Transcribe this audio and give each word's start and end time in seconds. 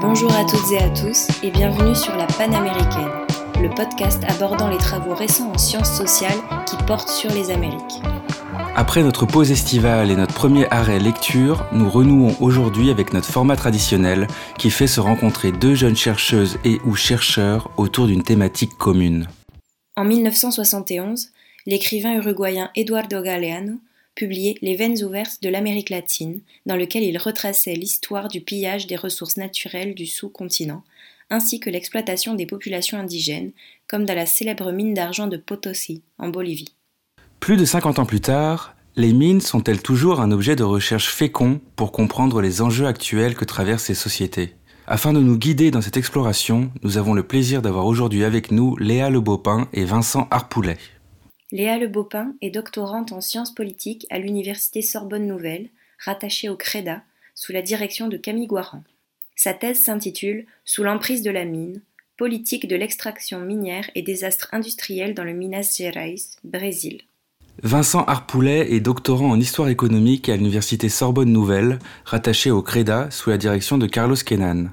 Bonjour 0.00 0.34
à 0.34 0.44
toutes 0.44 0.72
et 0.72 0.78
à 0.78 0.88
tous 0.90 1.28
et 1.42 1.50
bienvenue 1.50 1.94
sur 1.94 2.14
la 2.16 2.26
Panaméricaine, 2.26 3.08
le 3.62 3.70
podcast 3.70 4.22
abordant 4.28 4.68
les 4.68 4.76
travaux 4.76 5.14
récents 5.14 5.50
en 5.54 5.58
sciences 5.58 5.96
sociales 5.96 6.30
qui 6.66 6.76
portent 6.84 7.08
sur 7.08 7.30
les 7.30 7.50
Amériques. 7.50 8.02
Après 8.74 9.02
notre 9.02 9.26
pause 9.26 9.50
estivale 9.50 10.10
et 10.10 10.16
notre 10.16 10.32
premier 10.32 10.66
arrêt 10.70 10.98
lecture, 10.98 11.66
nous 11.72 11.90
renouons 11.90 12.34
aujourd'hui 12.40 12.88
avec 12.88 13.12
notre 13.12 13.30
format 13.30 13.54
traditionnel 13.54 14.26
qui 14.56 14.70
fait 14.70 14.86
se 14.86 14.98
rencontrer 14.98 15.52
deux 15.52 15.74
jeunes 15.74 15.96
chercheuses 15.96 16.56
et 16.64 16.78
ou 16.86 16.94
chercheurs 16.94 17.70
autour 17.76 18.06
d'une 18.06 18.22
thématique 18.22 18.72
commune. 18.78 19.28
En 19.94 20.04
1971, 20.04 21.32
l'écrivain 21.66 22.14
uruguayen 22.14 22.70
Eduardo 22.74 23.20
Galeano 23.20 23.74
publié 24.14 24.56
Les 24.62 24.74
veines 24.74 25.04
ouvertes 25.04 25.42
de 25.42 25.50
l'Amérique 25.50 25.90
latine, 25.90 26.40
dans 26.64 26.76
lequel 26.76 27.02
il 27.02 27.18
retraçait 27.18 27.74
l'histoire 27.74 28.28
du 28.28 28.40
pillage 28.40 28.86
des 28.86 28.96
ressources 28.96 29.36
naturelles 29.36 29.94
du 29.94 30.06
sous-continent, 30.06 30.82
ainsi 31.28 31.60
que 31.60 31.68
l'exploitation 31.68 32.34
des 32.34 32.46
populations 32.46 32.98
indigènes, 32.98 33.52
comme 33.86 34.06
dans 34.06 34.14
la 34.14 34.26
célèbre 34.26 34.72
mine 34.72 34.94
d'argent 34.94 35.26
de 35.26 35.36
Potosi, 35.36 36.00
en 36.16 36.30
Bolivie. 36.30 36.74
Plus 37.42 37.56
de 37.56 37.64
50 37.64 37.98
ans 37.98 38.06
plus 38.06 38.20
tard, 38.20 38.76
les 38.94 39.12
mines 39.12 39.40
sont-elles 39.40 39.82
toujours 39.82 40.20
un 40.20 40.30
objet 40.30 40.54
de 40.54 40.62
recherche 40.62 41.08
fécond 41.08 41.60
pour 41.74 41.90
comprendre 41.90 42.40
les 42.40 42.62
enjeux 42.62 42.86
actuels 42.86 43.34
que 43.34 43.44
traversent 43.44 43.86
ces 43.86 43.96
sociétés? 43.96 44.54
Afin 44.86 45.12
de 45.12 45.18
nous 45.18 45.36
guider 45.36 45.72
dans 45.72 45.80
cette 45.80 45.96
exploration, 45.96 46.70
nous 46.84 46.98
avons 46.98 47.14
le 47.14 47.24
plaisir 47.24 47.60
d'avoir 47.60 47.86
aujourd'hui 47.86 48.22
avec 48.22 48.52
nous 48.52 48.76
Léa 48.76 49.10
Le 49.10 49.18
Beaupin 49.18 49.68
et 49.72 49.84
Vincent 49.84 50.28
Harpoulet. 50.30 50.78
Léa 51.50 51.78
Le 51.78 51.88
Beaupin 51.88 52.32
est 52.42 52.50
doctorante 52.50 53.10
en 53.10 53.20
sciences 53.20 53.52
politiques 53.52 54.06
à 54.10 54.20
l'université 54.20 54.80
Sorbonne 54.80 55.26
Nouvelle, 55.26 55.68
rattachée 55.98 56.48
au 56.48 56.54
CREDA, 56.54 57.02
sous 57.34 57.50
la 57.50 57.60
direction 57.60 58.06
de 58.06 58.18
Camille 58.18 58.46
Guaran. 58.46 58.84
Sa 59.34 59.52
thèse 59.52 59.82
s'intitule 59.82 60.46
Sous 60.64 60.84
l'emprise 60.84 61.22
de 61.22 61.30
la 61.32 61.44
mine, 61.44 61.80
politique 62.16 62.68
de 62.68 62.76
l'extraction 62.76 63.40
minière 63.40 63.90
et 63.96 64.02
désastres 64.02 64.48
industriels 64.52 65.14
dans 65.14 65.24
le 65.24 65.32
Minas 65.32 65.74
Gerais, 65.76 66.14
Brésil. 66.44 67.02
Vincent 67.64 68.02
Harpoulet 68.08 68.72
est 68.72 68.80
doctorant 68.80 69.30
en 69.30 69.38
histoire 69.38 69.68
économique 69.68 70.28
à 70.28 70.36
l'université 70.36 70.88
Sorbonne 70.88 71.30
Nouvelle, 71.30 71.78
rattaché 72.04 72.50
au 72.50 72.60
CREDA 72.60 73.06
sous 73.12 73.30
la 73.30 73.38
direction 73.38 73.78
de 73.78 73.86
Carlos 73.86 74.16
Kenan. 74.16 74.70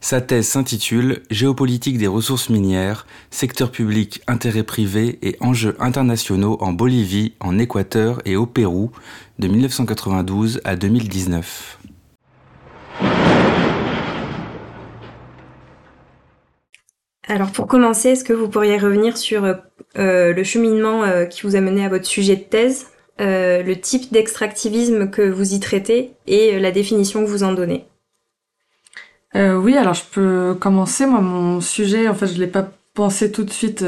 Sa 0.00 0.20
thèse 0.20 0.48
s'intitule 0.48 1.22
Géopolitique 1.30 1.96
des 1.96 2.08
ressources 2.08 2.50
minières, 2.50 3.06
secteur 3.30 3.70
public, 3.70 4.20
intérêt 4.26 4.64
privé 4.64 5.20
et 5.22 5.36
enjeux 5.38 5.76
internationaux 5.78 6.58
en 6.60 6.72
Bolivie, 6.72 7.34
en 7.38 7.56
Équateur 7.56 8.20
et 8.24 8.34
au 8.34 8.46
Pérou 8.46 8.90
de 9.38 9.46
1992 9.46 10.60
à 10.64 10.74
2019. 10.74 11.78
Alors 17.26 17.52
pour 17.52 17.66
commencer, 17.66 18.10
est-ce 18.10 18.24
que 18.24 18.32
vous 18.34 18.48
pourriez 18.48 18.78
revenir 18.78 19.16
sur 19.16 19.44
euh, 19.44 20.32
le 20.32 20.44
cheminement 20.44 21.04
euh, 21.04 21.24
qui 21.24 21.42
vous 21.42 21.56
a 21.56 21.60
mené 21.60 21.84
à 21.84 21.88
votre 21.88 22.04
sujet 22.06 22.36
de 22.36 22.42
thèse, 22.42 22.88
euh, 23.20 23.62
le 23.62 23.80
type 23.80 24.12
d'extractivisme 24.12 25.10
que 25.10 25.22
vous 25.22 25.54
y 25.54 25.60
traitez 25.60 26.12
et 26.26 26.58
la 26.58 26.70
définition 26.70 27.24
que 27.24 27.28
vous 27.30 27.42
en 27.42 27.52
donnez? 27.52 27.86
Euh, 29.36 29.56
Oui, 29.56 29.76
alors 29.76 29.94
je 29.94 30.04
peux 30.12 30.54
commencer. 30.60 31.06
Moi, 31.06 31.20
mon 31.20 31.60
sujet, 31.60 32.08
en 32.08 32.14
fait, 32.14 32.26
je 32.26 32.38
l'ai 32.38 32.46
pas 32.46 32.68
pensé 32.92 33.32
tout 33.32 33.44
de 33.44 33.50
suite 33.50 33.84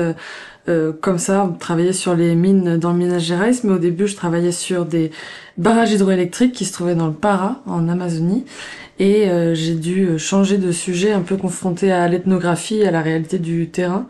euh, 0.69 0.91
euh, 0.91 0.93
comme 0.93 1.19
ça, 1.19 1.50
travailler 1.59 1.93
sur 1.93 2.15
les 2.15 2.34
mines 2.34 2.77
dans 2.77 2.93
le 2.93 2.99
Minas 2.99 3.60
mais 3.65 3.72
au 3.72 3.78
début, 3.78 4.06
je 4.06 4.16
travaillais 4.16 4.53
sur 4.53 4.84
des 4.84 5.10
barrages 5.56 5.93
hydroélectriques 5.93 6.53
qui 6.53 6.65
se 6.65 6.72
trouvaient 6.72 6.94
dans 6.94 7.06
le 7.06 7.12
Para, 7.12 7.62
en 7.66 7.88
Amazonie. 7.88 8.44
Et 8.99 9.28
euh, 9.28 9.54
j'ai 9.54 9.75
dû 9.75 10.19
changer 10.19 10.56
de 10.56 10.72
sujet, 10.72 11.12
un 11.12 11.21
peu 11.21 11.37
confronté 11.37 11.93
à 11.93 12.09
l'ethnographie, 12.09 12.82
à 12.84 12.91
la 12.91 13.03
réalité 13.03 13.38
du 13.38 13.69
terrain. 13.69 14.06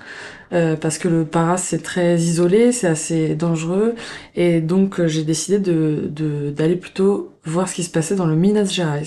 Euh, 0.52 0.76
parce 0.76 0.98
que 0.98 1.08
le 1.08 1.24
para 1.24 1.56
c'est 1.56 1.82
très 1.82 2.18
isolé, 2.18 2.70
c'est 2.70 2.86
assez 2.86 3.34
dangereux 3.34 3.96
et 4.36 4.60
donc 4.60 5.00
euh, 5.00 5.08
j'ai 5.08 5.24
décidé 5.24 5.58
de 5.58 6.52
d'aller 6.56 6.76
plutôt 6.76 7.32
voir 7.46 7.68
ce 7.68 7.74
qui 7.74 7.82
se 7.84 7.90
passait 7.90 8.14
dans 8.14 8.26
le 8.26 8.36
Minas 8.36 8.72
Gerais. 8.72 9.02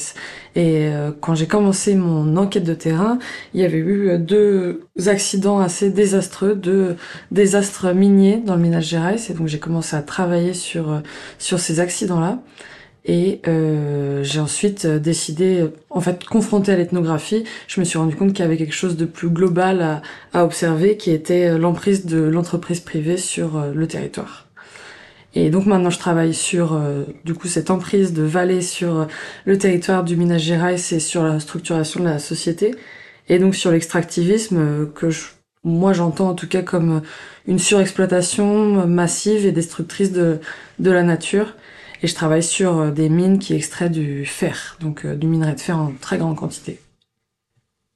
Et 0.55 0.87
euh, 0.87 1.11
quand 1.19 1.35
j'ai 1.35 1.47
commencé 1.47 1.95
mon 1.95 2.37
enquête 2.37 2.63
de 2.63 2.73
terrain, 2.73 3.19
il 3.53 3.61
y 3.61 3.65
avait 3.65 3.77
eu 3.77 4.17
deux 4.17 4.87
accidents 5.07 5.59
assez 5.59 5.89
désastreux, 5.89 6.55
deux 6.55 6.95
désastres 7.31 7.93
miniers 7.93 8.41
dans 8.45 8.55
le 8.55 8.61
Minas 8.61 8.81
Gerais 8.81 9.17
et 9.29 9.33
donc 9.33 9.47
j'ai 9.47 9.59
commencé 9.59 9.95
à 9.95 10.01
travailler 10.01 10.53
sur 10.53 11.01
sur 11.37 11.59
ces 11.59 11.79
accidents-là. 11.79 12.39
Et 13.05 13.41
euh, 13.47 14.23
j'ai 14.23 14.39
ensuite 14.39 14.85
euh, 14.85 14.99
décidé, 14.99 15.65
en 15.89 16.01
fait, 16.01 16.25
confronté 16.25 16.71
à 16.71 16.75
l'ethnographie, 16.75 17.43
je 17.67 17.79
me 17.79 17.85
suis 17.85 17.97
rendu 17.97 18.15
compte 18.15 18.33
qu'il 18.33 18.43
y 18.43 18.45
avait 18.45 18.57
quelque 18.57 18.73
chose 18.73 18.97
de 18.97 19.05
plus 19.05 19.29
global 19.29 19.81
à, 19.81 20.01
à 20.33 20.43
observer, 20.43 20.97
qui 20.97 21.11
était 21.11 21.47
euh, 21.47 21.57
l'emprise 21.57 22.05
de 22.05 22.19
l'entreprise 22.19 22.81
privée 22.81 23.17
sur 23.17 23.57
euh, 23.57 23.71
le 23.73 23.87
territoire. 23.87 24.48
Et 25.35 25.49
donc 25.49 25.65
maintenant, 25.65 25.91
je 25.91 25.99
travaille 25.99 26.33
sur, 26.33 26.79
du 27.23 27.35
coup, 27.35 27.47
cette 27.47 27.69
emprise 27.69 28.13
de 28.13 28.23
Vallée 28.23 28.63
sur 28.63 29.07
le 29.45 29.57
territoire 29.59 30.03
du 30.03 30.17
Minas 30.17 30.39
Gerais 30.39 30.73
et 30.75 30.99
sur 30.99 31.23
la 31.23 31.39
structuration 31.39 31.99
de 31.99 32.05
la 32.05 32.17
société, 32.17 32.73
et 33.27 33.37
donc 33.37 33.53
sur 33.53 33.69
l'extractivisme 33.69 34.87
que 34.95 35.11
je, 35.11 35.27
moi 35.63 35.93
j'entends 35.93 36.29
en 36.29 36.33
tout 36.33 36.47
cas 36.47 36.63
comme 36.63 37.03
une 37.47 37.59
surexploitation 37.59 38.87
massive 38.87 39.45
et 39.45 39.51
destructrice 39.51 40.11
de, 40.11 40.39
de 40.79 40.89
la 40.89 41.03
nature 41.03 41.53
et 42.01 42.07
je 42.07 42.15
travaille 42.15 42.43
sur 42.43 42.77
euh, 42.77 42.91
des 42.91 43.09
mines 43.09 43.39
qui 43.39 43.53
extraient 43.53 43.89
du 43.89 44.25
fer, 44.25 44.77
donc 44.79 45.05
euh, 45.05 45.15
du 45.15 45.27
minerai 45.27 45.53
de 45.53 45.59
fer 45.59 45.77
en 45.77 45.91
très 45.99 46.17
grande 46.17 46.35
quantité. 46.35 46.79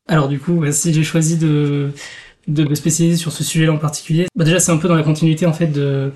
Alors 0.07 0.27
du 0.27 0.39
coup, 0.39 0.69
si 0.71 0.93
j'ai 0.93 1.03
choisi 1.03 1.37
de, 1.37 1.91
de 2.47 2.63
me 2.63 2.75
spécialiser 2.75 3.17
sur 3.17 3.31
ce 3.31 3.43
sujet-là 3.43 3.71
en 3.71 3.77
particulier, 3.77 4.27
bah 4.35 4.43
déjà 4.43 4.59
c'est 4.59 4.71
un 4.71 4.77
peu 4.77 4.87
dans 4.87 4.95
la 4.95 5.03
continuité 5.03 5.45
en 5.45 5.53
fait 5.53 5.67
de, 5.67 6.11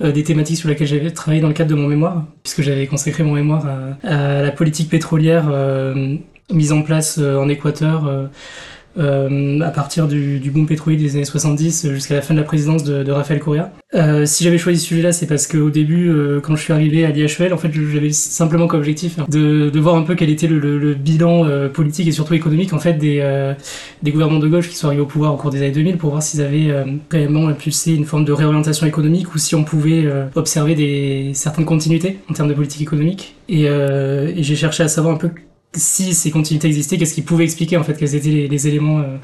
euh, 0.00 0.12
des 0.12 0.24
thématiques 0.24 0.56
sur 0.58 0.68
lesquelles 0.68 0.88
j'avais 0.88 1.10
travaillé 1.10 1.40
dans 1.40 1.48
le 1.48 1.54
cadre 1.54 1.70
de 1.70 1.76
mon 1.76 1.86
mémoire, 1.86 2.24
puisque 2.42 2.62
j'avais 2.62 2.86
consacré 2.86 3.22
mon 3.22 3.34
mémoire 3.34 3.66
à, 4.02 4.42
la 4.42 4.50
politique 4.50 4.90
pétrolière 4.90 5.52
mise 6.50 6.72
en 6.72 6.82
place 6.82 7.18
en 7.18 7.48
Équateur 7.48 8.28
euh, 8.98 9.60
à 9.60 9.70
partir 9.70 10.08
du, 10.08 10.38
du, 10.40 10.50
boom 10.50 10.66
pétrolier 10.66 10.96
des 10.96 11.16
années 11.16 11.24
70 11.24 11.90
jusqu'à 11.92 12.14
la 12.14 12.22
fin 12.22 12.34
de 12.34 12.38
la 12.38 12.44
présidence 12.44 12.84
de, 12.84 13.02
de 13.02 13.12
Rafael 13.12 13.38
Correa. 13.40 13.72
Euh, 13.94 14.26
si 14.26 14.44
j'avais 14.44 14.58
choisi 14.58 14.80
ce 14.80 14.86
sujet-là, 14.86 15.12
c'est 15.12 15.26
parce 15.26 15.46
qu'au 15.46 15.70
début, 15.70 16.10
euh, 16.10 16.40
quand 16.40 16.56
je 16.56 16.62
suis 16.62 16.74
arrivé 16.74 17.06
à 17.06 17.10
l'IHL, 17.10 17.54
en 17.54 17.56
fait, 17.56 17.70
j'avais 17.72 18.12
simplement 18.12 18.66
comme 18.66 18.80
objectif 18.80 19.18
hein, 19.18 19.24
de, 19.30 19.70
de, 19.70 19.80
voir 19.80 19.96
un 19.96 20.02
peu 20.02 20.14
quel 20.14 20.28
était 20.28 20.46
le, 20.46 20.58
le, 20.58 20.78
le 20.78 20.92
bilan 20.92 21.46
euh, 21.46 21.70
politique 21.70 22.06
et 22.06 22.12
surtout 22.12 22.34
économique 22.34 22.74
en 22.74 22.78
fait 22.78 22.94
des, 22.94 23.20
euh, 23.22 23.54
des 24.02 24.10
gouvernements 24.10 24.40
de 24.40 24.48
gauche 24.48 24.68
qui 24.68 24.76
sont 24.76 24.88
arrivés 24.88 25.00
au 25.00 25.06
pouvoir 25.06 25.32
au 25.32 25.36
cours 25.38 25.50
des 25.50 25.58
années 25.58 25.70
2000 25.70 25.96
pour 25.96 26.10
voir 26.10 26.22
s'ils 26.22 26.42
avaient 26.42 26.70
réellement 27.10 27.48
impulsé 27.48 27.94
une 27.94 28.04
forme 28.04 28.26
de 28.26 28.32
réorientation 28.32 28.86
économique 28.86 29.34
ou 29.34 29.38
si 29.38 29.54
on 29.54 29.64
pouvait 29.64 30.06
observer 30.34 30.74
des 30.74 31.30
certaines 31.34 31.64
continuités 31.64 32.18
en 32.30 32.34
termes 32.34 32.48
de 32.48 32.54
politique 32.54 32.82
économique. 32.82 33.36
Et, 33.48 33.64
et 33.64 34.42
j'ai 34.42 34.56
cherché 34.56 34.82
à 34.82 34.88
savoir 34.88 35.14
un 35.14 35.18
peu 35.18 35.30
si 35.78 36.14
ces 36.14 36.30
continuités 36.30 36.68
existaient, 36.68 36.98
qu'est-ce 36.98 37.14
qui 37.14 37.22
pouvait 37.22 37.44
expliquer 37.44 37.76
en 37.76 37.82
fait 37.82 37.94
quels 37.94 38.14
étaient 38.14 38.48
les, 38.48 38.68
éléments 38.68 39.00
euh, 39.00 39.16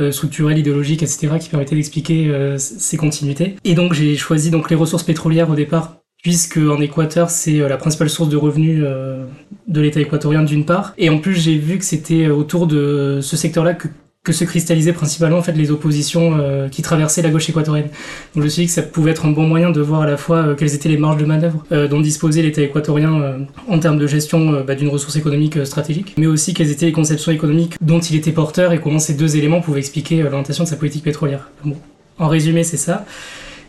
euh, 0.00 0.12
structurels, 0.12 0.58
idéologiques, 0.58 1.02
etc., 1.02 1.28
qui 1.40 1.48
permettaient 1.48 1.76
d'expliquer 1.76 2.28
euh, 2.28 2.56
ces 2.58 2.96
continuités. 2.96 3.56
Et 3.64 3.74
donc 3.74 3.92
j'ai 3.92 4.16
choisi 4.16 4.50
donc 4.50 4.70
les 4.70 4.76
ressources 4.76 5.02
pétrolières 5.02 5.50
au 5.50 5.54
départ, 5.54 5.96
puisque 6.22 6.58
en 6.58 6.80
Équateur 6.80 7.30
c'est 7.30 7.58
la 7.58 7.76
principale 7.76 8.10
source 8.10 8.28
de 8.28 8.36
revenus 8.36 8.84
de 9.68 9.80
l'État 9.80 10.00
équatorien 10.00 10.42
d'une 10.42 10.64
part, 10.64 10.94
et 10.98 11.10
en 11.10 11.18
plus 11.18 11.34
j'ai 11.34 11.56
vu 11.56 11.78
que 11.78 11.84
c'était 11.84 12.28
autour 12.28 12.66
de 12.66 13.20
ce 13.22 13.36
secteur-là 13.36 13.74
que 13.74 13.88
que 14.22 14.32
se 14.32 14.44
cristallisaient 14.44 14.92
principalement 14.92 15.38
en 15.38 15.42
fait 15.42 15.52
les 15.52 15.70
oppositions 15.70 16.36
euh, 16.38 16.68
qui 16.68 16.82
traversaient 16.82 17.22
la 17.22 17.30
gauche 17.30 17.48
équatorienne. 17.48 17.88
Donc 18.34 18.36
je 18.36 18.40
me 18.42 18.48
suis 18.48 18.62
dit 18.62 18.68
que 18.68 18.74
ça 18.74 18.82
pouvait 18.82 19.12
être 19.12 19.24
un 19.24 19.30
bon 19.30 19.46
moyen 19.46 19.70
de 19.70 19.80
voir 19.80 20.02
à 20.02 20.06
la 20.06 20.18
fois 20.18 20.36
euh, 20.36 20.54
quelles 20.54 20.74
étaient 20.74 20.90
les 20.90 20.98
marges 20.98 21.16
de 21.16 21.24
manœuvre 21.24 21.64
euh, 21.72 21.88
dont 21.88 22.00
disposait 22.00 22.42
l'État 22.42 22.60
équatorien 22.60 23.38
en 23.66 23.78
termes 23.78 23.98
de 23.98 24.06
gestion 24.06 24.62
bah, 24.62 24.74
d'une 24.74 24.88
ressource 24.88 25.16
économique 25.16 25.64
stratégique, 25.64 26.14
mais 26.18 26.26
aussi 26.26 26.52
quelles 26.52 26.70
étaient 26.70 26.86
les 26.86 26.92
conceptions 26.92 27.32
économiques 27.32 27.76
dont 27.80 28.00
il 28.00 28.14
était 28.14 28.32
porteur 28.32 28.74
et 28.74 28.80
comment 28.80 28.98
ces 28.98 29.14
deux 29.14 29.36
éléments 29.36 29.62
pouvaient 29.62 29.80
expliquer 29.80 30.22
l'orientation 30.22 30.64
de 30.64 30.68
sa 30.68 30.76
politique 30.76 31.04
pétrolière. 31.04 31.50
En 32.18 32.28
résumé, 32.28 32.62
c'est 32.62 32.76
ça. 32.76 33.06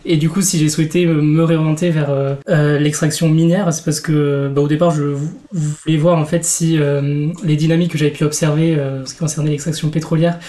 Et 0.06 0.18
du 0.18 0.30
coup, 0.30 0.42
si 0.42 0.58
j'ai 0.58 0.70
souhaité 0.70 1.06
me 1.06 1.44
réorienter 1.44 1.90
vers 1.90 2.10
euh, 2.10 2.36
euh, 2.50 2.80
l'extraction 2.80 3.30
minière, 3.30 3.72
c'est 3.74 3.86
parce 3.86 4.00
que 4.00 4.50
bah, 4.54 4.62
au 4.62 4.68
départ, 4.68 4.92
je 4.92 5.16
voulais 5.52 5.98
voir 5.98 6.18
en 6.18 6.26
fait 6.26 6.44
si 6.44 6.78
euh, 6.80 7.28
les 7.44 7.56
dynamiques 7.56 7.92
que 7.92 7.98
j'avais 7.98 8.12
pu 8.12 8.24
observer, 8.24 8.76
en 8.76 9.06
ce 9.06 9.14
qui 9.14 9.20
concernait 9.20 9.52
l'extraction 9.52 9.90
pétrolière, 9.90 10.40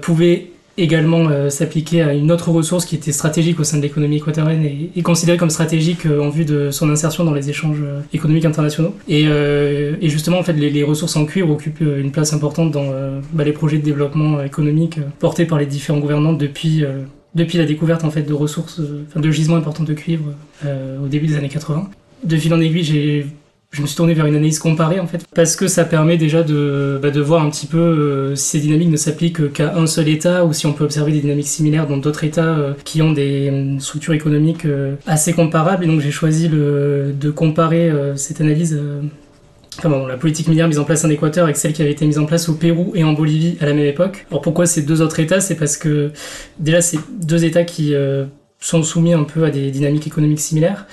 pouvaient 0.00 0.50
également 0.80 1.28
euh, 1.28 1.50
s'appliquer 1.50 2.02
à 2.02 2.14
une 2.14 2.32
autre 2.32 2.50
ressource 2.50 2.84
qui 2.84 2.96
était 2.96 3.12
stratégique 3.12 3.60
au 3.60 3.64
sein 3.64 3.76
de 3.76 3.82
l'économie 3.82 4.16
équatorienne 4.16 4.64
et, 4.64 5.02
considérée 5.02 5.36
comme 5.36 5.50
stratégique 5.50 6.06
euh, 6.06 6.22
en 6.22 6.30
vue 6.30 6.44
de 6.44 6.70
son 6.70 6.90
insertion 6.90 7.24
dans 7.24 7.34
les 7.34 7.50
échanges 7.50 7.80
euh, 7.82 8.00
économiques 8.12 8.44
internationaux. 8.44 8.94
Et, 9.08 9.24
et, 9.24 10.08
justement, 10.08 10.38
en 10.38 10.42
fait, 10.42 10.52
les, 10.52 10.82
ressources 10.82 11.16
en 11.16 11.26
cuivre 11.26 11.50
occupent 11.50 11.80
une 11.80 12.10
place 12.10 12.32
importante 12.32 12.70
dans 12.70 12.86
bah, 13.32 13.44
les 13.44 13.52
projets 13.52 13.78
de 13.78 13.84
développement 13.84 14.42
économique 14.42 14.98
portés 15.18 15.44
par 15.44 15.58
les 15.58 15.66
différents 15.66 15.98
gouvernants 15.98 16.32
depuis 16.32 16.84
depuis 17.34 17.58
la 17.58 17.64
découverte 17.64 18.04
en 18.04 18.10
fait 18.10 18.22
de 18.22 18.34
ressources, 18.34 18.80
de 18.80 19.30
gisements 19.30 19.56
importants 19.56 19.84
de 19.84 19.94
cuivre 19.94 20.34
au 20.64 21.06
début 21.06 21.26
des 21.26 21.36
années 21.36 21.48
80. 21.48 21.90
De 22.24 22.36
fil 22.36 22.52
en 22.52 22.60
aiguille, 22.60 22.84
j'ai 22.84 23.26
je 23.72 23.82
me 23.82 23.86
suis 23.86 23.96
tourné 23.96 24.14
vers 24.14 24.26
une 24.26 24.34
analyse 24.34 24.58
comparée 24.58 24.98
en 24.98 25.06
fait, 25.06 25.24
parce 25.32 25.54
que 25.54 25.68
ça 25.68 25.84
permet 25.84 26.16
déjà 26.16 26.42
de, 26.42 26.98
bah, 27.00 27.10
de 27.10 27.20
voir 27.20 27.44
un 27.44 27.50
petit 27.50 27.66
peu 27.66 27.78
euh, 27.78 28.34
si 28.34 28.50
ces 28.50 28.58
dynamiques 28.58 28.90
ne 28.90 28.96
s'appliquent 28.96 29.52
qu'à 29.52 29.76
un 29.76 29.86
seul 29.86 30.08
État 30.08 30.44
ou 30.44 30.52
si 30.52 30.66
on 30.66 30.72
peut 30.72 30.82
observer 30.82 31.12
des 31.12 31.20
dynamiques 31.20 31.46
similaires 31.46 31.86
dans 31.86 31.96
d'autres 31.96 32.24
États 32.24 32.58
euh, 32.58 32.72
qui 32.84 33.00
ont 33.00 33.12
des 33.12 33.48
euh, 33.48 33.78
structures 33.78 34.14
économiques 34.14 34.66
assez 35.06 35.32
comparables. 35.32 35.84
Et 35.84 35.86
donc 35.86 36.00
j'ai 36.00 36.10
choisi 36.10 36.48
le, 36.48 37.14
de 37.18 37.30
comparer 37.30 37.92
cette 38.16 38.40
analyse. 38.40 38.80
La 39.84 40.16
politique 40.16 40.48
minière 40.48 40.68
mise 40.68 40.78
en 40.78 40.84
place 40.84 41.04
en 41.04 41.10
Équateur 41.10 41.44
avec 41.44 41.56
celle 41.56 41.72
qui 41.72 41.82
avait 41.82 41.92
été 41.92 42.06
mise 42.06 42.18
en 42.18 42.26
place 42.26 42.48
au 42.48 42.54
Pérou 42.54 42.92
et 42.94 43.04
en 43.04 43.12
Bolivie 43.12 43.56
à 43.60 43.66
la 43.66 43.72
même 43.72 43.86
époque. 43.86 44.26
Alors 44.30 44.42
pourquoi 44.42 44.66
ces 44.66 44.82
deux 44.82 45.02
autres 45.02 45.20
États? 45.20 45.40
C'est 45.40 45.56
parce 45.56 45.76
que 45.76 46.12
déjà 46.58 46.80
c'est 46.80 46.98
deux 47.20 47.44
États 47.44 47.64
qui 47.64 47.94
sont 48.60 48.82
soumis 48.82 49.14
un 49.14 49.24
peu 49.24 49.44
à 49.44 49.50
des 49.50 49.70
dynamiques 49.70 50.06
économiques 50.06 50.40
similaires. 50.40 50.86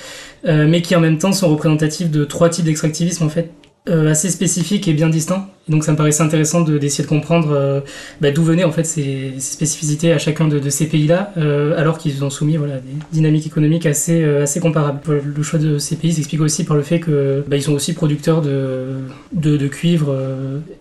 Euh, 0.45 0.67
mais 0.67 0.81
qui 0.81 0.95
en 0.95 0.99
même 1.01 1.17
temps 1.17 1.31
sont 1.31 1.49
représentatifs 1.49 2.09
de 2.11 2.23
trois 2.23 2.49
types 2.49 2.63
d'extractivisme 2.63 3.23
en 3.23 3.29
fait 3.29 3.45
euh, 3.45 3.66
assez 3.87 4.29
spécifiques 4.29 4.87
et 4.87 4.93
bien 4.93 5.09
distincts 5.09 5.47
donc 5.69 5.83
ça 5.83 5.91
me 5.91 5.97
paraissait 5.97 6.23
intéressant 6.23 6.61
d'essayer 6.61 7.03
de, 7.03 7.09
comprendre 7.09 7.49
euh, 7.51 7.81
bah, 8.21 8.31
d'où 8.31 8.43
venaient 8.43 8.63
en 8.63 8.71
fait 8.71 8.85
ces, 8.85 9.33
spécificités 9.39 10.13
à 10.13 10.17
chacun 10.17 10.47
de, 10.47 10.69
ces 10.69 10.87
pays-là, 10.87 11.33
euh, 11.37 11.77
alors 11.77 11.97
qu'ils 11.97 12.23
ont 12.23 12.29
soumis 12.29 12.57
voilà, 12.57 12.75
des 12.75 12.93
dynamiques 13.11 13.47
économiques 13.47 13.85
assez, 13.85 14.23
euh, 14.23 14.43
assez 14.43 14.59
comparables. 14.59 14.99
Le 15.07 15.43
choix 15.43 15.59
de 15.59 15.77
ces 15.77 15.95
pays 15.95 16.13
s'explique 16.13 16.41
aussi 16.41 16.63
par 16.63 16.77
le 16.77 16.83
fait 16.83 16.99
que 16.99 17.43
bah, 17.47 17.57
ils 17.57 17.63
sont 17.63 17.73
aussi 17.73 17.93
producteurs 17.93 18.41
de, 18.41 18.97
de, 19.33 19.67
cuivre 19.67 20.15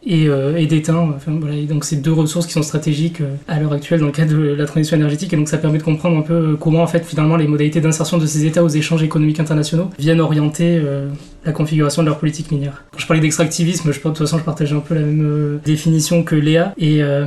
et, 0.04 0.26
et 0.56 0.66
d'étain. 0.66 1.16
Donc 1.68 1.84
c'est 1.84 1.96
deux 1.96 2.12
ressources 2.12 2.46
qui 2.46 2.52
sont 2.52 2.62
stratégiques 2.62 3.22
à 3.48 3.58
l'heure 3.58 3.72
actuelle 3.72 4.00
dans 4.00 4.06
le 4.06 4.12
cadre 4.12 4.34
de 4.34 4.54
la 4.54 4.66
transition 4.66 4.96
énergétique, 4.96 5.32
et 5.32 5.36
donc 5.36 5.48
ça 5.48 5.58
permet 5.58 5.78
de 5.78 5.82
comprendre 5.82 6.16
un 6.16 6.22
peu 6.22 6.56
comment 6.58 6.82
en 6.82 6.86
fait 6.86 7.04
finalement 7.04 7.36
les 7.36 7.46
modalités 7.46 7.80
d'insertion 7.80 8.18
de 8.18 8.26
ces 8.26 8.44
États 8.44 8.62
aux 8.62 8.68
échanges 8.68 9.02
économiques 9.02 9.40
internationaux 9.40 9.90
viennent 9.98 10.20
orienter 10.20 10.80
la 11.46 11.52
configuration 11.52 12.02
de 12.02 12.08
leur 12.08 12.18
politique 12.18 12.50
minière. 12.50 12.84
Quand 12.92 12.98
je 12.98 13.06
parlais 13.06 13.22
d'extractivisme, 13.22 13.92
je, 13.92 13.98
de 13.98 14.02
toute 14.02 14.18
façon 14.18 14.38
je 14.38 14.44
partage 14.44 14.72
un 14.72 14.80
peu 14.80 14.94
la 14.94 15.00
même 15.00 15.24
euh, 15.24 15.58
définition 15.64 16.24
que 16.24 16.34
Léa. 16.34 16.74
Et, 16.76 17.02
euh, 17.02 17.24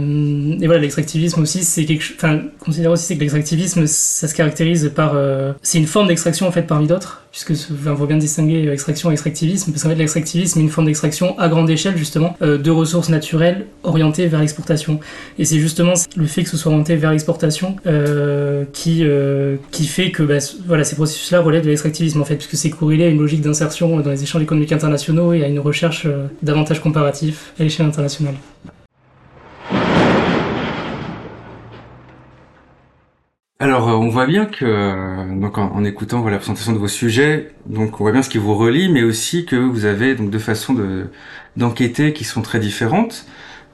et 0.60 0.66
voilà, 0.66 0.82
l'extractivisme 0.82 1.42
aussi, 1.42 1.64
c'est 1.64 1.86
quelque 1.86 2.04
chose. 2.04 2.18
Enfin, 2.18 2.42
considère 2.60 2.92
aussi 2.92 3.16
que 3.16 3.22
l'extractivisme, 3.22 3.88
ça 3.88 4.28
se 4.28 4.36
caractérise 4.36 4.92
par. 4.94 5.14
Euh, 5.16 5.54
c'est 5.62 5.78
une 5.78 5.88
forme 5.88 6.08
d'extraction 6.08 6.48
en 6.48 6.52
fait 6.52 6.64
parmi 6.64 6.88
d'autres 6.88 7.22
puisque 7.32 7.52
il 7.52 7.78
faut 7.78 8.06
bien 8.06 8.18
distinguer 8.18 8.68
euh, 8.68 8.74
extraction 8.74 9.10
et 9.10 9.14
extractivisme, 9.14 9.72
parce 9.72 9.84
qu'en 9.84 9.90
fait 9.90 9.96
l'extractivisme 9.96 10.60
est 10.60 10.64
une 10.64 10.70
forme 10.70 10.88
d'extraction 10.88 11.38
à 11.38 11.48
grande 11.48 11.70
échelle 11.70 11.98
justement 11.98 12.36
euh, 12.42 12.58
de 12.58 12.72
ressources 12.72 13.10
naturelles 13.10 13.68
orientées 13.84 14.28
vers 14.28 14.40
l'exportation. 14.40 15.00
Et 15.38 15.46
c'est 15.46 15.60
justement 15.60 15.94
le 16.16 16.26
fait 16.26 16.44
que 16.44 16.50
ce 16.50 16.58
soit 16.58 16.72
orienté 16.72 16.96
vers 16.96 17.12
l'exportation 17.12 17.76
euh, 17.86 18.66
qui, 18.74 19.04
qui 19.72 19.88
fait 19.88 20.12
que 20.12 20.24
bah, 20.24 20.38
voilà, 20.66 20.84
ces 20.84 20.96
processus-là 20.96 21.42
relèvent 21.42 21.64
de 21.64 21.70
l'extractivisme 21.70 22.22
en 22.22 22.26
fait, 22.26 22.36
puisque 22.36 22.56
c'est 22.56 22.70
corrélé 22.70 23.06
à 23.06 23.08
une 23.08 23.20
logique 23.20 23.42
d'insertion 23.42 24.00
dans 24.00 24.12
les 24.12 24.24
échanges 24.24 24.42
économiques 24.42 24.72
internationaux 24.72 25.34
et 25.34 25.44
à 25.44 25.48
une 25.48 25.60
recherche 25.60 26.08
d'avantages 26.42 26.82
comparatifs 26.82 27.54
à 27.60 27.64
l'échelle 27.64 27.86
internationale. 27.86 28.36
Alors, 33.62 33.90
euh, 33.90 33.94
on 33.94 34.08
voit 34.08 34.26
bien 34.26 34.46
que, 34.46 34.64
euh, 34.64 35.36
donc 35.38 35.58
en, 35.58 35.84
écoutant 35.84 36.26
la 36.30 36.38
présentation 36.38 36.72
de 36.72 36.78
vos 36.78 36.88
sujets, 36.88 37.52
donc 37.66 38.00
on 38.00 38.06
voit 38.06 38.14
bien 38.14 38.24
ce 38.24 38.30
qui 38.30 38.38
vous 38.38 38.56
relie, 38.56 38.88
mais 38.88 39.04
aussi 39.04 39.46
que 39.46 39.58
vous 39.58 39.84
avez 39.84 40.16
donc 40.16 40.30
deux 40.30 40.40
façons 40.40 40.74
de 40.74 41.08
d'enquêter 41.58 42.14
qui 42.14 42.24
sont 42.24 42.42
très 42.42 42.60
différentes. 42.60 43.26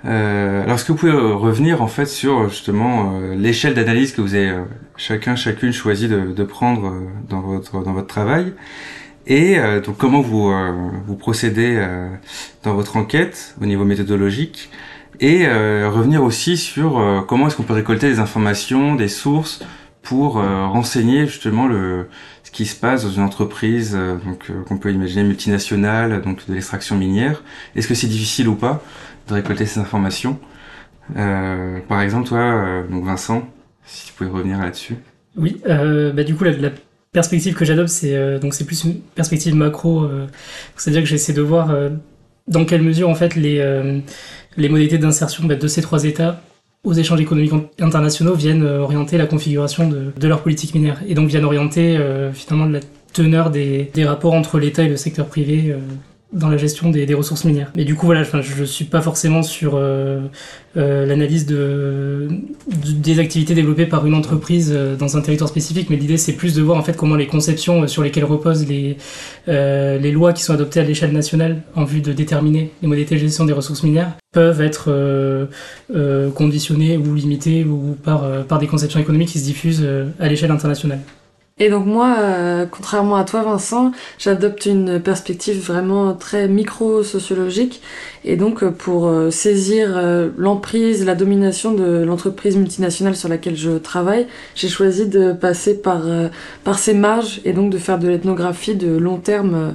Euh, 0.06 0.64
alors, 0.64 0.76
est-ce 0.76 0.86
que 0.86 0.92
vous 0.92 0.98
pouvez 0.98 1.12
revenir 1.12 1.84
en 1.84 1.88
fait 1.88 2.08
sur 2.08 2.50
justement 2.50 3.20
l'échelle 3.36 3.76
d'analyse 3.76 4.14
que 4.14 4.22
vous 4.22 4.34
avez 4.34 4.56
chacun, 4.98 5.36
chacune 5.36 5.72
choisi 5.72 6.08
de, 6.08 6.32
de 6.32 6.44
prendre 6.44 6.92
dans 7.30 7.42
votre 7.42 7.84
dans 7.84 7.94
votre 7.94 8.08
travail, 8.08 8.54
et 9.28 9.58
donc 9.86 9.98
comment 9.98 10.22
vous 10.22 10.52
vous 11.08 11.16
procédez 11.16 11.86
dans 12.64 12.74
votre 12.74 12.98
enquête 12.98 13.56
au 13.62 13.66
niveau 13.66 13.86
méthodologique, 13.86 14.70
et 15.20 15.48
revenir 15.48 16.24
aussi 16.24 16.58
sur 16.58 17.26
comment 17.28 17.48
est-ce 17.48 17.56
qu'on 17.56 17.64
peut 17.64 17.74
récolter 17.74 18.10
des 18.10 18.20
informations, 18.20 18.96
des 18.96 19.08
sources 19.08 19.62
pour 20.06 20.38
euh, 20.38 20.68
renseigner 20.68 21.26
justement 21.26 21.68
le 21.68 22.08
ce 22.44 22.52
qui 22.52 22.66
se 22.66 22.76
passe 22.76 23.04
dans 23.04 23.10
une 23.10 23.24
entreprise 23.24 23.96
euh, 23.96 24.18
donc 24.24 24.50
euh, 24.50 24.64
qu'on 24.64 24.78
peut 24.78 24.94
imaginer 24.94 25.24
multinationale 25.24 26.22
donc 26.22 26.48
de 26.48 26.54
l'extraction 26.54 26.96
minière. 26.96 27.44
Est-ce 27.76 27.88
que 27.88 27.96
c'est 27.96 28.08
difficile 28.08 28.48
ou 28.48 28.56
pas 28.56 28.82
de 29.28 29.34
récolter 29.34 29.66
ces 29.66 29.80
informations? 29.80 30.40
Par 31.14 32.02
exemple, 32.02 32.28
toi, 32.28 32.84
donc 32.90 33.06
Vincent, 33.06 33.48
si 33.86 34.08
tu 34.08 34.14
pouvais 34.14 34.30
revenir 34.30 34.58
là-dessus. 34.58 34.96
Oui, 35.38 35.62
bah 35.66 36.24
du 36.24 36.36
coup 36.36 36.44
la, 36.44 36.52
la 36.52 36.72
perspective 37.12 37.54
que 37.54 37.64
j'adopte 37.64 37.90
c'est 37.90 38.40
donc 38.40 38.56
c'est 38.56 38.66
plus 38.66 38.86
une 38.86 39.02
perspective 39.02 39.54
macro, 39.54 40.10
c'est-à-dire 40.76 41.04
que 41.04 41.08
j'essaie 41.08 41.34
de 41.34 41.44
voir 41.44 41.76
dans 42.48 42.66
quelle 42.66 42.82
mesure 42.82 43.10
en 43.10 43.16
fait 43.16 43.36
les 43.36 43.60
les 44.58 44.70
modalités 44.70 44.98
d'insertion 44.98 45.46
bah, 45.46 45.56
de 45.56 45.68
ces 45.68 45.82
trois 45.82 46.06
États 46.06 46.42
aux 46.86 46.94
échanges 46.94 47.20
économiques 47.20 47.54
internationaux 47.80 48.36
viennent 48.36 48.64
euh, 48.64 48.80
orienter 48.80 49.18
la 49.18 49.26
configuration 49.26 49.90
de, 49.90 50.14
de 50.16 50.28
leur 50.28 50.44
politique 50.44 50.74
minière 50.76 51.02
et 51.08 51.16
donc 51.16 51.28
viennent 51.28 51.44
orienter 51.46 51.98
euh, 51.98 52.32
finalement 52.32 52.68
la 52.68 52.80
teneur 53.12 53.50
des, 53.50 53.90
des 53.94 54.06
rapports 54.06 54.34
entre 54.34 54.60
l'État 54.60 54.84
et 54.84 54.88
le 54.88 54.96
secteur 54.96 55.26
privé 55.26 55.72
euh, 55.72 55.80
dans 56.36 56.50
la 56.50 56.58
gestion 56.58 56.90
des, 56.90 57.14
ressources 57.14 57.46
minières. 57.46 57.72
Mais 57.76 57.86
du 57.86 57.96
coup, 57.96 58.06
voilà, 58.06 58.24
je, 58.24 58.42
je 58.42 58.64
suis 58.66 58.86
pas 58.86 59.02
forcément 59.02 59.42
sur 59.42 59.76
euh, 59.76 60.20
euh, 60.76 61.06
l'analyse 61.06 61.46
de, 61.46 62.28
des 62.68 63.20
activités 63.20 63.56
développées 63.56 63.86
par 63.86 64.06
une 64.06 64.14
entreprise 64.14 64.72
euh, 64.76 64.98
dans 64.98 65.16
un 65.16 65.22
territoire 65.22 65.50
spécifique, 65.50 65.90
mais 65.90 65.96
l'idée 65.96 66.18
c'est 66.18 66.34
plus 66.34 66.54
de 66.54 66.62
voir 66.62 66.78
en 66.78 66.84
fait 66.84 66.98
comment 66.98 67.16
les 67.16 67.28
conceptions 67.28 67.88
sur 67.88 68.04
lesquelles 68.04 68.26
reposent 68.26 68.68
les, 68.68 68.98
lois 70.12 70.34
qui 70.34 70.44
sont 70.44 70.54
adoptées 70.54 70.82
à 70.82 70.84
l'échelle 70.84 71.14
nationale 71.14 71.64
en 71.76 71.86
vue 71.86 72.02
de 72.02 72.12
déterminer 72.12 72.72
les 72.82 72.88
modalités 72.88 73.16
de 73.16 73.22
gestion 73.22 73.46
des 73.46 73.54
ressources 73.54 73.84
minières 73.84 74.12
peuvent 74.34 74.62
être 74.62 75.48
conditionnées 76.36 76.98
ou 76.98 77.16
limitées 77.16 77.64
ou 77.64 77.98
par 78.04 78.60
des 78.60 78.68
conceptions 78.68 79.00
économiques 79.00 79.30
qui 79.30 79.40
se 79.40 79.46
diffusent 79.46 79.88
à 80.20 80.28
l'échelle 80.28 80.52
internationale. 80.52 81.00
Et 81.58 81.70
donc 81.70 81.86
moi, 81.86 82.18
euh, 82.20 82.66
contrairement 82.70 83.16
à 83.16 83.24
toi 83.24 83.42
Vincent, 83.44 83.94
j'adopte 84.18 84.66
une 84.66 85.00
perspective 85.00 85.58
vraiment 85.66 86.14
très 86.14 86.50
micro-sociologique. 86.50 87.82
Et 88.26 88.36
donc 88.36 88.62
euh, 88.62 88.72
pour 88.72 89.08
euh, 89.08 89.32
saisir 89.32 89.98
l'emprise, 90.38 91.06
la 91.06 91.16
domination 91.16 91.72
de 91.72 92.04
l'entreprise 92.04 92.58
multinationale 92.58 93.16
sur 93.16 93.30
laquelle 93.30 93.56
je 93.56 93.78
travaille, 93.78 94.28
j'ai 94.54 94.68
choisi 94.68 95.08
de 95.08 95.32
passer 95.32 95.82
par, 95.82 96.02
par 96.66 96.78
ces 96.78 96.94
marges 96.94 97.40
et 97.46 97.54
donc 97.54 97.70
de 97.70 97.78
faire 97.78 98.00
de 98.00 98.10
l'ethnographie 98.10 98.76
de 98.76 98.98
long 98.98 99.18
terme 99.18 99.56
euh, 99.56 99.72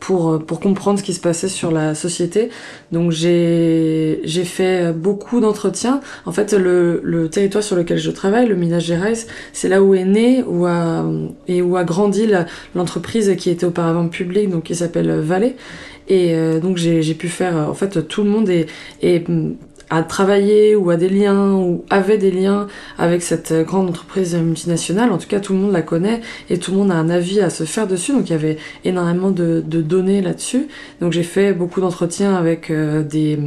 pour, 0.00 0.44
pour 0.44 0.60
comprendre 0.60 0.98
ce 0.98 1.04
qui 1.04 1.14
se 1.14 1.20
passait 1.20 1.48
sur 1.48 1.70
la 1.70 1.94
société. 1.94 2.50
Donc 2.92 3.12
j'ai 3.12 4.44
fait 4.44 4.92
beaucoup 4.92 5.40
d'entretiens. 5.40 6.00
En 6.26 6.32
fait, 6.32 6.52
le, 6.52 7.00
le 7.02 7.28
territoire 7.28 7.62
sur 7.62 7.76
lequel 7.76 7.98
je 7.98 8.10
travaille, 8.10 8.48
le 8.48 8.56
Minas 8.56 8.80
Gerais, 8.80 9.14
c'est 9.52 9.68
là 9.68 9.82
où 9.82 9.94
est 9.94 10.04
né 10.04 10.42
où 10.46 10.66
a, 10.66 11.04
et 11.48 11.62
où 11.62 11.76
a 11.76 11.84
grandi 11.84 12.28
l'entreprise 12.74 13.34
qui 13.36 13.50
était 13.50 13.66
auparavant 13.66 14.08
publique, 14.08 14.50
donc 14.50 14.64
qui 14.64 14.74
s'appelle 14.74 15.10
Vallée. 15.20 15.56
Et 16.08 16.34
euh, 16.34 16.58
donc 16.58 16.76
j'ai 16.76 17.14
pu 17.14 17.28
faire, 17.28 17.54
en 17.54 17.74
fait, 17.74 18.08
tout 18.08 18.24
le 18.24 18.30
monde 18.30 18.48
est, 18.48 18.66
est 19.00 19.24
à 19.90 20.04
travailler 20.04 20.76
ou 20.76 20.90
à 20.90 20.96
des 20.96 21.08
liens 21.08 21.52
ou 21.52 21.84
avait 21.90 22.16
des 22.16 22.30
liens 22.30 22.68
avec 22.96 23.22
cette 23.22 23.52
grande 23.66 23.88
entreprise 23.88 24.36
multinationale. 24.36 25.10
En 25.10 25.18
tout 25.18 25.26
cas, 25.26 25.40
tout 25.40 25.52
le 25.52 25.58
monde 25.58 25.72
la 25.72 25.82
connaît 25.82 26.20
et 26.48 26.58
tout 26.58 26.70
le 26.70 26.78
monde 26.78 26.92
a 26.92 26.94
un 26.94 27.10
avis 27.10 27.40
à 27.40 27.50
se 27.50 27.64
faire 27.64 27.88
dessus. 27.88 28.12
Donc, 28.12 28.30
il 28.30 28.32
y 28.32 28.36
avait 28.36 28.58
énormément 28.84 29.30
de, 29.32 29.62
de 29.66 29.82
données 29.82 30.22
là-dessus. 30.22 30.68
Donc, 31.00 31.12
j'ai 31.12 31.24
fait 31.24 31.52
beaucoup 31.52 31.80
d'entretiens 31.80 32.36
avec 32.36 32.70
euh, 32.70 33.02
des, 33.02 33.38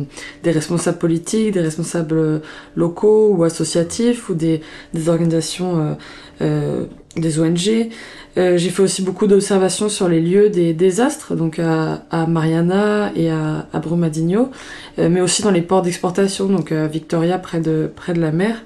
des 0.44 0.52
responsables 0.52 0.98
politiques, 0.98 1.54
des 1.54 1.62
responsables 1.62 2.42
locaux 2.76 3.30
ou 3.30 3.44
associatifs 3.46 4.30
ou 4.30 4.34
des, 4.34 4.62
des 4.94 5.10
organisations, 5.10 5.80
euh, 5.80 5.94
euh 6.42 6.86
des 7.16 7.40
ONG. 7.40 7.90
Euh, 8.38 8.58
j'ai 8.58 8.70
fait 8.70 8.82
aussi 8.82 9.04
beaucoup 9.04 9.28
d'observations 9.28 9.90
sur 9.90 10.08
les 10.08 10.20
lieux 10.20 10.50
des 10.50 10.74
désastres, 10.74 11.36
donc 11.36 11.60
à, 11.60 12.04
à 12.10 12.26
Mariana 12.26 13.12
et 13.16 13.30
à, 13.30 13.68
à 13.72 13.80
Brumadinho, 13.80 14.50
euh, 14.98 15.10
mais 15.10 15.22
aussi 15.22 15.44
dans 15.44 15.52
les 15.52 15.62
ports 15.62 15.84
d'exportation, 15.84 16.48
donc 16.48 16.72
à 16.72 16.88
Victoria 16.88 17.38
près 17.38 17.60
de, 17.60 17.92
près 17.96 18.14
de 18.14 18.22
la 18.22 18.32
mer. 18.32 18.64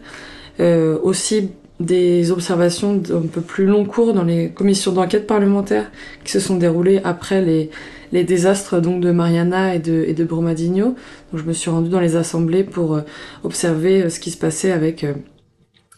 Euh, 0.60 0.98
aussi 1.04 1.50
des 1.80 2.32
observations 2.32 2.96
d'un 2.96 3.28
peu 3.32 3.42
plus 3.42 3.66
long 3.66 3.86
cours 3.86 4.14
dans 4.14 4.24
les 4.24 4.50
commissions 4.50 4.92
d'enquête 4.92 5.28
parlementaire 5.28 5.92
qui 6.24 6.32
se 6.32 6.40
sont 6.40 6.56
déroulées 6.56 7.02
après 7.04 7.42
les, 7.42 7.70
les 8.12 8.24
désastres 8.24 8.82
donc 8.82 9.02
de 9.02 9.12
Mariana 9.12 9.76
et 9.76 9.80
de, 9.80 10.06
et 10.08 10.14
de 10.14 10.24
Brumadinho. 10.24 10.96
Donc 11.32 11.42
je 11.42 11.44
me 11.44 11.54
suis 11.54 11.70
rendue 11.70 11.90
dans 11.90 12.00
les 12.00 12.16
assemblées 12.16 12.64
pour 12.64 13.00
observer 13.44 14.10
ce 14.10 14.20
qui 14.20 14.32
se 14.32 14.38
passait 14.38 14.72
avec 14.72 15.06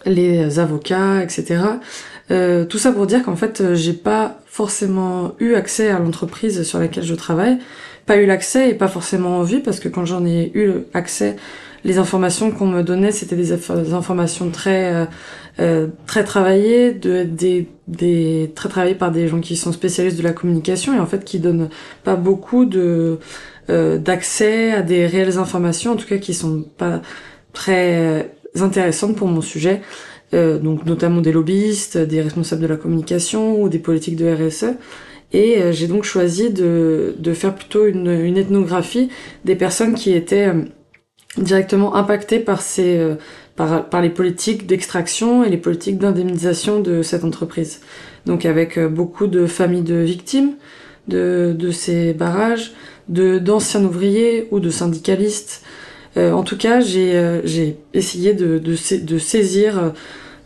les 0.05 0.59
avocats, 0.59 1.23
etc. 1.23 1.61
Euh, 2.31 2.65
tout 2.65 2.77
ça 2.77 2.91
pour 2.91 3.07
dire 3.07 3.23
qu'en 3.23 3.35
fait, 3.35 3.73
j'ai 3.73 3.93
pas 3.93 4.39
forcément 4.45 5.33
eu 5.39 5.55
accès 5.55 5.89
à 5.89 5.99
l'entreprise 5.99 6.63
sur 6.63 6.79
laquelle 6.79 7.03
je 7.03 7.15
travaille, 7.15 7.57
pas 8.05 8.17
eu 8.17 8.25
l'accès 8.25 8.69
et 8.69 8.73
pas 8.73 8.87
forcément 8.87 9.37
envie 9.37 9.59
parce 9.59 9.79
que 9.79 9.89
quand 9.89 10.05
j'en 10.05 10.25
ai 10.25 10.51
eu 10.53 10.71
accès, 10.93 11.35
les 11.83 11.97
informations 11.97 12.51
qu'on 12.51 12.67
me 12.67 12.83
donnait, 12.83 13.11
c'était 13.11 13.35
des, 13.35 13.53
informations 13.93 14.49
très 14.49 14.93
euh, 14.93 15.05
euh, 15.59 15.87
très 16.07 16.23
travaillées, 16.23 16.91
de, 16.93 17.27
très 18.53 18.69
travaillées 18.69 18.95
par 18.95 19.11
des 19.11 19.27
gens 19.27 19.39
qui 19.39 19.55
sont 19.55 19.71
spécialistes 19.71 20.17
de 20.17 20.23
la 20.23 20.33
communication 20.33 20.95
et 20.95 20.99
en 20.99 21.05
fait 21.05 21.23
qui 21.23 21.39
donnent 21.39 21.69
pas 22.03 22.15
beaucoup 22.15 22.65
d'accès 23.67 24.71
à 24.73 24.81
des 24.81 25.05
réelles 25.07 25.37
informations, 25.37 25.93
en 25.93 25.95
tout 25.95 26.07
cas 26.07 26.17
qui 26.17 26.33
sont 26.33 26.65
pas 26.77 27.01
très 27.53 28.29
intéressantes 28.59 29.15
pour 29.15 29.27
mon 29.27 29.41
sujet, 29.41 29.81
euh, 30.33 30.59
donc 30.59 30.85
notamment 30.85 31.21
des 31.21 31.31
lobbyistes, 31.31 31.97
des 31.97 32.21
responsables 32.21 32.61
de 32.61 32.67
la 32.67 32.77
communication 32.77 33.61
ou 33.61 33.69
des 33.69 33.79
politiques 33.79 34.15
de 34.15 34.31
RSE. 34.31 34.75
Et 35.31 35.61
euh, 35.61 35.71
j'ai 35.71 35.87
donc 35.87 36.03
choisi 36.03 36.49
de, 36.51 37.15
de 37.17 37.33
faire 37.33 37.55
plutôt 37.55 37.85
une, 37.85 38.07
une, 38.07 38.37
ethnographie 38.37 39.09
des 39.45 39.55
personnes 39.55 39.93
qui 39.93 40.13
étaient 40.13 40.47
euh, 40.47 40.63
directement 41.37 41.95
impactées 41.95 42.39
par 42.39 42.61
ces 42.61 43.15
par, 43.55 43.89
par 43.89 44.01
les 44.01 44.09
politiques 44.09 44.65
d'extraction 44.65 45.43
et 45.43 45.49
les 45.49 45.57
politiques 45.57 45.97
d'indemnisation 45.97 46.79
de 46.79 47.01
cette 47.01 47.23
entreprise. 47.23 47.81
Donc 48.25 48.45
avec 48.45 48.79
beaucoup 48.79 49.27
de 49.27 49.45
familles 49.45 49.83
de 49.83 49.95
victimes 49.95 50.53
de, 51.07 51.55
de 51.57 51.71
ces 51.71 52.13
barrages, 52.13 52.71
d'anciens 53.09 53.83
ouvriers 53.83 54.47
ou 54.51 54.59
de 54.59 54.69
syndicalistes, 54.69 55.63
euh, 55.63 55.88
en 56.15 56.43
tout 56.43 56.57
cas, 56.57 56.79
j'ai 56.81 57.15
euh, 57.15 57.41
essayé 57.93 58.33
de, 58.33 58.57
de, 58.57 59.17
saisir 59.17 59.93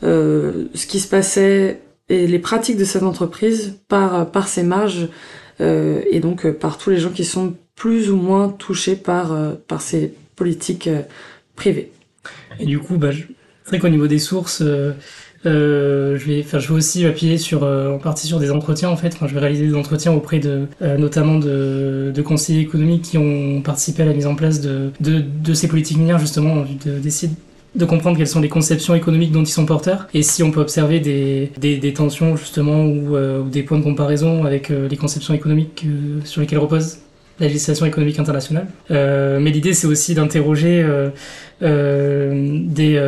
euh, 0.03 0.65
ce 0.73 0.85
qui 0.85 0.99
se 0.99 1.07
passait 1.07 1.81
et 2.09 2.27
les 2.27 2.39
pratiques 2.39 2.77
de 2.77 2.85
cette 2.85 3.03
entreprise 3.03 3.79
par, 3.87 4.29
par 4.31 4.47
ses 4.47 4.63
marges 4.63 5.07
et 5.59 6.19
donc 6.19 6.49
par 6.51 6.77
tous 6.77 6.89
les 6.89 6.97
gens 6.97 7.11
qui 7.11 7.23
sont 7.23 7.55
plus 7.75 8.11
ou 8.11 8.17
moins 8.17 8.49
touchés 8.49 8.97
par, 8.97 9.55
par 9.67 9.81
ces 9.81 10.13
politiques 10.35 10.89
privées. 11.55 11.91
Et 12.59 12.65
du 12.65 12.79
coup, 12.79 12.97
bah, 12.97 13.11
c'est 13.11 13.69
vrai 13.69 13.79
qu'au 13.79 13.87
niveau 13.87 14.07
des 14.07 14.19
sources, 14.19 14.61
euh, 15.45 16.17
je 16.17 16.25
vais, 16.25 16.41
enfin, 16.45 16.59
je 16.59 16.67
vais 16.69 16.73
aussi 16.73 17.05
appuyer 17.05 17.37
sur, 17.37 17.63
euh, 17.63 17.93
en 17.93 17.99
partie 17.99 18.27
sur 18.27 18.39
des 18.39 18.51
entretiens 18.51 18.89
en 18.89 18.97
fait. 18.97 19.13
Enfin, 19.13 19.27
je 19.27 19.33
vais 19.33 19.39
réaliser 19.39 19.67
des 19.67 19.75
entretiens 19.75 20.13
auprès 20.13 20.39
de, 20.39 20.67
euh, 20.81 20.97
notamment 20.97 21.37
de, 21.39 22.11
de, 22.13 22.21
conseillers 22.21 22.61
économiques 22.61 23.03
qui 23.03 23.17
ont 23.17 23.61
participé 23.61 24.03
à 24.03 24.05
la 24.05 24.13
mise 24.13 24.27
en 24.27 24.35
place 24.35 24.61
de, 24.61 24.91
de, 24.99 25.19
de 25.19 25.53
ces 25.53 25.67
politiques 25.67 25.97
minières 25.97 26.19
justement, 26.19 26.63
d'essayer 26.85 27.31
de, 27.31 27.79
de 27.79 27.85
comprendre 27.85 28.17
quelles 28.17 28.27
sont 28.27 28.41
les 28.41 28.49
conceptions 28.49 28.95
économiques 28.95 29.31
dont 29.31 29.43
ils 29.43 29.47
sont 29.47 29.65
porteurs 29.65 30.07
et 30.13 30.21
si 30.21 30.43
on 30.43 30.51
peut 30.51 30.61
observer 30.61 30.99
des, 30.99 31.51
des, 31.59 31.77
des 31.77 31.93
tensions 31.93 32.35
justement 32.37 32.85
ou, 32.85 33.17
ou, 33.17 33.49
des 33.49 33.63
points 33.63 33.79
de 33.79 33.83
comparaison 33.83 34.45
avec 34.45 34.69
les 34.69 34.97
conceptions 34.97 35.33
économiques 35.33 35.85
sur 36.23 36.41
lesquelles 36.41 36.59
repose 36.59 36.99
la 37.39 37.47
législation 37.47 37.85
économique 37.85 38.19
internationale. 38.19 38.67
Euh, 38.91 39.39
mais 39.39 39.51
l'idée, 39.51 39.73
c'est 39.73 39.87
aussi 39.87 40.13
d'interroger 40.13 40.81
euh, 40.83 41.09
euh, 41.61 42.59
des, 42.63 42.99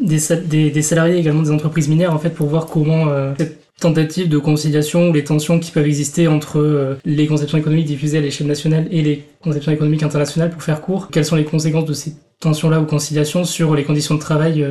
des, 0.00 0.70
des, 0.70 0.82
salariés 0.82 1.18
également 1.18 1.42
des 1.42 1.50
entreprises 1.50 1.88
minières, 1.88 2.14
en 2.14 2.18
fait, 2.18 2.30
pour 2.30 2.48
voir 2.48 2.66
comment 2.66 3.06
cette 3.38 3.58
tentative 3.80 4.28
de 4.28 4.38
conciliation 4.38 5.08
ou 5.08 5.12
les 5.12 5.24
tensions 5.24 5.58
qui 5.58 5.72
peuvent 5.72 5.86
exister 5.86 6.28
entre 6.28 6.98
les 7.04 7.26
conceptions 7.26 7.58
économiques 7.58 7.86
diffusées 7.86 8.18
à 8.18 8.20
l'échelle 8.20 8.46
nationale 8.46 8.86
et 8.92 9.02
les 9.02 9.24
conceptions 9.42 9.72
économiques 9.72 10.04
internationales, 10.04 10.50
pour 10.50 10.62
faire 10.62 10.80
court, 10.80 11.08
quelles 11.10 11.24
sont 11.24 11.36
les 11.36 11.44
conséquences 11.44 11.86
de 11.86 11.92
ces 11.92 12.14
tensions-là 12.38 12.80
ou 12.80 12.84
conciliations 12.84 13.44
sur 13.44 13.74
les 13.74 13.82
conditions 13.82 14.14
de 14.14 14.20
travail 14.20 14.64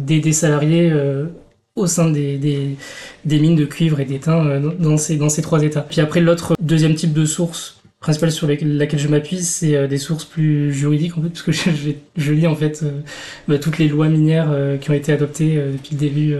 des, 0.00 0.32
salariés 0.32 0.92
au 1.76 1.86
sein 1.86 2.10
des, 2.10 2.36
des, 2.38 2.76
des, 3.24 3.38
mines 3.38 3.54
de 3.54 3.64
cuivre 3.64 4.00
et 4.00 4.04
d'étain 4.04 4.60
dans 4.80 4.96
ces, 4.96 5.16
dans 5.16 5.28
ces 5.28 5.42
trois 5.42 5.62
états? 5.62 5.82
Puis 5.82 6.00
après, 6.00 6.20
l'autre 6.20 6.54
deuxième 6.60 6.96
type 6.96 7.12
de 7.12 7.26
source 7.26 7.77
principale 8.00 8.30
sur 8.30 8.46
laquelle 8.46 8.98
je 8.98 9.08
m'appuie, 9.08 9.42
c'est 9.42 9.74
euh, 9.74 9.86
des 9.88 9.98
sources 9.98 10.24
plus 10.24 10.72
juridiques 10.72 11.18
en 11.18 11.22
fait, 11.22 11.28
parce 11.28 11.42
que 11.42 11.52
je, 12.16 12.32
lis 12.32 12.46
en 12.46 12.54
fait 12.54 12.82
euh, 12.82 13.00
bah, 13.48 13.58
toutes 13.58 13.78
les 13.78 13.88
lois 13.88 14.08
minières 14.08 14.48
euh, 14.50 14.76
qui 14.76 14.90
ont 14.90 14.94
été 14.94 15.12
adoptées 15.12 15.56
depuis 15.56 15.94
le 15.94 15.98
début 15.98 16.36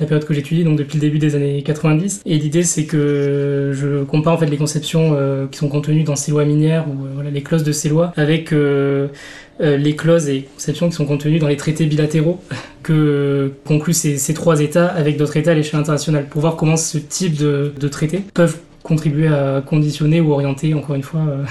la 0.00 0.06
période 0.06 0.26
que 0.26 0.34
j'étudie, 0.34 0.64
donc 0.64 0.78
depuis 0.78 0.96
le 0.96 1.00
début 1.00 1.18
des 1.20 1.36
années 1.36 1.62
90. 1.62 2.22
Et 2.26 2.36
l'idée, 2.36 2.64
c'est 2.64 2.86
que 2.86 3.70
je 3.72 4.02
compare 4.02 4.32
en 4.32 4.38
fait 4.38 4.46
les 4.46 4.56
conceptions 4.56 5.16
qui 5.52 5.58
sont 5.58 5.68
contenues 5.68 6.02
dans 6.02 6.16
ces 6.16 6.32
lois 6.32 6.44
minières 6.44 6.86
ou 6.88 7.20
les 7.22 7.42
clauses 7.42 7.62
de 7.62 7.70
ces 7.70 7.88
lois 7.88 8.12
avec 8.16 8.52
les 9.60 9.96
clauses 9.96 10.28
et 10.28 10.48
conceptions 10.54 10.88
qui 10.88 10.96
sont 10.96 11.06
contenues 11.06 11.38
dans 11.38 11.46
les 11.46 11.56
traités 11.56 11.86
bilatéraux 11.86 12.42
que 12.82 13.52
concluent 13.64 13.92
ces, 13.92 14.16
ces 14.16 14.34
trois 14.34 14.60
États 14.60 14.88
avec 14.88 15.18
d'autres 15.18 15.36
États 15.36 15.52
à 15.52 15.54
l'échelle 15.54 15.78
internationale 15.78 16.26
pour 16.28 16.40
voir 16.40 16.56
comment 16.56 16.76
ce 16.76 16.98
type 16.98 17.36
de, 17.36 17.72
de 17.78 17.88
traités 17.88 18.24
peuvent 18.34 18.58
contribuer 18.92 19.28
à 19.28 19.62
conditionner 19.64 20.20
ou 20.20 20.32
orienter, 20.32 20.74
encore 20.74 20.94
une 20.94 21.02
fois, 21.02 21.20
euh, 21.20 21.44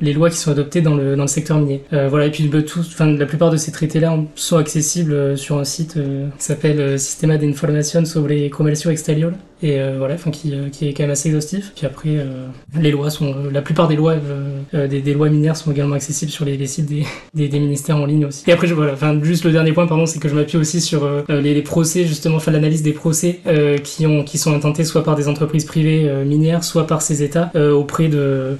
les 0.00 0.14
lois 0.14 0.30
qui 0.30 0.36
sont 0.36 0.50
adoptées 0.50 0.80
dans 0.80 0.94
le, 0.94 1.14
dans 1.14 1.24
le 1.24 1.28
secteur 1.28 1.58
minier. 1.58 1.82
Euh, 1.92 2.08
voilà, 2.08 2.26
et 2.26 2.30
puis 2.30 2.48
bah, 2.48 2.62
tout, 2.62 2.80
la 2.98 3.26
plupart 3.26 3.50
de 3.50 3.58
ces 3.58 3.70
traités-là 3.70 4.16
sont 4.34 4.56
accessibles 4.56 5.12
euh, 5.12 5.36
sur 5.36 5.58
un 5.58 5.64
site 5.64 5.94
qui 6.38 6.44
s'appelle 6.44 6.98
Sistema 6.98 7.36
de 7.36 7.46
Información 7.46 8.06
sobre 8.06 8.48
Comercio 8.48 8.90
Exterior, 8.90 9.32
et 9.62 9.78
voilà, 9.96 10.14
enfin 10.14 10.30
qui, 10.30 10.52
qui 10.72 10.88
est 10.88 10.92
quand 10.92 11.02
même 11.02 11.10
assez 11.10 11.28
exhaustif. 11.28 11.72
Puis 11.74 11.86
après, 11.86 12.26
les 12.78 12.90
lois 12.90 13.10
sont, 13.10 13.34
la 13.52 13.62
plupart 13.62 13.88
des 13.88 13.96
lois, 13.96 14.16
des, 14.72 15.00
des, 15.00 15.14
lois 15.14 15.28
minières 15.28 15.56
sont 15.56 15.70
également 15.70 15.94
accessibles 15.94 16.30
sur 16.30 16.44
les, 16.44 16.56
les 16.56 16.66
sites 16.66 16.86
des, 16.86 17.04
des, 17.34 17.48
des, 17.48 17.60
ministères 17.60 17.96
en 17.96 18.06
ligne 18.06 18.26
aussi. 18.26 18.48
Et 18.48 18.52
après, 18.52 18.66
je, 18.66 18.74
voilà, 18.74 18.92
enfin 18.92 19.18
juste 19.22 19.44
le 19.44 19.52
dernier 19.52 19.72
point, 19.72 19.86
pardon, 19.86 20.06
c'est 20.06 20.18
que 20.18 20.28
je 20.28 20.34
m'appuie 20.34 20.58
aussi 20.58 20.80
sur 20.80 21.08
les, 21.28 21.54
les, 21.54 21.62
procès 21.62 22.04
justement, 22.04 22.36
enfin 22.36 22.50
l'analyse 22.50 22.82
des 22.82 22.92
procès 22.92 23.40
qui 23.84 24.06
ont, 24.06 24.24
qui 24.24 24.38
sont 24.38 24.54
intentés 24.54 24.84
soit 24.84 25.04
par 25.04 25.16
des 25.16 25.28
entreprises 25.28 25.64
privées 25.64 26.10
minières, 26.24 26.64
soit 26.64 26.86
par 26.86 27.02
ces 27.02 27.22
États 27.22 27.52
auprès 27.54 28.08
de 28.08 28.56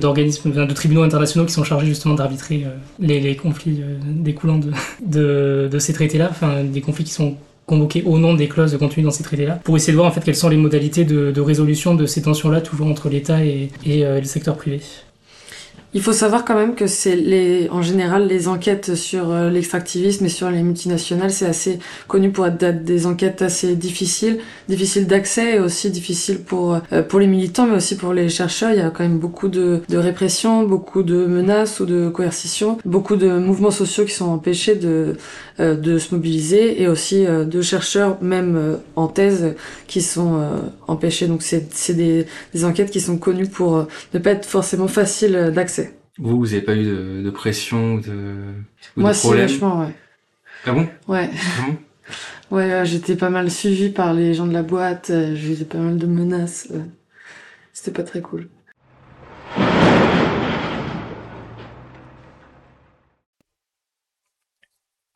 d'organismes 0.00 0.50
de 0.52 0.72
tribunaux 0.74 1.02
internationaux 1.02 1.46
qui 1.46 1.52
sont 1.52 1.64
chargés 1.64 1.86
justement 1.86 2.14
d'arbitrer 2.14 2.64
euh, 2.64 2.70
les, 2.98 3.20
les, 3.20 3.36
conflits 3.36 3.80
euh, 3.82 3.98
découlant 4.02 4.58
de, 4.58 4.70
de, 5.06 5.68
de 5.70 5.78
ces 5.78 5.92
traités-là, 5.92 6.28
enfin 6.30 6.64
des 6.64 6.80
conflits 6.80 7.04
qui 7.04 7.12
sont 7.12 7.36
convoqués 7.70 8.02
au 8.04 8.18
nom 8.18 8.34
des 8.34 8.48
clauses 8.48 8.76
contenues 8.76 9.04
dans 9.04 9.12
ces 9.12 9.22
traités-là, 9.22 9.60
pour 9.62 9.76
essayer 9.76 9.92
de 9.92 9.96
voir 9.96 10.08
en 10.08 10.12
fait 10.12 10.24
quelles 10.24 10.42
sont 10.44 10.48
les 10.48 10.56
modalités 10.56 11.04
de, 11.04 11.30
de 11.30 11.40
résolution 11.40 11.94
de 11.94 12.04
ces 12.04 12.22
tensions-là, 12.22 12.60
toujours 12.60 12.88
entre 12.88 13.08
l'État 13.08 13.44
et, 13.44 13.70
euh, 13.86 14.18
le 14.18 14.26
secteur 14.26 14.56
privé. 14.56 14.80
Il 15.92 16.02
faut 16.02 16.12
savoir 16.12 16.44
quand 16.44 16.54
même 16.54 16.76
que 16.76 16.86
c'est 16.86 17.16
les, 17.16 17.68
en 17.70 17.82
général, 17.82 18.28
les 18.28 18.46
enquêtes 18.46 18.94
sur 18.94 19.32
euh, 19.32 19.50
l'extractivisme 19.50 20.24
et 20.24 20.28
sur 20.28 20.48
les 20.48 20.62
multinationales, 20.62 21.32
c'est 21.32 21.46
assez 21.46 21.80
connu 22.06 22.30
pour 22.30 22.46
être 22.46 22.84
des 22.84 23.06
enquêtes 23.06 23.42
assez 23.42 23.74
difficiles, 23.74 24.38
difficiles 24.68 25.08
d'accès 25.08 25.56
et 25.56 25.58
aussi 25.58 25.90
difficiles 25.90 26.42
pour 26.50 26.78
euh, 26.92 27.02
pour 27.02 27.18
les 27.18 27.26
militants, 27.26 27.66
mais 27.66 27.76
aussi 27.76 27.96
pour 27.96 28.12
les 28.12 28.28
chercheurs. 28.28 28.70
Il 28.70 28.78
y 28.78 28.82
a 28.82 28.90
quand 28.90 29.02
même 29.02 29.18
beaucoup 29.18 29.48
de, 29.48 29.80
de 29.88 29.98
répression, 29.98 30.62
beaucoup 30.62 31.02
de 31.02 31.26
menaces 31.26 31.80
ou 31.80 31.86
de 31.86 32.08
coercition, 32.08 32.78
beaucoup 32.84 33.16
de 33.16 33.38
mouvements 33.38 33.72
sociaux 33.72 34.04
qui 34.04 34.14
sont 34.14 34.30
empêchés 34.30 34.76
de 34.76 35.16
de 35.60 35.98
se 35.98 36.14
mobiliser 36.14 36.80
et 36.82 36.88
aussi 36.88 37.24
de 37.26 37.62
chercheurs, 37.62 38.22
même 38.22 38.78
en 38.96 39.08
thèse, 39.08 39.54
qui 39.86 40.00
sont 40.02 40.42
empêchés. 40.88 41.26
Donc 41.26 41.42
c'est 41.42 41.72
c'est 41.72 41.94
des, 41.94 42.26
des 42.54 42.64
enquêtes 42.64 42.90
qui 42.90 43.00
sont 43.00 43.18
connues 43.18 43.48
pour 43.48 43.86
ne 44.14 44.18
pas 44.18 44.30
être 44.30 44.46
forcément 44.46 44.88
faciles 44.88 45.52
d'accès. 45.54 45.94
Vous, 46.18 46.38
vous 46.38 46.46
n'avez 46.46 46.62
pas 46.62 46.76
eu 46.76 46.84
de, 46.84 47.22
de 47.22 47.30
pression 47.30 47.96
de, 47.98 48.54
ou 48.96 49.00
Moi, 49.00 49.12
de 49.12 49.18
problème 49.18 49.48
si, 49.48 49.54
vachement, 49.54 49.80
ouais. 49.80 49.94
Ah 50.64 50.72
bon? 50.72 50.88
Ouais. 51.08 51.30
Ah 51.34 51.66
bon? 51.66 51.76
Ouais, 52.50 52.84
j'étais 52.84 53.14
pas 53.16 53.30
mal 53.30 53.50
suivie 53.50 53.90
par 53.90 54.12
les 54.12 54.34
gens 54.34 54.46
de 54.46 54.52
la 54.52 54.64
boîte, 54.64 55.10
euh, 55.10 55.36
j'ai 55.36 55.60
eu 55.60 55.64
pas 55.64 55.78
mal 55.78 55.98
de 55.98 56.06
menaces. 56.06 56.68
Euh. 56.72 56.82
C'était 57.72 57.92
pas 57.92 58.02
très 58.02 58.20
cool. 58.22 58.48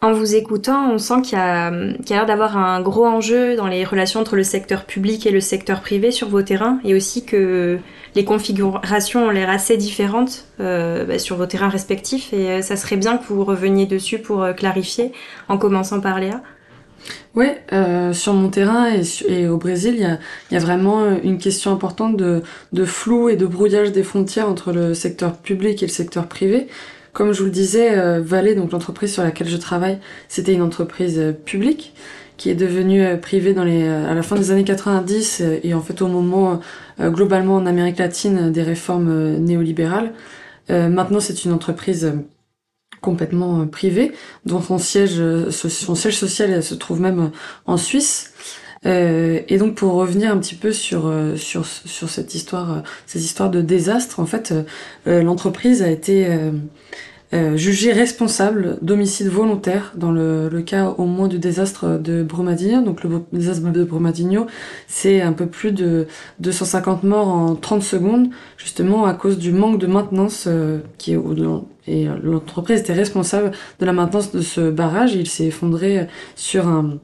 En 0.04 0.12
vous 0.12 0.34
écoutant, 0.34 0.90
on 0.92 0.98
sent 0.98 1.22
qu'il 1.22 1.38
y 1.38 1.40
a, 1.40 1.70
l'air 1.70 2.26
d'avoir 2.26 2.58
un 2.58 2.82
gros 2.82 3.06
enjeu 3.06 3.56
dans 3.56 3.68
les 3.68 3.86
relations 3.86 4.20
entre 4.20 4.36
le 4.36 4.42
secteur 4.42 4.84
public 4.84 5.24
et 5.24 5.30
le 5.30 5.40
secteur 5.40 5.80
privé 5.80 6.10
sur 6.10 6.28
vos 6.28 6.42
terrains, 6.42 6.78
et 6.84 6.94
aussi 6.94 7.24
que 7.24 7.78
les 8.14 8.24
configurations 8.26 9.28
ont 9.28 9.30
l'air 9.30 9.48
assez 9.48 9.78
différentes 9.78 10.44
euh, 10.60 11.06
bah, 11.06 11.18
sur 11.18 11.38
vos 11.38 11.46
terrains 11.46 11.70
respectifs, 11.70 12.34
et 12.34 12.50
euh, 12.50 12.60
ça 12.60 12.76
serait 12.76 12.98
bien 12.98 13.16
que 13.16 13.24
vous 13.32 13.46
reveniez 13.46 13.86
dessus 13.86 14.18
pour 14.18 14.42
euh, 14.42 14.52
clarifier, 14.52 15.12
en 15.48 15.56
commençant 15.56 16.02
par 16.02 16.20
Léa. 16.20 16.42
Oui, 17.34 17.46
sur 18.12 18.34
mon 18.34 18.50
terrain 18.50 18.88
et, 19.28 19.48
au 19.48 19.56
Brésil, 19.56 19.94
il 19.96 20.54
y 20.54 20.56
a, 20.56 20.60
vraiment 20.60 21.16
une 21.22 21.38
question 21.38 21.72
importante 21.72 22.16
de 22.16 22.84
flou 22.84 23.30
et 23.30 23.36
de 23.36 23.46
brouillage 23.46 23.90
des 23.90 24.02
frontières 24.02 24.48
entre 24.48 24.72
le 24.72 24.92
secteur 24.92 25.36
public 25.36 25.82
et 25.82 25.86
le 25.86 25.92
secteur 25.92 26.26
privé. 26.26 26.68
Comme 27.14 27.32
je 27.32 27.38
vous 27.38 27.44
le 27.46 27.50
disais, 27.52 27.96
euh, 27.96 28.54
donc 28.56 28.72
l'entreprise 28.72 29.12
sur 29.12 29.22
laquelle 29.22 29.48
je 29.48 29.56
travaille, 29.56 29.98
c'était 30.28 30.52
une 30.52 30.62
entreprise 30.62 31.18
euh, 31.18 31.32
publique. 31.32 31.94
qui 32.36 32.50
est 32.50 32.56
devenu 32.56 33.16
privé 33.20 33.54
dans 33.54 33.62
les, 33.62 33.86
à 33.86 34.12
la 34.12 34.22
fin 34.24 34.34
des 34.34 34.50
années 34.50 34.64
90 34.64 35.40
et 35.62 35.72
en 35.72 35.80
fait 35.80 36.02
au 36.02 36.08
moment 36.08 36.58
globalement 36.98 37.54
en 37.54 37.64
Amérique 37.64 37.98
latine 37.98 38.50
des 38.50 38.64
réformes 38.64 39.36
néolibérales. 39.38 40.12
maintenant, 40.68 41.20
c'est 41.20 41.44
une 41.44 41.52
entreprise 41.52 42.12
complètement 43.00 43.68
privée 43.68 44.10
dont 44.46 44.60
son 44.60 44.78
siège, 44.78 45.22
son 45.50 45.94
siège 45.94 46.16
social 46.18 46.60
se 46.60 46.74
trouve 46.74 47.00
même 47.00 47.30
en 47.66 47.76
Suisse. 47.76 48.32
Euh, 48.86 49.40
et 49.48 49.58
donc 49.58 49.74
pour 49.74 49.94
revenir 49.94 50.30
un 50.30 50.38
petit 50.38 50.54
peu 50.54 50.72
sur 50.72 51.06
euh, 51.06 51.36
sur 51.36 51.64
sur 51.66 52.10
cette 52.10 52.34
histoire, 52.34 52.72
euh, 52.72 52.80
ces 53.06 53.24
histoires 53.24 53.50
de 53.50 53.62
désastre, 53.62 54.20
en 54.20 54.26
fait, 54.26 54.54
l'entreprise 55.06 55.82
a 55.82 55.88
été 55.88 56.28
jugée 57.56 57.92
responsable 57.92 58.78
d'homicide 58.80 59.28
volontaire 59.28 59.92
dans 59.96 60.12
le, 60.12 60.48
le, 60.48 60.62
cas 60.62 60.94
au 60.98 61.04
moins 61.04 61.26
du 61.26 61.38
désastre 61.38 61.98
de 61.98 62.22
Brumadinho. 62.22 62.82
Donc 62.82 63.02
le 63.02 63.22
désastre 63.32 63.70
de 63.72 63.84
Brumadinho, 63.84 64.46
c'est 64.86 65.20
un 65.20 65.32
peu 65.32 65.46
plus 65.46 65.72
de 65.72 66.06
250 66.38 67.02
morts 67.02 67.28
en 67.28 67.56
30 67.56 67.82
secondes, 67.82 68.28
justement 68.56 69.04
à 69.06 69.14
cause 69.14 69.38
du 69.38 69.52
manque 69.52 69.78
de 69.78 69.86
maintenance 69.86 70.48
qui 70.98 71.12
est 71.12 71.16
et 71.86 72.06
l'entreprise 72.22 72.80
était 72.80 72.94
responsable 72.94 73.50
de 73.78 73.86
la 73.86 73.92
maintenance 73.92 74.32
de 74.32 74.40
ce 74.40 74.70
barrage. 74.70 75.14
Il 75.14 75.28
s'est 75.28 75.46
effondré 75.46 76.06
sur 76.34 76.66
un, 76.66 76.98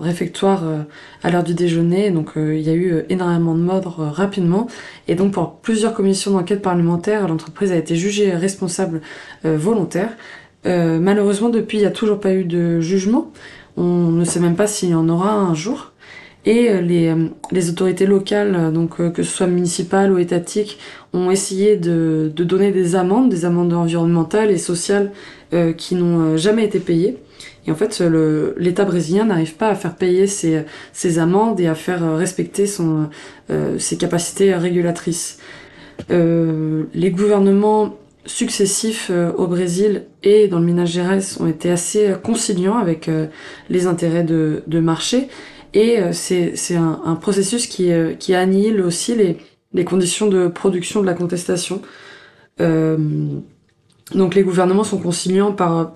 réfectoire 0.00 0.62
euh, 0.64 0.82
à 1.24 1.30
l'heure 1.30 1.42
du 1.42 1.54
déjeuner. 1.54 2.12
Donc 2.12 2.36
euh, 2.36 2.56
il 2.56 2.62
y 2.62 2.70
a 2.70 2.72
eu 2.72 2.92
euh, 2.92 3.02
énormément 3.08 3.54
de 3.54 3.60
morts 3.60 3.96
rapidement. 3.98 4.68
Et 5.08 5.16
donc 5.16 5.32
pour 5.32 5.56
plusieurs 5.56 5.92
commissions 5.92 6.30
d'enquête 6.30 6.62
parlementaire, 6.62 7.26
l'entreprise 7.26 7.72
a 7.72 7.76
été 7.76 7.96
jugée 7.96 8.32
responsable 8.32 9.00
volontaire. 9.42 10.10
malheureusement, 10.64 11.48
depuis, 11.48 11.78
il 11.78 11.80
n'y 11.80 11.86
a 11.86 11.90
toujours 11.90 12.20
pas 12.20 12.32
eu 12.32 12.44
de 12.44 12.80
jugement. 12.80 13.32
On 13.76 14.10
ne 14.10 14.24
sait 14.24 14.40
même 14.40 14.56
pas 14.56 14.68
s'il 14.68 14.90
y 14.90 14.94
en 14.94 15.08
aura 15.08 15.32
un 15.32 15.54
jour. 15.54 15.89
Et 16.46 16.80
les, 16.80 17.14
les 17.52 17.68
autorités 17.68 18.06
locales, 18.06 18.72
donc 18.72 18.96
que 19.12 19.22
ce 19.22 19.30
soit 19.30 19.46
municipales 19.46 20.10
ou 20.10 20.18
étatiques, 20.18 20.78
ont 21.12 21.30
essayé 21.30 21.76
de, 21.76 22.32
donner 22.34 22.72
des 22.72 22.96
amendes, 22.96 23.28
des 23.28 23.44
amendes 23.44 23.74
environnementales 23.74 24.50
et 24.50 24.56
sociales 24.56 25.12
qui 25.76 25.96
n'ont 25.96 26.38
jamais 26.38 26.64
été 26.64 26.80
payées. 26.80 27.18
Et 27.66 27.70
en 27.70 27.74
fait, 27.74 28.02
l'État 28.56 28.86
brésilien 28.86 29.26
n'arrive 29.26 29.56
pas 29.56 29.68
à 29.68 29.74
faire 29.74 29.96
payer 29.96 30.26
ses, 30.26 31.18
amendes 31.18 31.60
et 31.60 31.66
à 31.66 31.74
faire 31.74 32.16
respecter 32.16 32.64
euh, 33.50 33.78
ses 33.78 33.98
capacités 33.98 34.54
régulatrices. 34.54 35.38
Euh, 36.10 36.84
les 36.94 37.10
gouvernements 37.10 37.96
successifs 38.26 39.08
euh, 39.10 39.32
au 39.32 39.46
Brésil 39.46 40.04
et 40.22 40.48
dans 40.48 40.58
le 40.58 40.64
Minas 40.64 40.86
Gerais 40.86 41.20
ont 41.40 41.46
été 41.46 41.70
assez 41.70 42.14
conciliants 42.22 42.78
avec 42.78 43.08
euh, 43.08 43.26
les 43.68 43.86
intérêts 43.86 44.24
de 44.24 44.80
marché 44.80 45.28
et 45.74 46.12
c'est 46.12 46.76
un, 46.76 47.14
processus 47.20 47.66
qui, 47.66 47.90
qui 48.18 48.34
annihile 48.34 48.80
aussi 48.82 49.14
les, 49.72 49.84
conditions 49.84 50.28
de 50.28 50.48
production 50.48 51.00
de 51.00 51.06
la 51.06 51.14
contestation. 51.14 51.80
donc 52.58 54.34
les 54.34 54.42
gouvernements 54.42 54.84
sont 54.84 54.98
conciliants 54.98 55.52
par, 55.52 55.92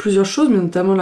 plusieurs 0.00 0.24
choses, 0.24 0.48
mais 0.48 0.56
notamment 0.56 0.96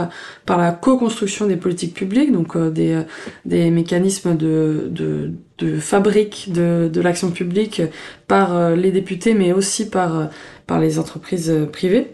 par 0.45 0.59
la 0.59 0.73
co-construction 0.73 1.47
des 1.47 1.57
politiques 1.57 1.95
publiques, 1.95 2.33
donc 2.33 2.57
euh, 2.57 2.69
des, 2.69 3.05
euh, 3.51 3.71
mécanismes 3.71 4.37
de, 4.37 5.31
fabrique 5.79 6.51
de, 6.53 7.01
l'action 7.01 7.31
publique 7.31 7.81
par 8.27 8.57
euh, 8.57 8.75
les 8.75 8.91
députés, 8.91 9.35
mais 9.35 9.53
aussi 9.53 9.89
par 9.89 10.31
les 10.81 10.99
entreprises 10.99 11.55
privées. 11.73 12.09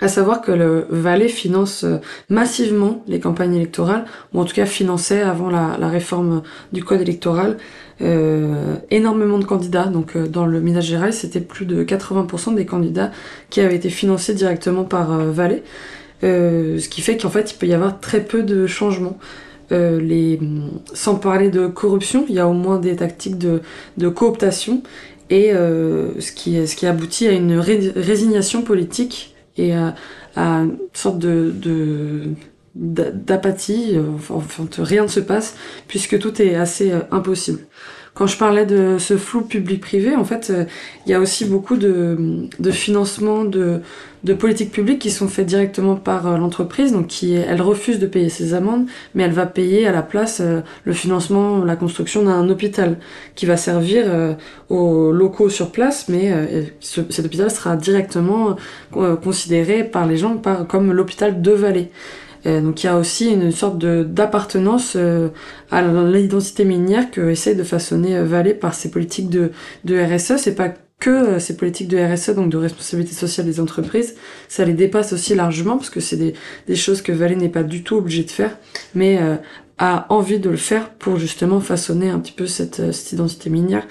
À 0.00 0.08
savoir 0.08 0.40
que 0.40 0.52
le 0.52 0.86
Valais 0.90 1.28
finance 1.28 1.84
massivement 2.28 3.02
les 3.08 3.20
campagnes 3.20 3.54
électorales, 3.54 4.04
ou 4.32 4.40
en 4.40 4.44
tout 4.44 4.54
cas 4.54 4.66
finançait 4.66 5.22
avant 5.22 5.50
la, 5.50 5.88
réforme 5.88 6.42
du 6.72 6.82
code 6.84 7.00
électoral 7.00 7.56
euh, 8.02 8.76
énormément 8.90 9.38
de 9.38 9.44
candidats. 9.44 9.86
Donc 9.86 10.16
dans 10.16 10.46
le 10.46 10.60
Minas 10.60 10.82
Gerais, 10.82 11.12
c'était 11.12 11.40
plus 11.40 11.66
de 11.66 11.84
80% 11.84 12.54
des 12.54 12.66
candidats 12.66 13.10
qui 13.50 13.60
avaient 13.60 13.76
été 13.76 13.90
financés 13.90 14.34
directement 14.34 14.84
par 14.84 15.08
Valais. 15.18 15.62
Euh, 16.24 16.78
ce 16.78 16.88
qui 16.88 17.02
fait 17.02 17.18
qu'en 17.18 17.28
fait 17.28 17.52
il 17.52 17.58
peut 17.58 17.66
y 17.66 17.74
avoir 17.74 18.00
très 18.00 18.24
peu 18.24 18.42
de 18.42 18.66
changements. 18.66 19.18
Euh, 19.72 20.36
sans 20.94 21.16
parler 21.16 21.50
de 21.50 21.66
corruption, 21.66 22.24
il 22.28 22.36
y 22.36 22.38
a 22.38 22.46
au 22.46 22.52
moins 22.52 22.78
des 22.78 22.96
tactiques 22.96 23.36
de, 23.36 23.62
de 23.96 24.08
cooptation 24.08 24.82
et 25.28 25.52
euh, 25.52 26.20
ce, 26.20 26.30
qui, 26.30 26.66
ce 26.66 26.76
qui 26.76 26.86
aboutit 26.86 27.26
à 27.26 27.32
une 27.32 27.58
résignation 27.58 28.62
politique 28.62 29.35
et 29.56 29.74
à, 29.74 29.94
à 30.36 30.60
une 30.60 30.78
sorte 30.92 31.18
de, 31.18 31.52
de 31.54 32.34
d'apathie, 32.74 33.96
enfin 34.28 34.68
rien 34.78 35.04
ne 35.04 35.08
se 35.08 35.20
passe 35.20 35.56
puisque 35.88 36.18
tout 36.18 36.42
est 36.42 36.56
assez 36.56 36.92
impossible 37.10 37.60
quand 38.16 38.26
je 38.26 38.38
parlais 38.38 38.64
de 38.64 38.96
ce 38.98 39.18
flou 39.18 39.42
public-privé, 39.42 40.16
en 40.16 40.24
fait, 40.24 40.48
euh, 40.48 40.64
il 41.04 41.12
y 41.12 41.14
a 41.14 41.20
aussi 41.20 41.44
beaucoup 41.44 41.76
de, 41.76 42.48
de 42.58 42.70
financements 42.70 43.44
de, 43.44 43.82
politiques 44.40 44.72
publiques 44.72 45.00
qui 45.00 45.10
sont 45.10 45.28
faits 45.28 45.44
directement 45.44 45.96
par 45.96 46.26
euh, 46.26 46.38
l'entreprise, 46.38 46.92
donc 46.92 47.08
qui 47.08 47.34
elle 47.34 47.60
refuse 47.60 47.98
de 47.98 48.06
payer 48.06 48.30
ses 48.30 48.54
amendes, 48.54 48.86
mais 49.14 49.22
elle 49.24 49.32
va 49.32 49.44
payer 49.44 49.86
à 49.86 49.92
la 49.92 50.00
place 50.00 50.40
euh, 50.40 50.62
le 50.84 50.94
financement, 50.94 51.62
la 51.62 51.76
construction 51.76 52.24
d'un 52.24 52.48
hôpital 52.48 52.96
qui 53.34 53.44
va 53.44 53.58
servir 53.58 54.06
aux 54.70 55.12
locaux 55.12 55.50
sur 55.50 55.70
place, 55.70 56.08
mais 56.08 56.32
cet 56.80 57.26
hôpital 57.26 57.50
sera 57.50 57.76
directement 57.76 58.56
considéré 59.22 59.84
par 59.84 60.06
les 60.06 60.16
gens 60.16 60.40
comme 60.68 60.92
l'hôpital 60.92 61.42
de 61.42 61.50
Vallée. 61.52 61.90
Euh, 62.46 62.60
donc 62.60 62.82
il 62.82 62.86
y 62.86 62.88
a 62.88 62.96
aussi 62.96 63.30
une 63.30 63.50
sorte 63.50 63.78
d'appartenance 63.78 64.94
euh, 64.96 65.28
à 65.70 65.82
l'identité 65.82 66.64
minière 66.64 67.10
que 67.10 67.30
essaie 67.30 67.54
de 67.54 67.64
façonner 67.64 68.16
euh, 68.16 68.24
Vallée 68.24 68.54
par 68.54 68.74
ses 68.74 68.90
politiques 68.90 69.28
de, 69.28 69.50
de 69.84 69.98
RSE. 69.98 70.36
C'est 70.36 70.54
pas 70.54 70.72
que 70.98 71.38
ces 71.38 71.56
politiques 71.56 71.88
de 71.88 71.98
RSE, 71.98 72.30
donc 72.30 72.50
de 72.50 72.56
responsabilité 72.56 73.14
sociale 73.14 73.46
des 73.46 73.60
entreprises, 73.60 74.14
ça 74.48 74.64
les 74.64 74.72
dépasse 74.72 75.12
aussi 75.12 75.34
largement 75.34 75.76
parce 75.76 75.90
que 75.90 76.00
c'est 76.00 76.16
des, 76.16 76.32
des, 76.66 76.76
choses 76.76 77.02
que 77.02 77.12
Vallée 77.12 77.36
n'est 77.36 77.50
pas 77.50 77.64
du 77.64 77.82
tout 77.82 77.96
obligé 77.96 78.24
de 78.24 78.30
faire, 78.30 78.56
mais 78.94 79.20
a 79.76 80.06
envie 80.08 80.38
de 80.38 80.48
le 80.48 80.56
faire 80.56 80.88
pour 80.88 81.18
justement 81.18 81.60
façonner 81.60 82.08
un 82.08 82.18
petit 82.18 82.32
peu 82.32 82.46
cette, 82.46 82.92
cette 82.92 83.12
identité 83.12 83.50
minière. 83.50 83.86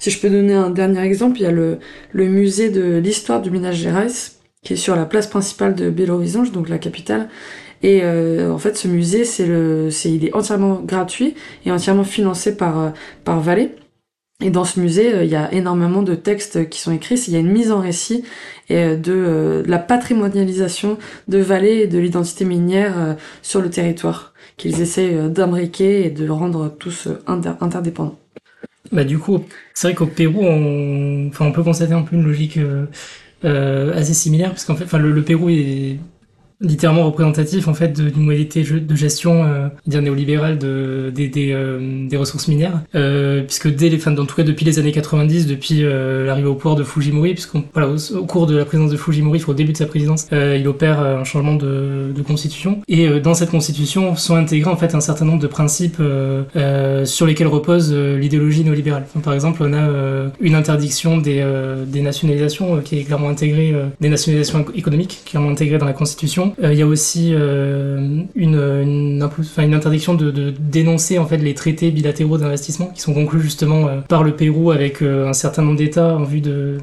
Si 0.00 0.10
je 0.10 0.20
peux 0.20 0.28
donner 0.28 0.52
un 0.52 0.68
dernier 0.68 1.00
exemple, 1.00 1.38
il 1.38 1.44
y 1.44 1.46
a 1.46 1.50
le, 1.50 1.78
le 2.12 2.26
musée 2.26 2.68
de 2.68 2.98
l'histoire 2.98 3.40
du 3.40 3.50
Minas 3.50 3.72
Gerais 3.72 4.08
qui 4.62 4.74
est 4.74 4.76
sur 4.76 4.94
la 4.94 5.06
place 5.06 5.26
principale 5.26 5.74
de 5.74 5.90
Belo 5.90 6.22
donc 6.52 6.68
la 6.68 6.78
capitale, 6.78 7.28
et 7.82 8.00
euh, 8.02 8.52
en 8.52 8.58
fait, 8.58 8.76
ce 8.76 8.88
musée, 8.88 9.24
c'est 9.24 9.46
le, 9.46 9.90
c'est, 9.90 10.12
il 10.12 10.24
est 10.24 10.34
entièrement 10.34 10.80
gratuit 10.84 11.34
et 11.64 11.72
entièrement 11.72 12.04
financé 12.04 12.56
par 12.56 12.78
euh, 12.78 12.90
par. 13.24 13.42
Et 14.42 14.50
dans 14.50 14.64
ce 14.64 14.80
musée, 14.80 15.14
euh, 15.14 15.24
il 15.24 15.30
y 15.30 15.36
a 15.36 15.52
énormément 15.52 16.02
de 16.02 16.14
textes 16.14 16.68
qui 16.68 16.80
sont 16.80 16.92
écrits. 16.92 17.22
Il 17.26 17.32
y 17.32 17.36
a 17.36 17.40
une 17.40 17.50
mise 17.50 17.72
en 17.72 17.80
récit 17.80 18.24
et 18.68 18.96
de, 18.96 19.64
la 19.66 19.78
patrimonialisation 19.78 20.96
de 21.28 21.38
Vallée 21.38 21.80
et 21.80 21.86
de 21.86 21.98
l'identité 21.98 22.44
minière 22.44 23.16
sur 23.42 23.60
le 23.60 23.68
territoire 23.68 24.32
qu'ils 24.56 24.80
essaient 24.80 25.28
d'imbriquer 25.28 26.06
et 26.06 26.10
de 26.10 26.28
rendre 26.28 26.68
tous 26.68 27.08
interdépendants. 27.26 28.16
Bah 28.92 29.02
du 29.02 29.18
coup, 29.18 29.40
c'est 29.74 29.88
vrai 29.88 29.94
qu'au 29.94 30.06
Pérou, 30.06 30.40
on, 30.42 31.28
enfin, 31.28 31.46
on 31.46 31.52
peut 31.52 31.64
constater 31.64 31.94
un 31.94 32.02
peu 32.02 32.14
une 32.14 32.24
logique 32.24 32.60
assez 33.42 34.14
similaire, 34.14 34.50
parce 34.50 34.64
qu'en 34.64 34.76
fait, 34.76 34.84
enfin, 34.84 34.98
le 34.98 35.22
Pérou 35.22 35.48
est 35.50 35.98
littéralement 36.60 37.04
représentatif 37.04 37.68
en 37.68 37.74
fait 37.74 38.00
d'une 38.00 38.24
modalité 38.24 38.62
de 38.62 38.94
gestion 38.94 39.44
euh, 39.44 39.68
dire 39.86 40.02
néolibérale 40.02 40.58
de, 40.58 41.12
euh, 41.16 42.08
des 42.08 42.16
ressources 42.16 42.48
minières. 42.48 42.82
Euh, 42.94 43.42
puisque 43.42 43.74
dès 43.74 43.88
les 43.88 43.98
fins 43.98 44.16
en 44.16 44.26
tout 44.26 44.36
cas 44.36 44.42
depuis 44.42 44.64
les 44.64 44.78
années 44.78 44.92
90 44.92 45.46
depuis 45.46 45.82
l'arrivée 45.82 46.48
au 46.48 46.54
pouvoir 46.54 46.76
de 46.76 46.84
Fujimori 46.84 47.34
puisqu'on 47.34 47.64
voilà 47.72 47.88
au, 47.88 48.24
cours 48.24 48.46
de 48.46 48.56
la 48.56 48.64
présidence 48.64 48.90
de 48.90 48.96
Fujimori 48.96 49.42
au 49.46 49.54
début 49.54 49.72
de 49.72 49.76
sa 49.76 49.86
présidence 49.86 50.26
il 50.32 50.66
opère 50.68 51.00
un 51.00 51.24
changement 51.24 51.54
de, 51.54 52.12
constitution. 52.26 52.82
Et 52.86 53.08
dans 53.20 53.32
cette 53.32 53.50
constitution 53.50 54.14
sont 54.14 54.36
intégrés 54.36 54.70
en 54.70 54.76
fait 54.76 54.94
un 54.94 55.00
certain 55.00 55.24
nombre 55.24 55.40
de 55.40 55.46
principes 55.46 56.02
sur 57.04 57.26
lesquels 57.26 57.46
repose 57.46 57.92
l'idéologie 57.92 58.62
néolibérale. 58.62 59.06
Par 59.22 59.32
exemple 59.32 59.62
on 59.62 59.72
a 59.72 60.30
une 60.40 60.54
interdiction 60.54 61.16
des 61.16 61.42
nationalisations 62.02 62.80
qui 62.82 62.98
est 62.98 63.04
clairement 63.04 63.30
intégrée 63.30 63.74
des 64.00 64.08
nationalisations 64.08 64.64
économiques 64.74 65.22
clairement 65.24 65.50
intégrées 65.50 65.78
dans 65.78 65.86
la 65.86 65.92
constitution 65.92 66.49
euh, 66.62 66.72
il 66.72 66.78
y 66.78 66.82
a 66.82 66.86
aussi 66.86 67.30
euh, 67.32 68.22
une, 68.34 69.22
interdiction 69.74 70.14
de, 70.14 70.52
dénoncer 70.58 71.18
en 71.18 71.26
fait 71.26 71.38
les 71.38 71.54
traités 71.54 71.90
bilatéraux 71.90 72.38
d'investissement 72.38 72.86
qui 72.86 73.00
sont 73.00 73.14
conclus 73.14 73.40
justement 73.40 73.88
euh, 73.88 74.00
par 74.00 74.22
le 74.22 74.32
Pérou 74.32 74.70
avec 74.70 75.02
un 75.02 75.32
certain 75.32 75.62
nombre 75.62 75.78
d'États 75.78 76.16
en 76.16 76.24
vue 76.24 76.42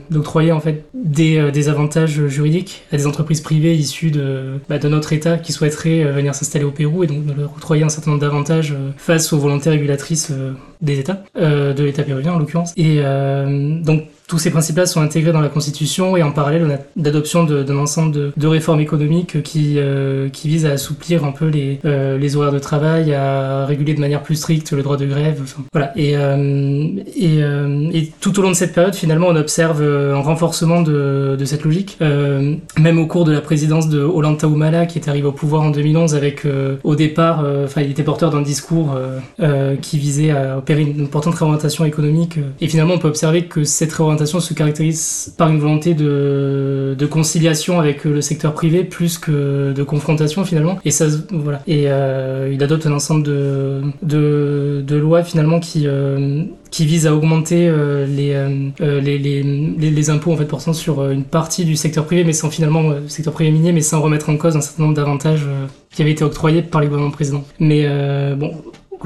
d'octroyer 0.09 0.51
en 0.51 0.59
fait 0.59 0.85
des, 0.93 1.69
avantages 1.69 2.27
juridiques 2.27 2.83
à 2.91 2.97
des 2.97 3.07
entreprises 3.07 3.41
privées 3.41 3.75
issues 3.75 4.11
de, 4.11 4.59
bah, 4.69 4.77
notre 4.79 5.11
État 5.13 5.37
qui 5.37 5.51
souhaiteraient 5.51 6.11
venir 6.11 6.33
s'installer 6.33 6.65
au 6.65 6.71
Pérou 6.71 7.03
et 7.03 7.07
donc 7.07 7.25
de 7.25 7.33
leur 7.33 7.51
octroyer 7.51 7.83
un 7.83 7.89
certain 7.89 8.11
nombre 8.11 8.21
d'avantages 8.21 8.73
face 8.95 9.33
aux 9.33 9.37
volontés 9.37 9.69
régulatrices 9.69 10.31
des 10.81 10.99
États, 10.99 11.23
de 11.35 11.83
l'État 11.83 12.03
péruvien 12.03 12.33
en 12.33 12.39
l'occurrence. 12.39 12.73
Et 12.77 13.01
donc 13.83 14.03
tous 14.27 14.39
ces 14.39 14.51
principes-là 14.51 14.85
sont 14.85 14.99
intégrés 14.99 15.31
dans 15.31 15.39
la 15.39 15.47
Constitution 15.47 16.17
et 16.17 16.23
en 16.23 16.31
parallèle, 16.31 16.65
on 16.67 16.73
a 16.73 16.77
l'adoption 17.01 17.45
d'un 17.45 17.77
ensemble 17.77 18.33
de, 18.35 18.47
réformes 18.47 18.81
économiques 18.81 19.41
qui, 19.41 19.75
euh, 19.77 20.27
qui 20.27 20.49
visent 20.49 20.65
à 20.65 20.71
assouplir 20.71 21.23
un 21.23 21.31
peu 21.31 21.47
les, 21.47 21.79
euh, 21.85 22.17
les 22.17 22.35
horaires 22.35 22.51
de 22.51 22.59
travail, 22.59 23.13
à 23.13 23.65
réguler 23.65 23.93
de 23.93 24.01
manière 24.01 24.23
plus 24.23 24.35
stricte 24.35 24.73
le 24.73 24.83
droit 24.83 24.97
de 24.97 25.05
grève. 25.05 25.39
Enfin, 25.41 25.63
voilà. 25.71 25.93
Et, 25.97 26.17
euh, 26.17 26.87
et, 27.15 27.41
euh, 27.41 27.89
et, 27.93 28.11
tout 28.19 28.37
au 28.37 28.41
long 28.41 28.49
de 28.49 28.55
cette 28.55 28.73
période, 28.73 28.95
finalement, 28.95 29.27
on 29.29 29.35
observe 29.37 29.81
un 29.81 30.19
renforcement 30.19 30.81
de, 30.81 31.37
de 31.39 31.45
cette 31.45 31.63
logique. 31.63 31.97
même 32.01 32.99
au 32.99 33.05
cours 33.05 33.23
de 33.23 33.31
la 33.31 33.41
présidence 33.41 33.87
de 33.87 34.01
Hollande 34.01 34.39
Taoumala, 34.39 34.87
qui 34.87 34.99
est 34.99 35.07
arrivé 35.07 35.27
au 35.27 35.31
pouvoir 35.31 35.61
en 35.63 35.69
2011, 35.69 36.15
avec 36.15 36.45
au 36.83 36.95
départ, 36.95 37.45
enfin, 37.63 37.81
il 37.81 37.91
était 37.91 38.03
porteur 38.03 38.31
d'un 38.31 38.41
discours 38.41 38.97
qui 39.81 39.97
visait 39.97 40.31
à 40.31 40.57
opérer 40.57 40.81
une 40.81 41.05
importante 41.05 41.35
réorientation 41.35 41.85
économique. 41.85 42.39
Et 42.59 42.67
finalement, 42.67 42.95
on 42.95 42.99
peut 42.99 43.07
observer 43.07 43.45
que 43.45 43.63
cette 43.63 43.93
réorientation 43.93 44.16
se 44.25 44.53
caractérise 44.53 45.33
par 45.37 45.49
une 45.49 45.59
volonté 45.59 45.93
de, 45.93 46.95
de 46.97 47.05
conciliation 47.05 47.79
avec 47.79 48.03
le 48.03 48.21
secteur 48.21 48.53
privé 48.53 48.83
plus 48.83 49.17
que 49.17 49.73
de 49.73 49.83
confrontation 49.83 50.43
finalement. 50.43 50.79
Et 50.85 50.91
ça, 50.91 51.05
voilà. 51.31 51.61
Et 51.67 51.85
euh, 51.87 52.49
il 52.51 52.63
adopte 52.63 52.85
un 52.85 52.93
ensemble 52.93 53.23
de, 53.23 53.81
de, 54.01 54.95
lois 54.95 55.23
finalement 55.23 55.59
qui 55.59 55.83
euh, 55.85 56.43
qui 56.71 56.85
vise 56.85 57.07
à 57.07 57.15
augmenter 57.15 57.67
euh, 57.67 58.05
les, 58.05 58.33
euh, 58.33 59.01
les, 59.01 59.17
les, 59.17 59.43
les, 59.43 60.09
impôts 60.09 60.33
en 60.33 60.37
fait 60.37 60.45
portant 60.45 60.73
sur 60.73 61.09
une 61.09 61.23
partie 61.23 61.65
du 61.65 61.75
secteur 61.75 62.05
privé, 62.05 62.23
mais 62.23 62.33
sans 62.33 62.49
finalement 62.49 62.89
le 62.89 63.07
secteur 63.07 63.33
privé 63.33 63.51
minier, 63.51 63.71
mais 63.71 63.81
sans 63.81 64.01
remettre 64.01 64.29
en 64.29 64.37
cause 64.37 64.55
un 64.55 64.61
certain 64.61 64.83
nombre 64.83 64.95
d'avantages 64.95 65.45
qui 65.91 66.01
avaient 66.01 66.11
été 66.11 66.23
octroyés 66.23 66.61
par 66.61 66.81
les 66.81 66.87
gouvernements 66.87 67.11
précédents. 67.11 67.45
Mais 67.59 67.87
bon, 68.35 68.51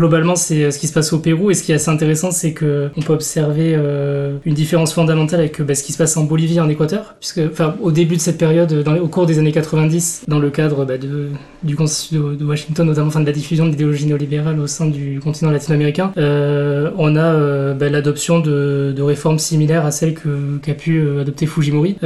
globalement, 0.02 0.36
c'est 0.36 0.64
euh, 0.64 0.72
ce 0.72 0.80
qui 0.80 0.88
se 0.88 0.94
passe 0.94 1.14
au 1.14 1.20
Pérou. 1.20 1.52
Et 1.52 1.54
ce 1.54 1.64
qui 1.64 1.72
est 1.72 1.76
assez 1.76 1.90
intéressant, 1.90 2.32
c'est 2.32 2.54
que 2.54 2.90
on 2.98 3.02
peut 3.02 3.14
observer 3.14 3.76
euh, 3.76 4.38
une 4.46 4.56
différence 4.56 4.94
fondamentale 4.94 5.40
avec 5.40 5.62
bah, 5.62 5.76
ce 5.76 5.84
qui 5.84 5.94
se 5.94 5.98
passe 5.98 6.18
en 6.18 6.24
Bolivie 6.24 6.58
et 6.58 6.60
en 6.60 6.70
Équateur. 6.70 7.16
Puisque, 7.20 7.42
au 7.82 7.92
début 7.92 8.16
de 8.16 8.22
cette 8.22 8.38
période, 8.38 8.84
au 9.02 9.08
cours 9.08 9.28
des 9.28 9.38
années 9.38 9.52
90, 9.52 10.24
dans 10.28 10.40
le 10.40 10.50
cadre 10.50 10.86
bah, 10.86 10.96
du 10.98 11.76
Constitution 11.76 12.32
de, 12.34 12.46
Washington, 12.46 12.88
notamment 12.88 13.08
enfin, 13.08 13.22
de 13.22 13.26
la 13.26 13.32
diffusion 13.32 13.66
de 13.66 13.72
l'idéologie 13.72 14.06
néolibérale 14.06 14.60
au 14.60 14.68
sein 14.68 14.88
du 14.88 15.20
continent 15.20 15.52
latino-américain, 15.52 16.12
euh, 16.18 16.90
on 16.98 17.16
a 17.16 17.24
euh, 17.24 17.74
bah, 17.74 17.90
l'adoption 17.90 18.40
de, 18.40 19.02
réformes 19.02 19.40
similaires 19.40 19.86
à 19.86 19.92
celles 19.92 20.14
qu'a 20.14 20.74
pu 20.74 21.00
euh, 21.00 21.22
adopter 21.22 21.46
Fujimori. 21.46 21.98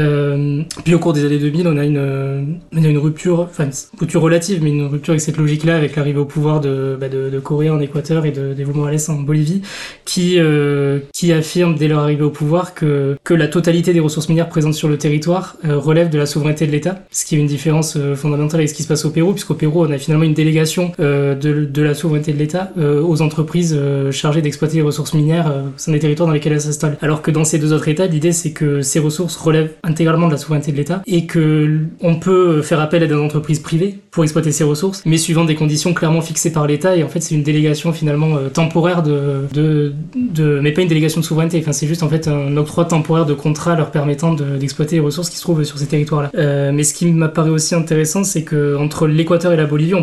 puis 0.84 0.95
au 0.95 0.99
cours 0.99 1.13
des 1.13 1.25
années 1.25 1.39
2000, 1.39 1.67
on 1.67 1.77
a 1.77 1.84
une, 1.86 2.97
rupture, 2.97 3.41
enfin, 3.41 3.65
une 3.65 3.99
rupture 3.99 4.21
relative, 4.21 4.63
mais 4.63 4.69
une 4.69 4.88
rupture 4.88 5.12
avec 5.12 5.21
cette 5.21 5.38
logique-là, 5.38 5.75
avec 5.75 5.95
l'arrivée 5.95 6.19
au 6.19 6.25
pouvoir 6.25 6.62
de, 6.62 6.97
de, 6.99 7.29
de 7.29 7.39
Corée 7.39 7.69
en 7.69 7.79
Équateur 7.85 8.25
et 8.25 8.31
de, 8.31 8.53
d'Evo 8.53 8.73
Morales 8.73 8.99
en 9.07 9.15
Bolivie, 9.15 9.61
qui, 10.05 10.35
euh, 10.37 10.99
qui 11.13 11.31
affirme 11.31 11.75
dès 11.75 11.87
leur 11.87 12.01
arrivée 12.01 12.23
au 12.23 12.29
pouvoir 12.29 12.73
que, 12.73 13.17
que 13.23 13.33
la 13.33 13.47
totalité 13.47 13.93
des 13.93 13.99
ressources 13.99 14.29
minières 14.29 14.49
présentes 14.49 14.73
sur 14.73 14.87
le 14.87 14.97
territoire 14.97 15.55
euh, 15.65 15.77
relève 15.77 16.09
de 16.09 16.17
la 16.17 16.25
souveraineté 16.25 16.67
de 16.67 16.71
l'État, 16.71 17.03
ce 17.11 17.25
qui 17.25 17.35
est 17.35 17.39
une 17.39 17.47
différence 17.47 17.95
euh, 17.97 18.15
fondamentale 18.15 18.59
avec 18.59 18.69
ce 18.69 18.73
qui 18.73 18.83
se 18.83 18.87
passe 18.87 19.05
au 19.05 19.09
Pérou, 19.09 19.31
puisqu'au 19.33 19.53
Pérou 19.53 19.83
on 19.85 19.91
a 19.91 19.97
finalement 19.97 20.25
une 20.25 20.33
délégation 20.33 20.91
de, 20.99 21.35
de 21.65 21.81
la 21.81 21.93
souveraineté 21.93 22.33
de 22.33 22.37
l'État 22.37 22.71
aux 22.77 23.21
entreprises 23.21 23.77
chargées 24.11 24.41
d'exploiter 24.41 24.77
les 24.77 24.81
ressources 24.81 25.13
minières 25.13 25.47
au 25.47 25.77
sein 25.77 25.91
des 25.91 25.99
territoires 25.99 26.27
dans 26.27 26.33
lesquels 26.33 26.53
elles 26.53 26.61
s'installent. 26.61 26.97
Alors 27.01 27.21
que 27.21 27.31
dans 27.31 27.43
ces 27.43 27.59
deux 27.59 27.73
autres 27.73 27.87
États, 27.87 28.07
l'idée 28.07 28.31
c'est 28.31 28.51
que 28.51 28.81
ces 28.81 28.99
ressources 28.99 29.35
relèvent 29.35 29.71
intégralement 29.83 30.27
de 30.27 30.33
la 30.33 30.37
souveraineté 30.37 30.71
de 30.71 30.77
l'État 30.77 31.01
et 31.07 31.25
que 31.25 31.79
on 32.01 32.15
peut 32.15 32.61
faire 32.61 32.79
appel 32.79 33.03
à 33.03 33.07
des 33.07 33.13
entreprises 33.13 33.59
privées 33.59 33.99
pour 34.11 34.23
exploiter 34.23 34.51
ces 34.51 34.63
ressources, 34.63 35.03
mais 35.05 35.17
suivant 35.17 35.45
des 35.45 35.55
conditions 35.55 35.93
clairement 35.93 36.21
fixées 36.21 36.51
par 36.51 36.67
l'État 36.67 36.95
et 36.95 37.03
en 37.03 37.09
fait 37.09 37.19
c'est 37.21 37.35
une 37.35 37.43
délégation 37.43 37.64
finalement 37.73 38.38
euh, 38.38 38.49
temporaire 38.49 39.04
de, 39.04 39.45
de, 39.54 40.60
mais 40.62 40.71
pas 40.71 40.82
une 40.82 40.88
délégation 40.88 41.21
de 41.21 41.25
souveraineté. 41.25 41.63
C'est 41.71 41.88
juste 41.88 42.04
en 42.04 42.10
fait 42.10 42.28
un 42.28 42.56
octroi 42.58 42.86
temporaire 42.86 43.25
de 43.25 43.34
contrat 43.34 43.75
leur 43.75 43.91
permettant 43.91 44.34
d'exploiter 44.34 44.97
les 44.97 45.01
ressources 45.01 45.30
qui 45.30 45.38
se 45.38 45.41
trouvent 45.41 45.63
sur 45.63 45.78
ces 45.78 45.88
territoires-là. 45.88 46.32
Euh, 46.36 46.71
mais 46.73 46.84
ce 46.84 46.93
qui 46.93 47.12
m'apparaît 47.12 47.49
aussi 47.49 47.75
intéressant, 47.75 48.23
c'est 48.23 48.43
que 48.43 48.78
entre 48.78 49.08
l'Équateur 49.08 49.54
et 49.54 49.58
la 49.58 49.65
Bolivie, 49.65 49.95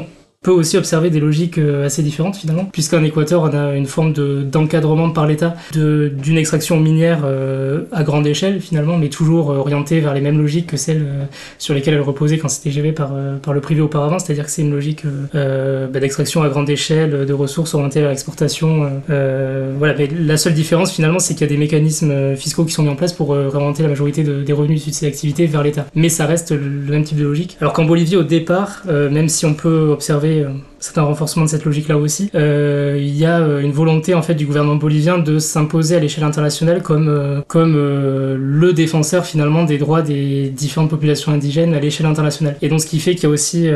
peut 0.43 0.51
aussi 0.51 0.77
observer 0.77 1.11
des 1.11 1.21
logiques 1.21 1.59
euh, 1.59 1.87
assez 1.87 2.03
différentes 2.03 2.37
finalement, 2.37 2.65
puisqu'en 2.65 3.03
Équateur 3.05 3.43
on 3.43 3.57
a 3.57 3.77
une 3.77 3.87
forme 3.87 4.13
de 4.13 4.43
d'encadrement 4.43 5.11
par 5.11 5.27
l'État 5.27 5.55
d'une 5.73 6.37
extraction 6.37 6.81
minière 6.81 7.21
euh, 7.25 7.83
à 7.93 8.03
grande 8.03 8.27
échelle 8.27 8.61
finalement, 8.61 8.99
mais 8.99 9.09
toujours 9.09 9.49
orientée 9.49 10.01
vers 10.01 10.15
les 10.15 10.21
mêmes 10.21 10.39
logiques 10.39 10.67
que 10.67 10.77
celles 10.77 11.03
euh, 11.07 11.25
sur 11.59 11.75
lesquelles 11.75 11.95
elle 11.95 12.01
reposait 12.01 12.39
quand 12.39 12.49
c'était 12.49 12.73
géré 12.73 12.93
par 12.93 13.13
par 13.43 13.55
le 13.55 13.61
privé 13.61 13.81
auparavant, 13.81 14.19
c'est-à-dire 14.19 14.47
que 14.47 14.51
c'est 14.51 14.63
une 14.63 14.73
logique 14.73 15.05
bah, 15.33 16.01
d'extraction 16.01 16.43
à 16.43 16.49
grande 16.49 16.69
échelle 16.69 17.27
de 17.27 17.33
ressources 17.33 17.75
orientées 17.75 18.01
vers 18.01 18.11
l'exportation. 18.11 18.91
voilà, 19.09 19.95
mais 19.97 20.09
la 20.09 20.37
seule 20.37 20.55
différence 20.55 20.93
finalement, 20.93 21.19
c'est 21.19 21.35
qu'il 21.35 21.43
y 21.43 21.51
a 21.51 21.53
des 21.53 21.59
mécanismes 21.59 22.37
fiscaux 22.37 22.65
qui 22.65 22.73
sont 22.73 22.83
mis 22.83 22.89
en 22.89 22.97
place 22.97 23.13
pour 23.13 23.31
orienter 23.31 23.83
la 23.83 23.89
majorité 23.89 24.25
de, 24.25 24.43
des 24.43 24.53
revenus 24.53 24.85
de 24.85 24.93
ces 24.93 25.07
activités 25.07 25.47
vers 25.47 25.63
l'État. 25.63 25.87
Mais 25.95 26.09
ça 26.09 26.27
reste 26.27 26.53
le 26.53 26.91
même 26.91 27.05
type 27.05 27.19
de 27.19 27.25
logique. 27.25 27.57
Alors 27.61 27.73
qu'en 27.73 27.85
Bolivie, 27.85 28.17
au 28.17 28.25
départ, 28.25 28.83
même 28.87 29.29
si 29.29 29.47
on 29.47 29.55
peut 29.55 29.91
observer 29.91 30.32
euh, 30.41 30.55
c'est 30.83 30.99
un 30.99 31.03
renforcement 31.03 31.45
de 31.45 31.49
cette 31.49 31.65
logique-là 31.65 31.97
aussi. 31.97 32.29
Euh, 32.35 32.99
il 33.01 33.17
y 33.17 33.25
a 33.25 33.39
euh, 33.39 33.61
une 33.61 33.71
volonté 33.71 34.15
en 34.15 34.23
fait 34.23 34.35
du 34.35 34.47
gouvernement 34.47 34.75
bolivien 34.75 35.19
de 35.19 35.39
s'imposer 35.39 35.97
à 35.97 36.01
l'échelle 36.01 36.25
internationale 36.25 36.83
comme 36.83 37.43
comme 37.47 37.75
le 37.75 38.73
défenseur 38.73 39.25
finalement 39.25 39.65
des 39.65 39.79
droits 39.79 40.03
des 40.03 40.49
différentes 40.49 40.91
populations 40.91 41.33
indigènes 41.33 41.75
à 41.75 41.81
l'échelle 41.81 42.07
internationale. 42.07 42.57
Et 42.63 42.69
donc 42.69 42.81
ce 42.81 42.87
qui 42.87 42.99
fait 42.99 43.15
qu'il 43.15 43.25
y 43.25 43.27
a 43.27 43.31
aussi 43.31 43.69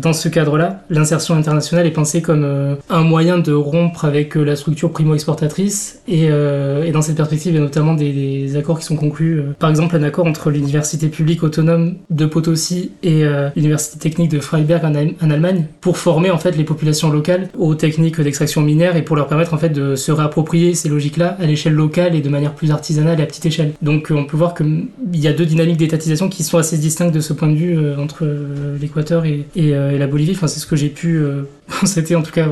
dans 0.00 0.12
ce 0.12 0.28
cadre-là, 0.28 0.82
l'insertion 0.90 1.34
internationale 1.34 1.86
est 1.86 1.90
pensée 1.90 2.22
comme 2.22 2.76
un 2.88 3.02
moyen 3.02 3.38
de 3.38 3.52
rompre 3.52 4.04
avec 4.04 4.34
la 4.34 4.54
structure 4.54 4.90
primo-exportatrice 4.92 6.00
et, 6.06 6.28
dans 6.92 7.02
cette 7.02 7.16
perspective 7.16 7.52
il 7.52 7.56
y 7.56 7.58
a 7.58 7.62
notamment 7.62 7.94
des, 7.94 8.12
des 8.12 8.56
accords 8.56 8.78
qui 8.78 8.84
sont 8.84 8.96
conclus. 8.96 9.42
par 9.58 9.70
exemple 9.70 9.96
un 9.96 10.02
accord 10.02 10.26
entre 10.26 10.50
l'université 10.50 11.08
publique 11.08 11.42
autonome 11.42 11.94
de 12.10 12.26
Potosi 12.26 12.92
et 13.02 13.24
l'université 13.56 13.98
technique 13.98 14.30
de 14.30 14.40
Freiberg 14.40 14.84
en, 14.84 14.94
en 14.94 15.30
Allemagne 15.30 15.66
pour 15.80 15.98
former 15.98 16.30
en 16.36 16.38
fait 16.38 16.56
les 16.56 16.64
populations 16.64 17.10
locales 17.10 17.48
aux 17.58 17.74
techniques 17.74 18.20
d'extraction 18.20 18.60
minière 18.60 18.94
et 18.96 19.02
pour 19.02 19.16
leur 19.16 19.26
permettre 19.26 19.54
en 19.54 19.58
fait 19.58 19.70
de 19.70 19.96
se 19.96 20.12
réapproprier 20.12 20.74
ces 20.74 20.88
logiques-là 20.88 21.36
à 21.40 21.46
l'échelle 21.46 21.72
locale 21.72 22.14
et 22.14 22.20
de 22.20 22.28
manière 22.28 22.52
plus 22.54 22.70
artisanale 22.70 23.18
et 23.18 23.22
à 23.22 23.26
petite 23.26 23.46
échelle. 23.46 23.72
Donc 23.80 24.12
on 24.14 24.24
peut 24.24 24.36
voir 24.36 24.54
qu'il 24.54 24.86
y 25.14 25.26
a 25.26 25.32
deux 25.32 25.46
dynamiques 25.46 25.78
d'étatisation 25.78 26.28
qui 26.28 26.42
sont 26.42 26.58
assez 26.58 26.76
distinctes 26.76 27.14
de 27.14 27.20
ce 27.20 27.32
point 27.32 27.48
de 27.48 27.56
vue 27.56 27.78
euh, 27.78 27.96
entre 27.96 28.24
euh, 28.24 28.76
l'Équateur 28.78 29.24
et, 29.24 29.46
euh, 29.56 29.98
la 29.98 30.06
Bolivie. 30.06 30.32
Enfin 30.32 30.46
c'est 30.46 30.60
ce 30.60 30.66
que 30.66 30.76
j'ai 30.76 30.90
pu 30.90 31.24
constater 31.80 32.14
en 32.14 32.22
tout 32.22 32.32
cas 32.32 32.48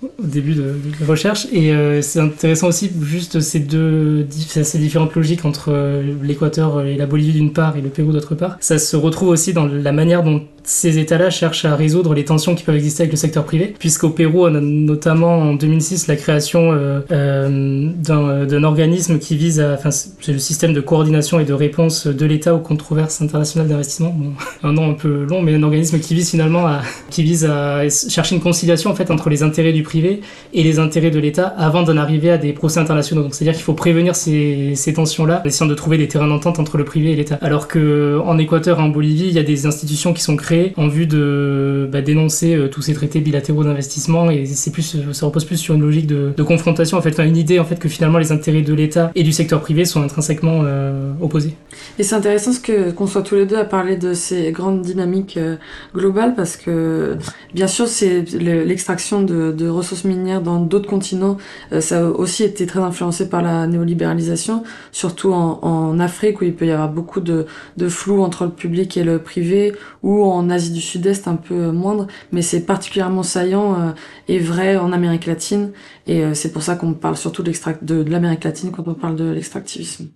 au 0.02 0.26
début 0.26 0.54
de, 0.54 0.74
de 1.00 1.04
recherche. 1.06 1.46
Et 1.52 1.72
euh, 1.72 2.02
c'est 2.02 2.20
intéressant 2.20 2.68
aussi 2.68 2.90
juste 3.02 3.40
ces 3.40 3.60
deux 3.60 4.26
ces 4.30 4.78
différentes 4.78 5.14
logiques 5.14 5.44
entre 5.44 5.70
euh, 5.70 6.14
l'Équateur 6.22 6.82
et 6.82 6.96
la 6.96 7.06
Bolivie 7.06 7.32
d'une 7.32 7.52
part 7.52 7.76
et 7.76 7.80
le 7.80 7.88
Pérou 7.88 8.12
d'autre 8.12 8.34
part. 8.34 8.56
Ça 8.60 8.78
se 8.78 8.96
retrouve 8.96 9.28
aussi 9.28 9.52
dans 9.52 9.66
la 9.66 9.92
manière 9.92 10.22
dont 10.22 10.42
ces 10.68 10.98
États-là 10.98 11.30
cherchent 11.30 11.64
à 11.64 11.74
résoudre 11.74 12.12
les 12.12 12.26
tensions 12.26 12.54
qui 12.54 12.62
peuvent 12.62 12.76
exister 12.76 13.04
avec 13.04 13.12
le 13.12 13.16
secteur 13.16 13.44
privé, 13.44 13.74
puisqu'au 13.78 14.10
Pérou, 14.10 14.44
on 14.44 14.54
a 14.54 14.60
notamment 14.60 15.38
en 15.38 15.54
2006 15.54 16.08
la 16.08 16.16
création 16.16 16.72
euh, 16.72 17.00
euh 17.10 17.88
d'un 17.98 18.64
organisme 18.64 19.18
qui 19.18 19.36
vise 19.36 19.60
à, 19.60 19.72
enfin, 19.72 19.90
c'est 19.90 20.32
le 20.32 20.38
système 20.38 20.74
de 20.74 20.80
coordination 20.82 21.40
et 21.40 21.44
de 21.44 21.54
réponse 21.54 22.06
de 22.06 22.26
l'État 22.26 22.54
aux 22.54 22.58
controverses 22.58 23.22
internationales 23.22 23.68
d'investissement. 23.68 24.14
Un 24.62 24.72
nom 24.72 24.90
un 24.90 24.94
peu 24.94 25.24
long, 25.24 25.40
mais 25.40 25.54
un 25.54 25.62
organisme 25.62 26.00
qui 26.00 26.14
vise 26.14 26.30
finalement 26.30 26.66
à, 26.66 26.82
qui 27.10 27.22
vise 27.22 27.46
à 27.46 27.88
chercher 27.88 28.34
une 28.34 28.42
conciliation 28.42 28.90
en 28.90 28.94
fait 28.94 29.10
entre 29.10 29.30
les 29.30 29.42
intérêts 29.42 29.72
du 29.72 29.82
privé 29.82 30.20
et 30.52 30.62
les 30.62 30.78
intérêts 30.78 31.10
de 31.10 31.18
l'État 31.18 31.46
avant 31.46 31.82
d'en 31.82 31.96
arriver 31.96 32.30
à 32.30 32.36
des 32.36 32.52
procès 32.52 32.78
internationaux. 32.78 33.22
Donc 33.22 33.34
c'est-à-dire 33.34 33.54
qu'il 33.54 33.64
faut 33.64 33.74
prévenir 33.74 34.14
ces, 34.14 34.74
tensions-là, 34.94 35.40
essayant 35.46 35.68
de 35.68 35.74
trouver 35.74 35.96
des 35.96 36.08
terrains 36.08 36.28
d'entente 36.28 36.58
entre 36.58 36.76
le 36.76 36.84
privé 36.84 37.12
et 37.12 37.16
l'État. 37.16 37.38
Alors 37.40 37.68
que 37.68 38.20
en 38.24 38.36
Équateur 38.36 38.80
et 38.80 38.82
en 38.82 38.88
Bolivie, 38.88 39.28
il 39.28 39.32
y 39.32 39.38
a 39.38 39.42
des 39.42 39.64
institutions 39.64 40.12
qui 40.12 40.22
sont 40.22 40.36
créées 40.36 40.57
en 40.76 40.88
vue 40.88 41.06
de 41.06 41.88
bah, 41.90 42.00
dénoncer 42.00 42.54
euh, 42.54 42.68
tous 42.68 42.82
ces 42.82 42.94
traités 42.94 43.20
bilatéraux 43.20 43.64
d'investissement 43.64 44.30
et 44.30 44.46
c'est 44.46 44.70
plus, 44.70 44.96
ça 45.12 45.26
repose 45.26 45.44
plus 45.44 45.56
sur 45.56 45.74
une 45.74 45.82
logique 45.82 46.06
de, 46.06 46.42
confrontation, 46.42 46.96
en 46.96 47.02
fait, 47.02 47.18
une 47.20 47.36
idée 47.36 47.58
en 47.58 47.64
fait 47.64 47.78
que 47.78 47.88
finalement 47.88 48.18
les 48.18 48.32
intérêts 48.32 48.62
de 48.62 48.72
l'État 48.72 49.10
et 49.14 49.22
du 49.22 49.32
secteur 49.32 49.60
privé 49.60 49.84
sont 49.84 50.02
intrinsèquement 50.02 50.62
euh, 50.64 51.12
opposés. 51.20 51.54
Et 51.98 52.02
c'est 52.02 52.14
intéressant 52.14 52.52
ce 52.52 52.60
que 52.60 52.90
qu'on 52.90 53.06
soit 53.06 53.22
tous 53.22 53.34
les 53.34 53.46
deux 53.46 53.56
à 53.56 53.64
parler 53.64 53.96
de 53.96 54.14
ces 54.14 54.50
grandes 54.52 54.82
dynamiques 54.82 55.36
euh, 55.36 55.56
globales 55.94 56.34
parce 56.34 56.56
que 56.56 57.16
bien 57.54 57.66
sûr 57.66 57.86
c'est 57.86 58.24
l'extraction 58.32 59.22
de, 59.22 59.68
ressources 59.68 60.04
minières 60.04 60.40
dans 60.40 60.60
d'autres 60.60 60.88
continents, 60.88 61.36
ça 61.80 62.00
a 62.00 62.04
aussi 62.04 62.42
été 62.42 62.66
très 62.66 62.80
influencé 62.80 63.28
par 63.28 63.42
la 63.42 63.66
néolibéralisation, 63.66 64.62
surtout 64.92 65.32
en, 65.32 65.58
en 65.62 66.00
Afrique 66.00 66.40
où 66.40 66.44
il 66.44 66.54
peut 66.54 66.66
y 66.66 66.70
avoir 66.70 66.88
beaucoup 66.88 67.20
de, 67.20 67.46
de, 67.76 67.88
flou 67.88 68.22
entre 68.22 68.44
le 68.44 68.50
public 68.50 68.96
et 68.96 69.04
le 69.04 69.18
privé, 69.18 69.72
ou 70.02 70.24
en 70.24 70.47
Asie 70.50 70.72
du 70.72 70.80
Sud-Est 70.80 71.28
un 71.28 71.36
peu 71.36 71.70
moindre, 71.70 72.06
mais 72.32 72.42
c'est 72.42 72.64
particulièrement 72.64 73.22
saillant 73.22 73.80
euh, 73.80 73.92
et 74.28 74.38
vrai 74.38 74.76
en 74.76 74.92
Amérique 74.92 75.26
latine, 75.26 75.72
et 76.06 76.22
euh, 76.22 76.34
c'est 76.34 76.52
pour 76.52 76.62
ça 76.62 76.76
qu'on 76.76 76.94
parle 76.94 77.16
surtout 77.16 77.42
de, 77.42 78.02
l'Amérique 78.04 78.44
latine 78.44 78.70
quand 78.70 78.86
on 78.86 78.94
parle 78.94 79.16
de 79.16 79.30
l'extractivisme. 79.30 80.08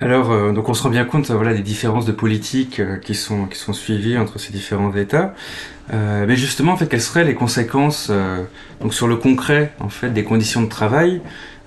Alors, 0.00 0.32
euh, 0.32 0.52
donc 0.52 0.68
on 0.68 0.74
se 0.74 0.82
rend 0.82 0.90
bien 0.90 1.04
compte 1.04 1.30
voilà, 1.30 1.54
des 1.54 1.62
différences 1.62 2.04
de 2.04 2.10
politique 2.10 2.80
euh, 2.80 2.96
qui, 2.96 3.14
sont, 3.14 3.46
qui 3.46 3.56
sont 3.56 3.72
suivies 3.72 4.18
entre 4.18 4.40
ces 4.40 4.52
différents 4.52 4.92
États. 4.94 5.34
Euh, 5.92 6.24
mais 6.26 6.34
justement, 6.36 6.72
en 6.72 6.76
fait, 6.76 6.88
quelles 6.88 7.00
seraient 7.00 7.24
les 7.24 7.34
conséquences 7.34 8.10
donc 8.80 8.92
sur 8.92 9.06
le 9.06 9.16
concret 9.16 9.72
en 9.80 9.88
fait, 9.88 10.10
des 10.10 10.24
conditions 10.24 10.62
de 10.62 10.68
travail 10.68 11.20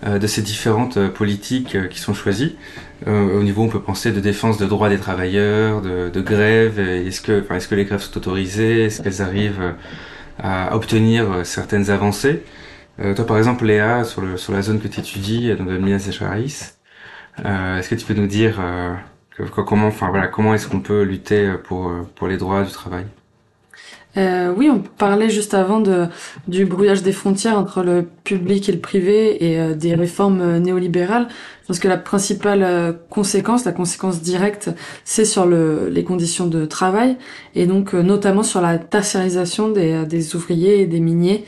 de 0.06 0.28
ces 0.28 0.42
différentes 0.42 1.08
politiques 1.10 1.90
qui 1.90 2.00
sont 2.00 2.14
choisies? 2.14 2.56
Au 3.06 3.44
niveau, 3.44 3.64
on 3.64 3.70
peut 3.70 3.82
penser 3.82 4.12
de 4.12 4.20
défense 4.20 4.58
de 4.58 4.66
droits 4.66 4.90
des 4.90 4.98
travailleurs, 4.98 5.82
de, 5.82 6.10
de 6.10 6.22
grève. 6.22 6.80
Est-ce 6.80 7.22
que, 7.22 7.42
enfin, 7.42 7.56
est-ce 7.56 7.68
que 7.68 7.76
les 7.76 7.86
grèves 7.86 8.02
sont 8.02 8.18
autorisées? 8.18 8.86
Est-ce 8.86 9.02
qu'elles 9.02 9.22
arrivent 9.22 9.76
à 10.40 10.76
obtenir 10.76 11.46
certaines 11.46 11.90
avancées? 11.92 12.44
Toi, 12.98 13.26
par 13.28 13.38
exemple, 13.38 13.66
Léa, 13.66 14.04
sur, 14.04 14.22
le, 14.22 14.38
sur 14.38 14.52
la 14.54 14.64
zone 14.64 14.80
que 14.80 14.88
tu 14.88 15.00
étudies, 15.00 15.54
dans 15.56 15.66
le 15.66 15.78
Minas 15.78 16.10
Gerais, 16.10 16.46
euh, 17.46 17.78
est-ce 17.78 17.90
que 17.90 17.96
tu 17.96 18.06
peux 18.06 18.16
nous 18.16 18.28
dire 18.28 18.58
euh, 18.60 18.96
comment, 19.56 19.88
enfin 19.88 20.10
voilà, 20.10 20.28
comment 20.28 20.54
est-ce 20.54 20.68
qu'on 20.68 20.80
peut 20.80 21.04
lutter 21.04 21.54
pour 21.64 21.90
euh, 21.90 22.02
pour 22.16 22.28
les 22.28 22.38
droits 22.38 22.64
du 22.64 22.72
travail? 22.72 23.06
Euh, 24.18 24.54
oui, 24.56 24.70
on 24.70 24.80
parlait 24.80 25.30
juste 25.30 25.54
avant 25.54 25.80
de, 25.80 26.08
du 26.48 26.66
brouillage 26.66 27.04
des 27.04 27.12
frontières 27.12 27.58
entre 27.58 27.84
le 27.84 28.08
public 28.24 28.68
et 28.68 28.72
le 28.72 28.80
privé 28.80 29.46
et 29.46 29.76
des 29.76 29.96
réformes 29.96 30.58
néolibérales. 30.58 31.28
Je 31.62 31.68
pense 31.68 31.80
que 31.80 31.88
la 31.88 31.98
principale 31.98 32.98
conséquence, 33.10 33.66
la 33.66 33.74
conséquence 33.74 34.22
directe, 34.22 34.70
c'est 35.04 35.26
sur 35.26 35.46
le, 35.46 35.90
les 35.90 36.04
conditions 36.04 36.48
de 36.48 36.66
travail 36.66 37.18
et 37.56 37.68
donc 37.68 37.94
notamment 37.94 38.44
sur 38.44 38.62
la 38.62 38.78
tertiarisation 38.78 39.70
des, 39.70 40.06
des 40.06 40.36
ouvriers 40.36 40.82
et 40.82 40.88
des 40.88 41.00
miniers 41.00 41.46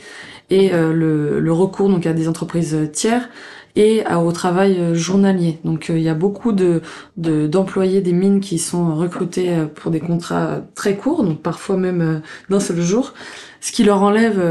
et 0.50 0.70
le, 0.70 1.40
le 1.40 1.54
recours 1.54 1.90
donc 1.90 2.06
à 2.06 2.14
des 2.14 2.28
entreprises 2.28 2.90
tiers 2.92 3.30
et 3.76 4.04
au 4.06 4.32
travail 4.32 4.78
euh, 4.80 4.96
journalier. 4.96 5.60
Donc 5.64 5.90
euh, 5.90 5.98
il 5.98 6.04
y 6.04 6.10
a 6.10 6.14
beaucoup 6.14 6.52
de 6.52 6.82
d'employés 7.18 8.02
des 8.02 8.14
mines 8.14 8.40
qui 8.40 8.58
sont 8.60 8.96
recrutés 8.96 9.50
euh, 9.52 9.66
pour 9.66 9.92
des 9.92 10.00
contrats 10.00 10.62
très 10.76 10.96
courts, 10.96 11.24
donc 11.24 11.42
parfois 11.42 11.78
même 11.78 12.22
d'un 12.50 12.60
seul 12.60 12.82
jour, 12.82 13.14
ce 13.62 13.72
qui 13.72 13.84
leur 13.84 14.02
enlève 14.02 14.42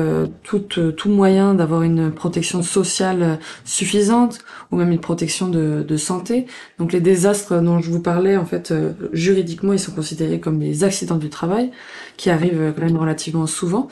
tout, 0.43 0.59
tout 0.59 1.09
moyen 1.09 1.55
d'avoir 1.55 1.83
une 1.83 2.11
protection 2.11 2.63
sociale 2.63 3.39
suffisante 3.65 4.41
ou 4.71 4.77
même 4.77 4.93
une 4.93 5.01
protection 5.01 5.49
de, 5.49 5.83
de 5.87 5.97
santé. 5.97 6.47
Donc 6.79 6.93
les 6.93 7.01
désastres 7.01 7.63
dont 7.63 7.81
je 7.81 7.91
vous 7.91 8.03
parlais, 8.03 8.37
en 8.37 8.45
fait, 8.45 8.75
juridiquement, 9.13 9.73
ils 9.73 9.79
sont 9.79 9.93
considérés 9.93 10.41
comme 10.41 10.59
des 10.59 10.85
accidents 10.85 11.17
du 11.17 11.31
travail 11.31 11.71
qui 12.19 12.29
arrivent 12.29 12.75
quand 12.77 12.85
même 12.85 12.99
relativement 12.99 13.47
souvent. 13.47 13.89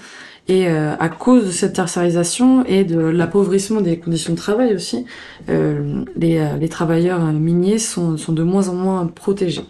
Et 0.49 0.69
euh, 0.69 0.95
à 0.99 1.09
cause 1.09 1.47
de 1.47 1.51
cette 1.51 1.73
tertiarisation 1.73 2.65
et 2.67 2.85
de 2.85 2.99
l'appauvrissement 2.99 3.81
des 3.81 3.99
conditions 3.99 4.33
de 4.33 4.39
travail 4.39 4.75
aussi, 4.75 5.05
euh, 5.49 6.05
les, 6.17 6.39
euh, 6.39 6.57
les, 6.57 6.69
travailleurs 6.69 7.21
miniers 7.33 7.79
sont, 7.79 8.17
sont, 8.17 8.33
de 8.33 8.45
moins 8.45 8.69
en 8.69 8.75
moins 8.75 9.07
protégés. 9.07 9.65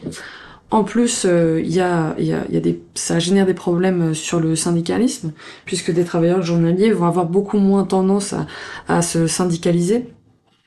En 0.71 0.85
plus, 0.85 1.25
il 1.25 1.73
y 1.73 1.81
a, 1.81 2.15
y, 2.19 2.33
a, 2.33 2.41
y 2.51 2.57
a 2.57 2.61
des, 2.61 2.83
ça 2.95 3.21
génère 3.21 3.47
des 3.47 3.55
problèmes 3.55 4.15
sur 4.15 4.41
le 4.41 4.57
syndicalisme, 4.57 5.33
puisque 5.65 5.93
des 5.93 6.05
travailleurs 6.05 6.43
journaliers 6.43 6.91
vont 6.91 7.07
avoir 7.07 7.27
beaucoup 7.27 7.59
moins 7.59 7.85
tendance 7.85 8.33
à, 8.33 8.47
à 8.89 9.01
se 9.01 9.29
syndicaliser 9.29 10.09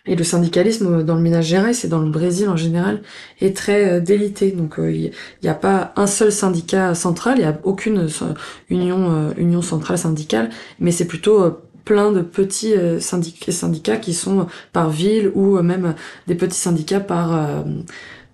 et 0.09 0.15
le 0.15 0.23
syndicalisme 0.23 1.03
dans 1.03 1.13
le 1.13 1.21
ménage 1.21 1.45
géré, 1.45 1.73
c'est 1.73 1.87
dans 1.87 1.99
le 1.99 2.09
Brésil 2.09 2.49
en 2.49 2.57
général, 2.57 3.01
est 3.41 3.55
très 3.55 3.89
euh, 3.89 3.99
délité. 4.01 4.51
Donc 4.51 4.79
euh, 4.79 4.91
il 4.91 5.11
n'y 5.43 5.49
a 5.49 5.53
pas 5.53 5.93
un 5.95 6.07
seul 6.07 6.31
syndicat 6.31 6.95
central, 6.95 7.35
il 7.37 7.41
n'y 7.41 7.47
a 7.47 7.59
aucune 7.63 7.99
euh, 7.99 8.33
union, 8.69 9.31
union 9.37 9.61
centrale 9.61 9.99
syndicale, 9.99 10.49
mais 10.79 10.91
c'est 10.91 11.05
plutôt 11.05 11.59
plein 11.85 12.11
de 12.11 12.21
petits 12.21 12.73
syndicats, 12.99 13.51
syndicats 13.51 13.97
qui 13.97 14.13
sont 14.13 14.47
par 14.73 14.89
ville 14.89 15.31
ou 15.35 15.59
même 15.61 15.95
des 16.27 16.35
petits 16.35 16.57
syndicats 16.57 16.99
par, 16.99 17.63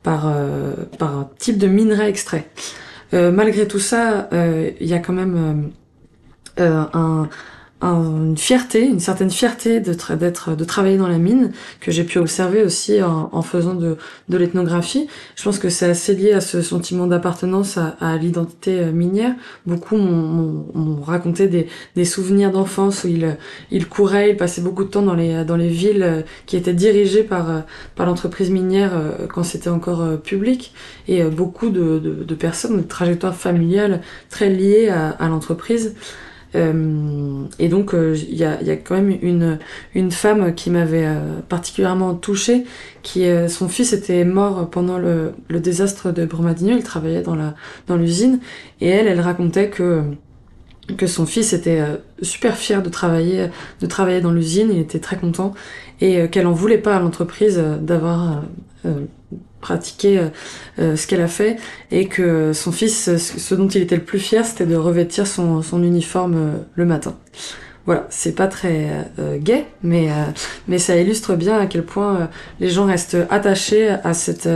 par, 0.04 0.34
par 0.98 1.30
type 1.38 1.58
de 1.58 1.68
minerai 1.68 2.10
extrait. 2.10 2.50
malgré 3.14 3.66
tout 3.66 3.80
ça, 3.80 4.30
il 4.34 4.86
y 4.86 4.94
a 4.94 5.00
quand 5.00 5.14
même 5.14 5.72
un 6.58 7.30
une 7.82 8.38
fierté, 8.38 8.88
une 8.88 9.00
certaine 9.00 9.30
fierté 9.30 9.80
de 9.80 9.94
d'être 10.16 10.56
de 10.56 10.64
travailler 10.64 10.98
dans 10.98 11.10
la 11.10 11.18
mine 11.18 11.52
que 11.82 11.92
j'ai 11.92 12.04
pu 12.04 12.18
observer 12.20 12.64
aussi 12.64 13.04
en, 13.04 13.30
en 13.32 13.42
faisant 13.42 13.76
de, 13.76 13.98
de 14.30 14.38
l'ethnographie. 14.38 15.08
Je 15.36 15.44
pense 15.44 15.60
que 15.60 15.70
c'est 15.70 15.86
assez 15.86 16.16
lié 16.16 16.32
à 16.32 16.42
ce 16.42 16.62
sentiment 16.62 17.06
d'appartenance 17.06 17.78
à, 17.78 17.96
à 18.00 18.18
l'identité 18.18 18.80
euh, 18.80 18.92
minière. 18.92 19.36
Beaucoup 19.68 19.98
m'ont 19.98 21.02
raconté 21.02 21.48
des, 21.48 21.68
des 21.96 22.06
souvenirs 22.06 22.52
d'enfance 22.52 23.04
où 23.04 23.08
ils, 23.10 23.38
ils 23.72 23.88
couraient, 23.88 24.32
ils 24.32 24.38
passaient 24.38 24.62
beaucoup 24.62 24.86
de 24.86 24.90
temps 24.90 25.04
dans 25.04 25.14
les 25.14 25.44
dans 25.44 25.58
les 25.58 25.70
villes 25.70 26.04
euh, 26.04 26.22
qui 26.46 26.58
étaient 26.58 26.74
dirigées 26.74 27.24
par 27.24 27.52
euh, 27.52 27.60
par 27.96 28.06
l'entreprise 28.08 28.50
minière 28.50 28.94
quand 29.34 29.44
c'était 29.44 29.70
encore 29.70 30.18
public 30.22 30.74
et 31.08 31.24
beaucoup 31.26 31.70
de, 31.70 32.00
de, 32.00 32.24
de 32.24 32.36
personnes 32.36 32.78
de 32.78 32.82
trajectoires 32.84 33.36
familiales 33.36 34.02
très 34.30 34.50
liées 34.50 34.88
à, 34.90 35.10
à 35.10 35.28
l'entreprise. 35.28 35.94
Euh, 36.56 37.44
et 37.60 37.68
donc 37.68 37.94
euh, 37.94 38.16
il 38.30 38.36
y 38.36 38.44
a, 38.46 38.58
quand 38.78 38.96
même 38.96 39.18
une, 39.94 40.12
femme 40.12 40.54
qui 40.56 40.70
m'avait 40.70 41.06
euh, 41.06 41.42
particulièrement 41.48 42.16
touchée, 42.16 42.66
qui 43.04 43.26
son 43.50 43.68
fils 43.68 43.94
était 43.94 44.24
mort 44.24 44.70
pendant 44.70 44.98
le, 44.98 45.34
désastre 45.50 46.12
de 46.12 46.26
Brumadinho, 46.26 46.78
il 46.78 46.84
travaillait 46.84 47.24
dans 47.24 47.98
l'usine, 47.98 48.40
et 48.82 48.88
elle, 48.88 49.08
elle 49.08 49.20
racontait 49.20 49.70
que 49.70 50.04
que 50.98 51.08
son 51.08 51.26
fils 51.26 51.54
était 51.54 51.82
super 52.22 52.56
fier 52.56 52.84
de 52.84 52.90
travailler 52.90 53.48
de 53.82 53.86
travailler 53.88 54.22
dans 54.22 54.32
l'usine, 54.32 54.70
il 54.72 54.80
était 54.80 55.00
très 55.00 55.18
content 55.18 55.56
et 56.00 56.28
qu'elle 56.30 56.46
en 56.46 56.52
voulait 56.52 56.78
pas 56.78 56.96
à 56.98 57.00
l'entreprise 57.00 57.60
d'avoir 57.82 58.44
pratiquer 59.66 60.20
euh, 60.20 60.28
euh, 60.78 60.96
ce 60.96 61.08
qu'elle 61.08 61.22
a 61.22 61.28
fait 61.28 61.58
et 61.90 62.08
que 62.08 62.54
son 62.54 62.72
fils, 62.72 63.18
ce 63.18 63.56
dont 63.56 63.68
il 63.68 63.82
était 63.82 63.96
le 63.96 64.04
plus 64.04 64.20
fier, 64.20 64.46
c'était 64.46 64.68
de 64.68 64.76
revêtir 64.76 65.26
son, 65.26 65.62
uniforme 65.84 66.36
euh, 66.36 66.58
le 66.76 66.86
matin. 66.86 67.16
Voilà, 67.88 68.06
c'est 68.10 68.36
pas 68.36 68.48
très 68.48 69.08
euh, 69.20 69.38
gai, 69.38 69.66
mais 69.84 70.10
mais 70.68 70.80
ça 70.80 70.98
illustre 70.98 71.36
bien 71.36 71.58
à 71.60 71.68
quel 71.68 71.84
point 71.84 72.30
les 72.60 72.70
gens 72.70 72.86
restent 72.86 73.18
attachés 73.30 73.90
à 73.90 74.16
cette 74.16 74.50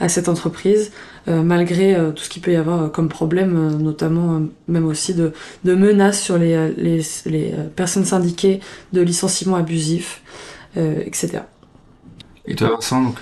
à 0.00 0.08
cette 0.08 0.28
entreprise 0.28 0.90
malgré 1.26 1.96
tout 2.14 2.22
ce 2.24 2.28
qu'il 2.28 2.42
peut 2.42 2.52
y 2.52 2.56
avoir 2.56 2.90
comme 2.90 3.08
problème, 3.08 3.80
notamment 3.80 4.42
même 4.66 4.86
aussi 4.86 5.14
de 5.14 5.32
de 5.62 5.74
menaces 5.76 6.20
sur 6.20 6.36
les 6.36 6.74
les, 6.76 7.00
les 7.26 7.54
personnes 7.76 8.04
syndiquées, 8.04 8.58
de 8.92 9.00
licenciements 9.02 9.56
abusifs, 9.56 10.22
etc. 10.76 11.42
Et 12.46 12.56
toi, 12.56 12.70
Vincent, 12.70 13.02
donc 13.02 13.20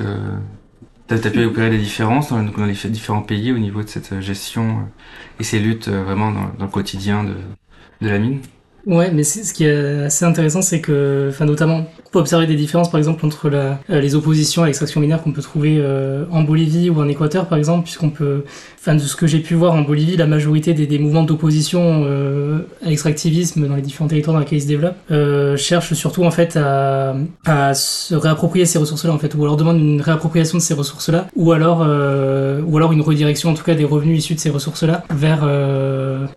T'as 1.21 1.31
pu 1.31 1.45
opérer 1.45 1.71
des 1.71 1.79
différences 1.79 2.31
dans, 2.31 2.43
les 2.65 2.91
différents 2.91 3.23
pays 3.23 3.53
au 3.53 3.59
niveau 3.59 3.83
de 3.83 3.89
cette 3.89 4.21
gestion 4.21 4.71
euh, 4.71 5.41
et 5.41 5.45
ces 5.45 5.59
luttes 5.59 5.89
euh, 5.89 6.05
vraiment 6.05 6.31
dans, 6.31 6.65
le 6.65 6.71
quotidien 6.71 7.25
de, 7.25 8.09
la 8.09 8.19
mine? 8.19 8.41
Ouais, 8.87 9.13
mais 9.13 9.23
ce 9.23 9.53
qui 9.53 9.65
est 9.65 10.05
assez 10.05 10.25
intéressant, 10.25 10.61
c'est 10.61 10.81
que, 10.81 11.29
enfin, 11.31 11.45
notamment, 11.45 11.87
on 12.05 12.11
peut 12.11 12.19
observer 12.19 12.47
des 12.47 12.57
différences, 12.57 12.91
par 12.91 12.99
exemple, 12.99 13.25
entre 13.25 13.49
euh, 13.53 13.75
les 13.89 14.17
oppositions 14.17 14.65
à 14.65 14.67
l'extraction 14.67 15.01
minière 15.01 15.23
qu'on 15.23 15.31
peut 15.31 15.43
trouver 15.43 15.77
euh, 15.79 16.25
en 16.33 16.43
Bolivie 16.43 16.91
ou 16.91 17.01
en 17.01 17.07
Équateur, 17.07 17.47
par 17.47 17.59
exemple, 17.59 17.85
puisqu'on 17.85 18.11
peut, 18.11 18.45
enfin, 18.83 18.95
de 18.95 19.01
ce 19.01 19.17
que 19.17 19.27
j'ai 19.27 19.39
pu 19.39 19.55
voir 19.55 19.75
en 19.75 19.83
Bolivie, 19.83 20.17
la 20.17 20.27
majorité 20.27 20.75
des, 20.75 20.87
des 20.87 20.99
mouvements 20.99 21.23
d'opposition 21.23 22.03
euh, 22.05 22.61
à 22.85 22.89
l'extractivisme 22.89 23.67
dans 23.67 23.77
les 23.77 23.83
différents 23.83 24.09
territoires 24.09 24.35
dans 24.35 24.41
lesquels 24.41 24.59
ils 24.59 24.63
se 24.63 24.69
développent 24.69 24.97
euh, 25.11 25.57
cherchent 25.57 25.95
surtout, 25.95 26.25
en 26.25 26.31
fait, 26.31 26.57
à, 26.57 27.15
à 27.47 27.75
se 27.75 28.15
réapproprier 28.15 28.67
ces 28.67 28.79
ressources-là, 28.79 29.13
en 29.13 29.19
fait, 29.19 29.35
ou 29.35 29.43
alors 29.45 29.57
demandent 29.57 29.81
une 29.81 30.01
réappropriation 30.01 30.59
de 30.59 30.63
ces 30.63 30.75
ressources-là, 30.75 31.29
ou 31.37 31.53
alors, 31.53 31.81
ou 31.81 32.77
alors 32.77 32.93
une 32.93 33.01
redirection, 33.01 33.51
en 33.51 33.55
tout 33.55 33.65
cas, 33.65 33.75
des 33.75 33.85
revenus 33.85 34.19
issus 34.19 34.35
de 34.35 34.41
ces 34.41 34.51
ressources-là 34.51 35.05
vers, 35.15 35.41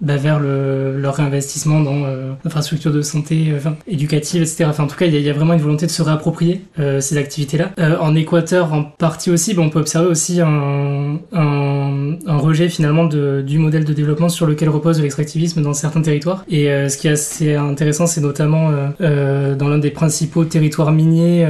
bah, 0.02 0.18
vers 0.18 0.40
le, 0.40 1.00
leur 1.00 1.16
réinvestissement 1.16 1.82
dans 1.82 2.06
infrastructures 2.46 2.92
de 2.92 3.02
santé, 3.02 3.48
euh, 3.50 3.58
enfin, 3.58 3.76
éducatives, 3.88 4.42
etc. 4.42 4.66
Enfin, 4.70 4.84
en 4.84 4.88
tout 4.88 4.96
cas, 4.96 5.06
il 5.06 5.16
y, 5.16 5.30
a 5.30 5.34
vraiment 5.34 5.54
une 5.54 5.62
volonté 5.62 5.86
de 5.86 5.92
se 5.92 6.02
réapproprier 6.02 6.62
euh, 6.80 7.00
ces 7.00 7.18
activités-là. 7.18 7.72
Euh, 7.80 7.98
en 8.00 8.16
Équateur, 8.16 8.74
en 8.74 8.84
partie 8.84 9.32
aussi, 9.32 9.54
ben, 9.54 9.64
on 9.64 9.70
peut 9.70 9.80
observer 9.80 10.08
aussi 10.08 10.42
un, 10.42 11.20
un, 11.34 12.18
un 12.28 12.35
rejet 12.38 12.70
finalement 12.70 13.06
de, 13.06 13.44
du 13.46 13.60
modèle 13.60 13.86
de 13.86 13.94
développement 13.94 14.30
sur 14.30 14.46
lequel 14.46 14.70
repose 14.70 15.02
l'extractivisme 15.02 15.62
dans 15.62 15.74
certains 15.74 16.02
territoires. 16.02 16.46
Et 16.50 16.66
ce 16.90 16.98
qui 16.98 17.08
est 17.08 17.12
assez 17.12 17.56
intéressant, 17.56 18.08
c'est 18.08 18.22
notamment 18.22 18.72
dans 19.00 19.68
l'un 19.68 19.78
des 19.78 19.92
principaux 19.92 20.46
territoires 20.46 20.92
miniers, 20.92 21.48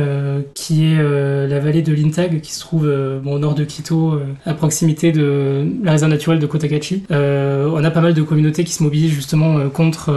qui 0.53 0.85
est 0.85 1.47
la 1.47 1.59
vallée 1.59 1.81
de 1.81 1.93
l'Intag, 1.93 2.41
qui 2.41 2.53
se 2.53 2.59
trouve 2.59 2.85
au 2.85 3.39
nord 3.39 3.55
de 3.55 3.63
Quito, 3.63 4.19
à 4.45 4.53
proximité 4.53 5.11
de 5.11 5.65
la 5.83 5.91
réserve 5.91 6.11
naturelle 6.11 6.39
de 6.39 6.45
Cotacachi. 6.45 7.03
on 7.09 7.83
a 7.83 7.91
pas 7.91 8.01
mal 8.01 8.13
de 8.13 8.21
communautés 8.21 8.63
qui 8.63 8.73
se 8.73 8.83
mobilisent 8.83 9.13
justement 9.13 9.69
contre 9.69 10.13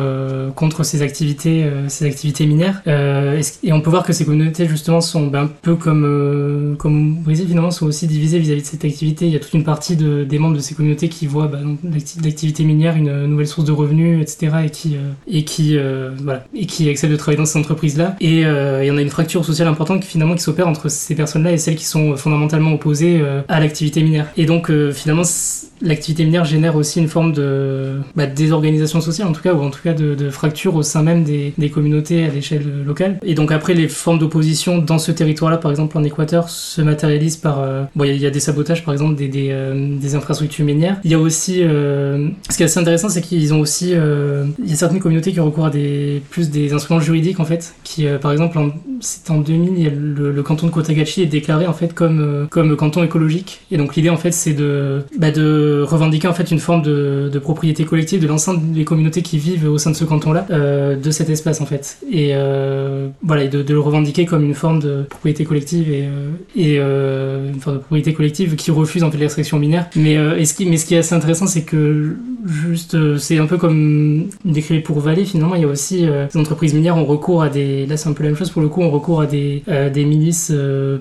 contre 0.54 0.85
ces 0.85 1.02
activités, 1.02 1.64
ces 1.88 2.04
activités 2.04 2.46
minières. 2.46 2.83
et 2.87 3.72
on 3.72 3.81
peut 3.81 3.90
voir 3.90 4.04
que 4.04 4.12
ces 4.12 4.24
communautés 4.24 4.66
justement 4.66 5.00
sont 5.00 5.26
ben, 5.26 5.44
un 5.44 5.46
peu 5.46 5.74
comme 5.76 6.76
comme 6.78 7.18
au 7.18 7.22
Brésil 7.22 7.46
finalement 7.46 7.70
sont 7.70 7.87
aussi 7.87 8.07
divisées 8.07 8.38
vis-à-vis 8.38 8.62
de 8.62 8.66
cette 8.66 8.85
activité. 8.85 9.26
Il 9.26 9.33
y 9.33 9.37
a 9.37 9.40
toute 9.40 9.54
une 9.54 9.64
partie 9.64 9.96
de, 9.96 10.24
des 10.24 10.38
membres 10.38 10.57
de 10.58 10.62
ces 10.62 10.74
communautés 10.74 11.08
qui 11.08 11.26
voient 11.26 11.48
ben, 11.48 11.76
l'activité 12.22 12.64
minière 12.64 12.96
une 12.96 13.26
nouvelle 13.26 13.46
source 13.46 13.66
de 13.66 13.72
revenus, 13.72 14.20
etc. 14.20 14.56
et 14.64 14.70
qui 14.70 14.96
et 15.26 15.44
qui 15.44 15.76
voilà 16.22 16.44
et 16.54 16.66
qui 16.66 16.88
acceptent 16.88 17.12
de 17.12 17.16
travailler 17.16 17.38
dans 17.38 17.46
ces 17.46 17.58
entreprises 17.58 17.96
là. 17.96 18.16
Et 18.20 18.40
il 18.40 18.84
y 18.86 18.90
en 18.90 18.96
a 18.96 19.02
une 19.02 19.08
fracture 19.08 19.44
sociale 19.44 19.68
importante 19.68 20.02
qui 20.02 20.08
finalement 20.08 20.34
qui 20.34 20.42
s'opère 20.42 20.68
entre 20.68 20.88
ces 20.88 21.14
personnes-là 21.14 21.52
et 21.52 21.58
celles 21.58 21.76
qui 21.76 21.84
sont 21.84 22.16
fondamentalement 22.16 22.72
opposées 22.72 23.22
à 23.48 23.60
l'activité 23.60 24.02
minière. 24.02 24.26
Et 24.36 24.46
donc 24.46 24.70
finalement 24.92 25.24
l'activité 25.80 26.24
minière 26.24 26.44
génère 26.44 26.76
aussi 26.76 27.00
une 27.00 27.08
forme 27.08 27.32
de 27.32 28.00
bah, 28.16 28.26
désorganisation 28.26 29.00
sociale 29.00 29.28
en 29.28 29.32
tout 29.32 29.42
cas 29.42 29.54
ou 29.54 29.62
en 29.62 29.70
tout 29.70 29.82
cas 29.82 29.94
de, 29.94 30.14
de 30.14 30.30
fracture 30.30 30.74
au 30.74 30.82
sein 30.82 31.02
même 31.02 31.24
des, 31.24 31.54
des 31.56 31.70
communautés 31.70 32.24
à 32.24 32.28
l'échelle 32.28 32.84
locale 32.84 33.18
et 33.22 33.34
donc 33.34 33.52
après 33.52 33.74
les 33.74 33.88
formes 33.88 34.18
d'opposition 34.18 34.78
dans 34.78 34.98
ce 34.98 35.12
territoire 35.12 35.50
là 35.50 35.56
par 35.56 35.70
exemple 35.70 35.96
en 35.96 36.04
Équateur 36.04 36.48
se 36.48 36.80
matérialisent 36.82 37.36
par 37.36 37.60
euh, 37.60 37.84
bon 37.94 38.04
il 38.04 38.16
y, 38.16 38.26
a 38.26 38.30
des 38.30 38.40
sabotages 38.40 38.84
par 38.84 38.92
exemple 38.92 39.14
des, 39.16 39.30
euh, 39.50 39.96
des 39.98 40.14
infrastructures 40.14 40.47
minières 40.61 40.98
il 41.04 41.11
y 41.11 41.14
a 41.14 41.18
aussi 41.18 41.62
euh, 41.62 42.28
ce 42.50 42.56
qui 42.56 42.62
est 42.62 42.66
assez 42.66 42.78
intéressant 42.80 43.08
c'est 43.08 43.20
qu'ils 43.20 43.54
ont 43.54 43.61
aussi 43.61 43.90
il 43.90 44.70
y 44.70 44.72
a 44.72 44.76
certaines 44.76 45.00
communautés 45.00 45.32
qui 45.32 45.40
recours 45.40 45.66
à 45.66 45.70
des 45.70 46.22
plus 46.30 46.50
des 46.50 46.72
instruments 46.72 47.00
juridiques 47.00 47.40
en 47.40 47.44
fait 47.44 47.74
qui 47.84 48.06
par 48.20 48.32
exemple 48.32 48.58
c'est 49.00 49.30
en 49.30 49.38
2000 49.38 49.94
le, 50.16 50.32
le, 50.32 50.42
canton 50.42 50.66
de 50.66 50.72
Kotagachi 50.72 51.22
est 51.22 51.26
déclaré 51.26 51.66
en 51.66 51.72
fait 51.72 51.94
comme 51.94 52.48
comme 52.50 52.76
canton 52.76 53.02
écologique 53.04 53.61
et 53.70 53.76
donc 53.76 53.96
l'idée 53.96 54.11
en 54.11 54.16
fait 54.16 54.32
c'est 54.32 54.54
de 54.54 55.02
bah, 55.18 55.30
de 55.30 55.84
revendiquer 55.87 56.28
en 56.28 56.34
fait 56.34 56.50
une 56.50 56.58
forme 56.58 56.82
de, 56.82 57.38
propriété 57.38 57.84
collective 57.84 58.20
de 58.20 58.26
l'ensemble 58.26 58.72
des 58.72 58.84
communautés 58.84 59.22
qui 59.22 59.38
vivent 59.38 59.68
au 59.68 59.78
sein 59.78 59.90
de 59.90 59.96
ce 59.96 60.04
canton-là, 60.04 60.46
euh, 60.50 60.96
de 60.96 61.11
cet 61.11 61.30
espace 61.30 61.61
en 61.61 61.66
fait. 61.66 61.98
Et 62.11 62.30
euh, 62.32 63.08
voilà, 63.22 63.44
et 63.44 63.48
de, 63.48 63.64
le 63.66 63.80
revendiquer 63.80 64.26
comme 64.26 64.44
une 64.44 64.54
forme 64.54 64.80
de 64.80 65.02
propriété 65.08 65.44
collective 65.44 65.90
et, 65.90 66.06
euh, 66.06 66.30
euh, 66.58 67.52
une 67.52 67.61
forme 67.61 67.76
de 67.76 67.80
propriété 67.80 68.12
collective 68.12 68.56
qui 68.56 68.70
refuse 68.70 69.02
en 69.04 69.11
fait 69.11 69.18
l'extraction 69.18 69.58
minière. 69.58 69.88
Mais, 69.96 70.16
mais 70.38 70.77
ce 70.77 70.87
qui 70.87 70.94
est 70.94 70.98
assez 70.98 71.14
intéressant, 71.14 71.46
c'est 71.46 71.62
que 71.62 72.16
juste, 72.46 73.18
c'est 73.18 73.38
un 73.38 73.46
peu 73.46 73.57
comme 73.57 74.29
décrit 74.44 74.81
pour 74.81 75.01
Valais 75.01 75.24
finalement, 75.24 75.55
il 75.55 75.62
y 75.62 75.64
a 75.64 75.68
aussi 75.68 76.07
des 76.07 76.40
entreprises 76.40 76.74
minières 76.74 76.96
ont 76.96 77.05
recours 77.05 77.42
à 77.42 77.48
des, 77.48 77.87
là 77.87 77.96
c'est 77.96 78.09
un 78.09 78.12
peu 78.12 78.22
la 78.22 78.31
même 78.31 78.38
chose 78.38 78.51
pour 78.51 78.62
le 78.62 78.68
coup, 78.68 78.83
on 78.83 78.90
recours 78.90 79.20
à 79.20 79.27
des, 79.27 79.62
des 79.92 80.05
milices 80.05 80.53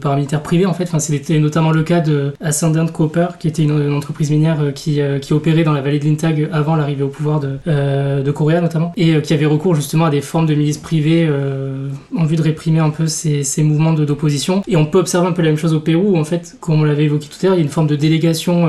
paramilitaires 0.02 0.44
privées 0.44 0.66
en 0.66 0.74
fait. 0.74 0.84
Enfin, 0.84 1.00
c'était 1.00 1.40
notamment 1.40 1.72
le 1.72 1.84
cas 1.84 2.00
de 2.00 2.34
Ascendant 2.42 2.88
Copper, 2.88 3.28
qui 3.40 3.48
était 3.48 3.64
une, 3.64 3.94
entreprise 3.94 4.32
minière 4.32 4.62
euh, 4.62 4.72
qui, 4.72 5.02
euh, 5.02 5.20
qui 5.20 5.34
opérait 5.34 5.64
dans 5.64 5.74
la 5.74 5.82
vallée 5.82 6.00
de 6.00 6.06
l'Intag 6.06 6.50
avant 6.52 6.76
l'arrivée 6.76 7.04
au 7.04 7.08
pouvoir 7.08 7.40
de, 7.40 7.58
euh, 7.68 8.22
de 8.22 8.32
Correa 8.32 8.62
notamment, 8.62 8.92
et 8.96 9.22
qui 9.22 9.34
avait 9.34 9.46
recours 9.46 9.76
justement 9.76 10.06
à 10.06 10.10
des 10.10 10.22
formes 10.22 10.46
de 10.46 10.56
milices 10.56 10.78
privées 10.78 11.30
en 12.16 12.26
vue 12.26 12.36
de 12.36 12.42
réprimer 12.42 12.80
un 12.80 12.90
peu 12.90 13.08
ces, 13.08 13.44
ces 13.44 13.64
mouvements 13.64 13.94
d'opposition. 13.94 14.62
Et 14.68 14.76
on 14.76 14.86
peut 14.86 15.00
observer 15.00 15.28
un 15.28 15.32
peu 15.32 15.42
la 15.42 15.50
même 15.50 15.58
chose 15.58 15.74
au 15.74 15.80
Pérou, 15.80 16.14
où 16.14 16.18
en 16.18 16.24
fait, 16.24 16.58
comme 16.60 16.82
on 16.82 16.84
l'avait 16.84 17.06
évoqué 17.06 17.28
tout 17.28 17.38
à 17.42 17.48
l'heure, 17.48 17.56
il 17.56 17.60
y 17.60 17.62
a 17.62 17.64
une 17.64 17.72
forme 17.72 17.88
de 17.88 17.96
délégation 17.96 18.68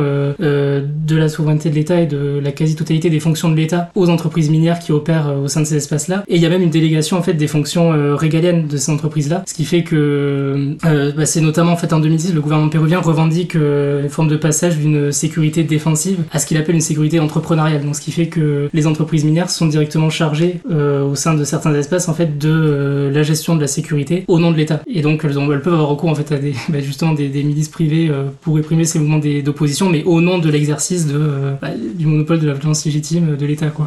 de 0.49 1.17
la 1.17 1.29
souveraineté 1.29 1.71
de 1.71 1.75
l'État 1.75 2.01
et 2.01 2.07
de 2.07 2.41
la 2.43 2.53
quasi-totalité 2.53 3.11
des 3.11 3.21
fonctions 3.21 3.49
de 3.49 3.57
l'État 3.57 3.91
aux 3.95 4.09
entreprises 4.09 4.51
minières 4.51 4.79
qui 4.79 4.93
opèrent 4.93 5.35
au 5.43 5.49
sein 5.49 5.61
de 5.61 5.67
ces 5.67 5.77
espaces-là. 5.77 6.25
Et 6.29 6.37
il 6.37 6.43
y 6.43 6.47
a 6.47 6.49
même 6.49 6.63
une 6.63 6.71
délégation 6.71 7.17
en 7.17 7.23
fait 7.23 7.35
des 7.35 7.47
fonctions 7.47 8.17
régaliennes 8.17 8.67
de 8.67 8.77
ces 8.77 8.91
entreprises-là, 8.91 9.45
ce 9.47 9.55
qui 9.55 9.65
fait 9.65 9.83
que 9.83 10.77
bah, 11.17 11.27
c'est 11.27 11.41
notamment 11.41 11.73
en 11.73 11.77
fait 11.77 11.93
en 11.93 12.01
2010 12.01 12.35
le 12.35 12.41
gouvernement 12.41 12.71
péruvien 12.71 13.01
revendique 13.01 13.55
une 13.55 14.09
forme 14.09 14.29
de 14.29 14.37
passage 14.37 14.79
d'une 14.79 15.13
sécurité 15.13 15.63
défensive 15.65 16.19
à 16.33 16.39
ce 16.39 16.47
qu'il 16.47 16.57
appelle 16.57 16.75
une 16.75 16.81
sécurité 16.81 17.21
entrepreneuriale. 17.21 17.85
Donc 17.85 17.97
ce 17.97 18.01
qui 18.01 18.13
fait 18.13 18.29
que 18.29 18.69
les 18.73 18.87
entreprises 18.87 19.25
minières 19.25 19.51
sont 19.51 19.67
directement 19.67 20.11
chargées 20.11 20.61
euh, 20.71 21.05
au 21.05 21.15
sein 21.15 21.35
de 21.35 21.45
certains 21.45 21.75
espaces 21.75 22.09
en 22.09 22.15
fait 22.15 22.39
de 22.39 22.49
euh, 22.51 23.11
la 23.11 23.23
gestion 23.23 23.57
de 23.57 23.61
la 23.61 23.67
sécurité 23.67 24.25
au 24.29 24.39
nom 24.39 24.51
de 24.51 24.57
l'État. 24.57 24.81
Et 24.87 25.03
donc 25.03 25.25
elles, 25.25 25.39
ont, 25.39 25.51
elles, 25.53 25.63
peuvent 25.63 25.75
avoir 25.75 25.89
recours 25.89 26.11
en 26.11 26.15
fait 26.15 26.33
à 26.33 26.39
des 26.39 26.55
bah, 26.69 26.81
justement 26.81 27.15
des, 27.15 27.29
des, 27.29 27.43
milices 27.43 27.69
privées 27.69 28.09
euh, 28.11 28.29
pour 28.41 28.57
réprimer 28.57 28.85
ces 28.85 28.99
mouvements 28.99 29.19
d'opposition, 29.19 29.89
mais 29.89 30.05
au 30.05 30.21
nom 30.21 30.38
de 30.41 30.51
l'exercice 30.51 31.07
de 31.07 31.55
bah, 31.61 31.69
du 31.77 32.07
monopole 32.07 32.41
de 32.41 32.47
la 32.47 32.55
violence 32.55 32.85
légitime 32.85 33.37
de 33.37 33.47
l'État 33.47 33.69
quoi. 33.69 33.87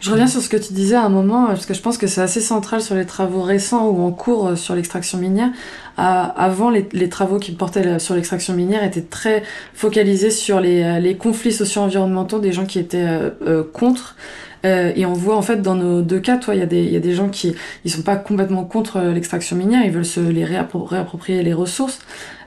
Je 0.00 0.12
reviens 0.12 0.28
sur 0.28 0.40
ce 0.40 0.48
que 0.48 0.56
tu 0.56 0.74
disais 0.74 0.94
à 0.94 1.02
un 1.02 1.08
moment, 1.08 1.46
parce 1.46 1.66
que 1.66 1.74
je 1.74 1.80
pense 1.80 1.98
que 1.98 2.06
c'est 2.06 2.20
assez 2.20 2.40
central 2.40 2.80
sur 2.82 2.94
les 2.94 3.04
travaux 3.04 3.42
récents 3.42 3.88
ou 3.88 4.02
en 4.02 4.12
cours 4.12 4.56
sur 4.56 4.76
l'extraction 4.76 5.18
minière. 5.18 5.50
avant, 5.96 6.70
les, 6.70 7.08
travaux 7.08 7.38
qui 7.38 7.50
portaient 7.50 7.98
sur 7.98 8.14
l'extraction 8.14 8.54
minière 8.54 8.84
étaient 8.84 9.02
très 9.02 9.42
focalisés 9.74 10.30
sur 10.30 10.60
les, 10.60 11.16
conflits 11.18 11.52
socio-environnementaux 11.52 12.38
des 12.38 12.52
gens 12.52 12.64
qui 12.64 12.78
étaient 12.78 12.98
euh, 12.98 13.30
euh, 13.44 13.64
contre. 13.72 14.14
Euh, 14.64 14.92
et 14.96 15.06
on 15.06 15.12
voit 15.12 15.36
en 15.36 15.42
fait 15.42 15.62
dans 15.62 15.74
nos 15.74 16.02
deux 16.02 16.20
cas, 16.20 16.36
toi, 16.36 16.54
il 16.54 16.58
y, 16.58 16.62
a 16.62 16.66
des, 16.66 16.84
y 16.84 16.96
a 16.96 17.00
des 17.00 17.14
gens 17.14 17.28
qui 17.28 17.54
ils 17.84 17.90
sont 17.90 18.02
pas 18.02 18.16
complètement 18.16 18.64
contre 18.64 19.00
l'extraction 19.00 19.56
minière, 19.56 19.84
ils 19.84 19.92
veulent 19.92 20.04
se 20.04 20.20
les 20.20 20.44
réapproprier 20.44 21.42
les 21.42 21.54
ressources, 21.54 22.00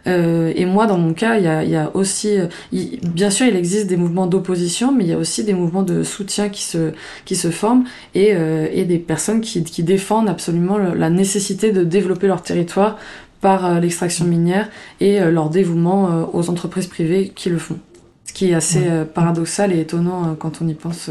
euh, 0.08 0.52
et 0.56 0.66
moi, 0.66 0.88
dans 0.88 0.98
mon 0.98 1.14
cas, 1.14 1.38
il 1.38 1.44
y 1.44 1.48
a, 1.48 1.64
y 1.64 1.76
a, 1.76 1.96
aussi, 1.96 2.40
euh, 2.40 2.48
bien 2.72 3.30
sûr, 3.30 3.46
il 3.46 3.56
existe 3.56 3.88
des 3.88 3.98
mouvements 3.98 4.28
d'opposition, 4.28 4.92
mais 4.92 5.04
il 5.04 5.10
y 5.10 5.14
a 5.14 5.18
aussi 5.18 5.44
des 5.44 5.54
mouvements 5.54 5.84
de 5.84 6.04
soutien 6.04 6.50
qui 6.50 6.64
se, 6.64 6.92
qui 7.26 7.36
se 7.36 7.52
forment 7.52 7.84
et, 8.16 8.30
euh, 8.34 8.68
et 8.72 8.86
des 8.86 8.98
personnes 8.98 9.42
qui, 9.42 9.64
qui 9.64 9.84
défendent 9.84 10.30
absolument 10.30 10.78
la 10.78 11.10
nécessité 11.10 11.72
de 11.72 11.84
développer 11.84 12.28
leur 12.28 12.42
territoire 12.42 12.98
par 13.42 13.66
euh, 13.66 13.80
l'extraction 13.80 14.26
minière 14.26 14.70
et 15.00 15.22
euh, 15.22 15.32
leur 15.32 15.50
dévouement 15.50 16.30
aux 16.34 16.50
entreprises 16.50 16.88
privées 16.88 17.32
qui 17.36 17.50
le 17.50 17.58
font. 17.58 17.78
Ce 18.26 18.34
qui 18.34 18.52
est 18.52 18.54
assez 18.54 18.88
paradoxal 19.14 19.74
et 19.74 19.82
étonnant 19.82 20.36
quand 20.36 20.62
on 20.62 20.68
y 20.68 20.74
pense 20.74 21.10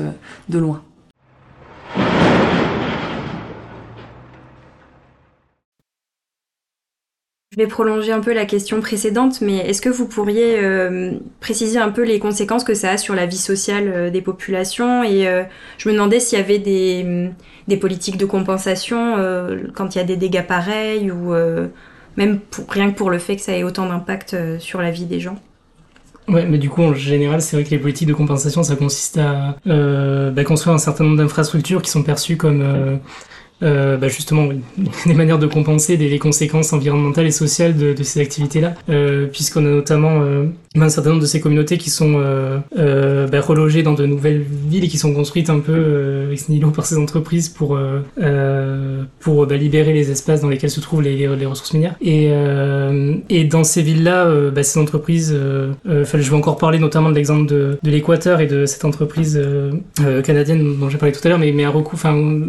de 0.49 0.59
loin. 0.59 0.81
Je 7.53 7.57
vais 7.57 7.67
prolonger 7.67 8.13
un 8.13 8.21
peu 8.21 8.33
la 8.33 8.47
question 8.47 8.81
précédente, 8.81 9.41
mais 9.41 9.57
est-ce 9.57 9.83
que 9.83 9.89
vous 9.89 10.07
pourriez 10.07 10.61
euh, 10.61 11.15
préciser 11.41 11.81
un 11.81 11.91
peu 11.91 12.05
les 12.05 12.21
conséquences 12.21 12.63
que 12.63 12.75
ça 12.75 12.93
a 12.93 12.97
sur 12.97 13.17
la 13.17 13.27
vie 13.27 13.37
sociale 13.37 13.89
euh, 13.93 14.11
des 14.11 14.23
populations 14.23 15.03
Et 15.03 15.27
euh, 15.27 15.43
je 15.77 15.89
me 15.89 15.95
demandais 15.95 16.21
s'il 16.21 16.39
y 16.39 16.41
avait 16.41 16.61
des, 16.61 17.03
mm, 17.03 17.35
des, 17.67 17.77
politiques 17.77 18.19
de 18.19 18.25
compensation 18.25 19.17
quand 19.75 19.97
il 19.97 19.99
y 19.99 20.01
a 20.01 20.05
des 20.05 20.17
dégâts 20.17 20.47
pareils, 20.47 21.11
ou 21.11 21.35
même 22.17 22.39
pour, 22.39 22.71
rien 22.71 22.93
que 22.93 22.97
pour 22.97 23.11
le 23.11 23.19
fait 23.19 23.35
que 23.35 23.43
ça 23.43 23.57
ait 23.57 23.65
autant 23.65 23.87
d'impact 23.87 24.37
sur 24.61 24.81
la 24.81 24.93
vie 24.93 25.07
des 25.07 25.19
gens. 25.19 25.37
Ouais, 26.31 26.47
mais 26.47 26.59
du 26.59 26.71
coup, 26.71 26.83
en 26.83 26.95
général, 26.95 27.43
c'est 27.43 27.57
vrai 27.57 27.65
que 27.65 27.71
les 27.71 27.79
politiques 27.79 28.07
de 28.07 28.15
compensation, 28.15 28.63
ça 28.63 28.77
consiste 28.77 29.19
à 29.19 29.57
bah, 29.67 30.45
construire 30.45 30.75
un 30.75 30.79
certain 30.79 31.05
nombre 31.05 31.17
d'infrastructures 31.17 31.83
qui 31.83 31.91
sont 31.91 32.05
perçues 32.05 32.37
comme 32.37 32.63
euh, 32.63 32.97
bah 33.61 34.09
justement 34.09 34.49
des 35.07 35.15
manières 35.15 35.39
de 35.39 35.47
compenser 35.47 35.97
des, 35.97 36.09
les 36.09 36.19
conséquences 36.19 36.73
environnementales 36.73 37.27
et 37.27 37.31
sociales 37.31 37.77
de, 37.77 37.93
de 37.93 38.03
ces 38.03 38.21
activités-là, 38.21 38.75
euh, 38.89 39.27
puisqu'on 39.27 39.65
a 39.67 39.71
notamment 39.71 40.23
euh, 40.23 40.47
un 40.77 40.89
certain 40.89 41.11
nombre 41.11 41.23
de 41.23 41.27
ces 41.27 41.41
communautés 41.41 41.79
qui 41.79 41.91
sont 41.91 42.15
euh, 42.17 42.59
euh, 42.79 43.27
bah, 43.27 43.41
relogées 43.41 43.83
dans 43.83 43.95
de 43.95 44.07
nouvelles 44.07 44.41
villes 44.41 44.85
et 44.85 44.89
qui 44.89 44.99
sont 44.99 45.13
construites 45.13 45.51
un 45.51 45.59
peu 45.59 45.73
euh, 45.75 46.31
ex 46.33 46.49
nihilo 46.49 46.71
par 46.71 46.87
ces 46.87 46.97
entreprises 46.97 47.49
pour 47.49 47.79
pour 49.19 49.47
bah, 49.47 49.57
libérer 49.57 49.93
les 49.93 50.11
espaces 50.11 50.41
dans 50.41 50.49
lesquels 50.49 50.71
se 50.71 50.81
trouvent 50.81 51.03
les, 51.03 51.17
les 51.17 51.47
ressources 51.47 51.75
minières. 51.75 51.97
Et, 52.01 52.31
et 53.29 53.45
dans 53.45 53.65
ces 53.65 53.83
villes-là, 53.83 54.51
bah, 54.51 54.63
ces 54.63 54.79
entreprises, 54.79 55.37
je 55.85 56.03
vais 56.31 56.37
encore 56.37 56.57
parler 56.57 56.79
notamment 56.79 57.11
de 57.11 57.15
l'exemple 57.15 57.47
de, 57.47 57.79
de 57.83 57.91
l'Équateur 57.91 58.41
et 58.41 58.47
de 58.47 58.67
cette 58.67 58.85
entreprise 58.85 59.41
canadienne 60.25 60.79
dont 60.79 60.89
j'ai 60.89 60.99
parlé 60.99 61.13
tout 61.13 61.21
à 61.25 61.29
l'heure, 61.29 61.39
mais, 61.39 61.53
mais 61.53 61.65
à 61.65 61.71
recours, 61.71 61.99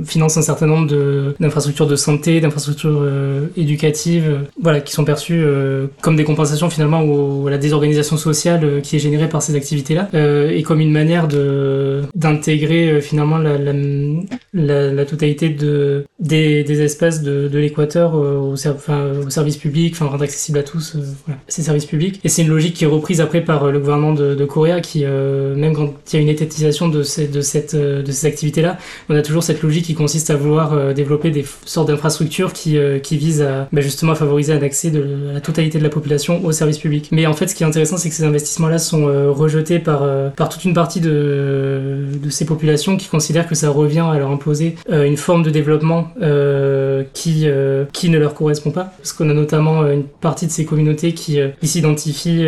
finance 0.06 0.38
un 0.38 0.42
certain 0.42 0.68
nombre 0.68 0.88
de 0.88 1.01
d'infrastructures 1.40 1.88
de, 1.88 1.96
santé, 1.96 2.42
d'infrastructures 2.42 3.00
euh, 3.02 3.48
éducatives, 3.58 4.30
euh, 4.30 4.38
voilà, 4.62 4.82
qui 4.82 4.94
sont 4.94 5.04
perçues 5.06 5.42
euh, 5.44 5.88
comme 6.02 6.16
des 6.16 6.24
compensations 6.24 6.70
finalement 6.70 7.02
au, 7.02 7.48
à 7.48 7.52
la 7.52 7.58
désorganisation 7.58 8.18
sociale 8.18 8.82
qui 8.82 8.96
est 8.96 9.00
générée 9.00 9.30
par 9.30 9.42
ces 9.42 9.56
activités-là, 9.56 10.10
et 10.52 10.64
comme 10.64 10.80
une 10.80 10.92
manière 10.92 11.28
de 11.28 12.02
d'intégrer 12.16 13.02
finalement 13.02 13.38
la, 13.38 13.58
la, 13.58 14.92
la, 14.92 15.06
totalité 15.06 15.50
de 15.50 16.06
des, 16.22 16.64
des 16.64 16.82
espaces 16.82 17.22
de, 17.22 17.48
de 17.48 17.60
l'Équateur 17.60 18.14
au, 18.16 18.54
enfin, 18.54 19.12
au 19.26 19.30
service 19.30 19.58
public, 19.58 19.94
enfin 19.96 20.06
rendre 20.06 20.24
accessible 20.24 20.60
à 20.60 20.64
tous 20.64 20.96
voilà, 21.26 21.40
ces 21.48 21.64
services 21.64 21.86
publics. 21.86 22.20
Et 22.24 22.30
c'est 22.30 22.44
une 22.44 22.50
logique 22.50 22.76
qui 22.76 22.84
est 22.86 22.88
reprise 22.88 23.20
après 23.20 23.42
par 23.42 23.72
le 23.72 23.80
gouvernement 23.80 24.14
de, 24.14 24.36
de 24.36 24.46
qui 24.82 25.04
même 25.04 25.74
quand 25.74 25.94
il 26.12 26.16
y 26.16 26.20
a 26.20 26.22
une 26.22 26.30
étatisation 26.30 26.88
de 26.90 27.04
ces, 27.04 27.28
de 27.28 27.42
cette 27.42 27.76
de 27.76 28.12
ces 28.12 28.28
activités-là, 28.28 28.78
on 29.10 29.16
a 29.16 29.22
toujours 29.22 29.44
cette 29.44 29.62
logique 29.62 29.86
qui 29.86 29.94
consiste 29.94 30.30
à 30.30 30.36
vouloir 30.36 30.74
euh, 30.74 30.94
développer 30.94 31.32
des 31.32 31.46
sortes 31.66 31.88
d'infrastructures 31.88 32.54
qui, 32.54 32.78
euh, 32.78 33.00
qui 33.00 33.18
visent 33.18 33.42
à 33.42 33.68
bah, 33.72 33.82
justement 33.82 34.12
à 34.12 34.16
favoriser 34.16 34.54
un 34.54 34.62
accès 34.62 34.92
de 34.92 35.04
la 35.34 35.42
totalité 35.42 35.78
de 35.78 35.84
la 35.84 35.90
population 35.90 36.44
aux 36.46 36.52
services 36.52 36.78
publics. 36.78 37.10
Mais 37.12 37.26
en 37.26 37.34
fait, 37.34 37.48
ce 37.48 37.56
qui 37.56 37.64
est 37.64 37.66
intéressant, 37.66 37.98
c'est 37.98 38.10
que 38.10 38.16
ces 38.16 38.24
investissements-là 38.24 38.78
sont 38.78 39.08
euh, 39.08 39.32
rejetés 39.32 39.80
par, 39.80 40.06
par 40.36 40.50
toute 40.50 40.66
une 40.66 40.74
partie 40.74 41.00
de, 41.00 42.06
de 42.22 42.30
ces 42.30 42.46
populations 42.46 42.98
qui 42.98 43.08
considèrent 43.08 43.48
que 43.48 43.56
ça 43.56 43.70
revient 43.70 44.06
à 44.12 44.18
leur 44.18 44.32
imposer 44.32 44.76
une 44.90 45.18
forme 45.18 45.44
de 45.44 45.50
développement 45.50 46.11
euh, 46.22 47.04
qui 47.14 47.44
euh, 47.46 47.86
qui 47.94 48.10
ne 48.10 48.18
leur 48.18 48.34
correspond 48.34 48.72
pas. 48.72 48.94
Parce 48.98 49.14
qu'on 49.14 49.30
a 49.30 49.34
notamment 49.34 49.90
une 49.90 50.04
partie 50.04 50.48
de 50.48 50.52
ces 50.52 50.66
communautés 50.66 51.14
qui, 51.14 51.40
s'identifient 51.64 52.48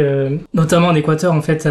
notamment 0.54 0.88
en 0.88 0.96
Équateur 0.96 1.34
en 1.34 1.42
fait 1.42 1.68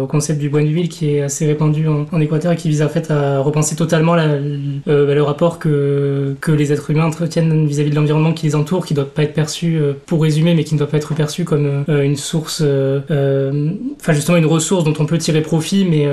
au 0.00 0.06
concept 0.06 0.38
du 0.38 0.48
bois 0.48 0.62
ville 0.62 0.88
qui 0.88 1.14
est 1.16 1.22
assez 1.22 1.46
répandu 1.46 1.88
en, 1.88 2.20
Équateur 2.20 2.52
et 2.52 2.56
qui 2.56 2.68
vise 2.68 2.82
en 2.82 2.88
fait 2.88 3.10
à 3.10 3.40
repenser 3.40 3.74
totalement 3.74 4.14
bah, 4.14 4.24
le 4.86 5.22
rapport 5.22 5.58
que 5.58 6.36
que 6.40 6.52
les 6.52 6.72
êtres 6.72 6.90
humains 6.90 7.06
entretiennent 7.06 7.66
vis-à-vis 7.66 7.90
de 7.90 7.96
l'environnement 7.96 8.32
qui 8.32 8.46
les 8.46 8.54
entoure 8.54 8.86
qui 8.86 8.94
doit 8.94 9.04
pas 9.04 9.24
être 9.24 9.34
perçu 9.34 9.80
pour 10.06 10.22
résumer 10.22 10.54
mais 10.54 10.64
qui 10.64 10.74
ne 10.74 10.78
doit 10.78 10.88
pas 10.88 10.98
être 10.98 11.14
perçu 11.14 11.44
comme 11.44 11.84
une 11.88 12.16
source 12.16 12.62
enfin 12.62 14.12
justement 14.12 14.38
une 14.38 14.46
ressource 14.46 14.84
dont 14.84 14.94
on 14.98 15.06
peut 15.06 15.18
tirer 15.18 15.42
profit 15.42 15.84
mais 15.84 16.06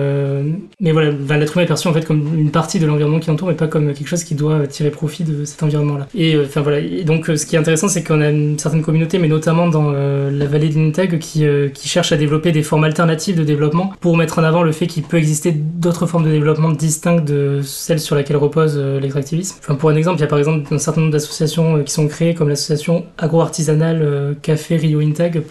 mais 0.79 0.91
voilà 0.91 1.11
l'être 1.37 1.55
humain 1.55 1.63
est 1.63 1.67
perçu 1.67 1.87
en 1.87 1.93
fait 1.93 2.05
comme 2.05 2.37
une 2.37 2.51
partie 2.51 2.79
de 2.79 2.87
l'environnement 2.87 3.19
qui 3.19 3.29
l'entoure 3.29 3.49
mais 3.49 3.53
pas 3.53 3.67
comme 3.67 3.93
quelque 3.93 4.07
chose 4.07 4.23
qui 4.23 4.35
doit 4.35 4.65
tirer 4.67 4.89
profit 4.89 5.18
de 5.23 5.45
cet 5.45 5.63
environnement-là. 5.63 6.07
Et 6.15 6.35
euh, 6.35 7.03
donc, 7.03 7.29
euh, 7.29 7.35
ce 7.35 7.45
qui 7.45 7.55
est 7.55 7.59
intéressant, 7.59 7.87
c'est 7.87 8.03
qu'on 8.03 8.21
a 8.21 8.29
une 8.29 8.57
certaine 8.57 8.81
communauté, 8.81 9.17
mais 9.19 9.27
notamment 9.27 9.67
dans 9.67 9.91
euh, 9.93 10.31
la 10.31 10.45
vallée 10.45 10.69
d'Innitag, 10.69 11.19
qui, 11.19 11.45
qui 11.73 11.87
cherche 11.87 12.11
à 12.11 12.17
développer 12.17 12.51
des 12.51 12.63
formes 12.63 12.83
alternatives 12.83 13.37
de 13.37 13.43
développement 13.43 13.93
pour 13.99 14.17
mettre 14.17 14.39
en 14.39 14.43
avant 14.43 14.63
le 14.63 14.71
fait 14.71 14.87
qu'il 14.87 15.03
peut 15.03 15.17
exister 15.17 15.51
d'autres 15.51 16.05
formes 16.05 16.25
de 16.25 16.31
développement 16.31 16.69
distinctes 16.69 17.25
de 17.25 17.61
celles 17.63 17.99
sur 17.99 18.15
lesquelles 18.15 18.37
repose 18.37 18.77
l'extractivisme. 18.77 19.57
Pour 19.77 19.89
un 19.89 19.95
exemple, 19.95 20.17
il 20.17 20.21
y 20.21 20.23
a 20.23 20.27
par 20.27 20.39
exemple 20.39 20.73
un 20.73 20.77
certain 20.77 21.01
nombre 21.01 21.13
d'associations 21.13 21.83
qui 21.83 21.93
sont 21.93 22.07
créées, 22.07 22.33
comme 22.33 22.49
l'association 22.49 23.05
agro-artisanale 23.17 24.35
Café 24.41 24.77
Rio 24.77 24.99
Intag, 24.99 25.41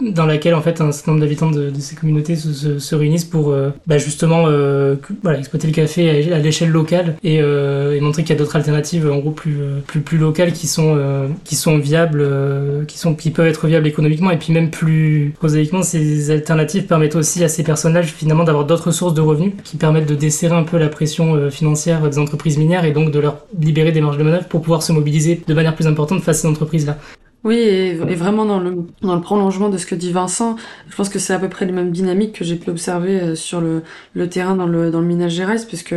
dans 0.00 0.26
laquelle 0.26 0.54
en 0.54 0.62
fait 0.62 0.80
un 0.80 0.92
certain 0.92 1.12
nombre 1.12 1.22
d'habitants 1.22 1.50
de, 1.50 1.72
ces 1.78 1.96
communautés 1.96 2.36
se, 2.36 2.78
se, 2.78 2.94
réunissent 2.94 3.24
pour 3.24 3.54
bah, 3.86 3.98
justement 3.98 4.48
exploiter 5.30 5.66
le 5.66 5.72
café 5.72 6.32
à, 6.32 6.38
l'échelle 6.38 6.70
locale 6.70 7.16
et 7.22 7.42
montrer 8.00 8.22
qu'il 8.22 8.34
y 8.34 8.38
a 8.38 8.38
d'autres 8.38 8.56
alternatives 8.56 8.69
en 8.72 9.18
gros 9.18 9.30
plus 9.30 9.60
euh, 9.60 9.80
plus 9.86 10.00
plus 10.00 10.18
locales 10.18 10.52
qui 10.52 10.66
sont 10.66 10.94
euh, 10.96 11.28
qui 11.44 11.56
sont 11.56 11.78
viables 11.78 12.20
euh, 12.20 12.84
qui 12.84 12.98
sont 12.98 13.14
qui 13.14 13.30
peuvent 13.30 13.46
être 13.46 13.66
viables 13.66 13.86
économiquement. 13.86 14.30
Et 14.30 14.38
puis 14.38 14.52
même 14.52 14.70
plus 14.70 15.34
prosaïquement 15.36 15.82
ces 15.82 16.30
alternatives 16.30 16.86
permettent 16.86 17.16
aussi 17.16 17.44
à 17.44 17.48
ces 17.48 17.62
personnages 17.62 18.12
finalement 18.12 18.44
d'avoir 18.44 18.64
d'autres 18.64 18.90
sources 18.90 19.14
de 19.14 19.20
revenus 19.20 19.52
qui 19.64 19.76
permettent 19.76 20.08
de 20.08 20.14
desserrer 20.14 20.54
un 20.54 20.64
peu 20.64 20.78
la 20.78 20.88
pression 20.88 21.50
financière 21.50 22.08
des 22.08 22.18
entreprises 22.18 22.58
minières 22.58 22.84
et 22.84 22.92
donc 22.92 23.10
de 23.10 23.18
leur 23.18 23.38
libérer 23.58 23.92
des 23.92 24.00
marges 24.00 24.18
de 24.18 24.22
manœuvre 24.22 24.46
pour 24.46 24.62
pouvoir 24.62 24.82
se 24.82 24.92
mobiliser 24.92 25.40
de 25.46 25.54
manière 25.54 25.74
plus 25.74 25.86
importante 25.86 26.22
face 26.22 26.38
à 26.38 26.42
ces 26.42 26.48
entreprises 26.48 26.86
là 26.86 26.98
oui, 27.42 27.56
et, 27.56 27.94
vraiment 27.94 28.44
dans 28.44 28.60
le, 28.60 28.84
dans 29.00 29.14
le 29.14 29.22
prolongement 29.22 29.70
de 29.70 29.78
ce 29.78 29.86
que 29.86 29.94
dit 29.94 30.12
Vincent, 30.12 30.56
je 30.90 30.94
pense 30.96 31.08
que 31.08 31.18
c'est 31.18 31.32
à 31.32 31.38
peu 31.38 31.48
près 31.48 31.64
les 31.64 31.72
mêmes 31.72 31.90
dynamiques 31.90 32.38
que 32.38 32.44
j'ai 32.44 32.56
pu 32.56 32.68
observer 32.68 33.18
euh, 33.18 33.34
sur 33.34 33.62
le, 33.62 33.82
terrain 34.28 34.56
dans 34.56 34.66
le, 34.66 34.90
dans 34.90 35.00
le 35.00 35.28
Gerais, 35.28 35.56
puisque, 35.66 35.94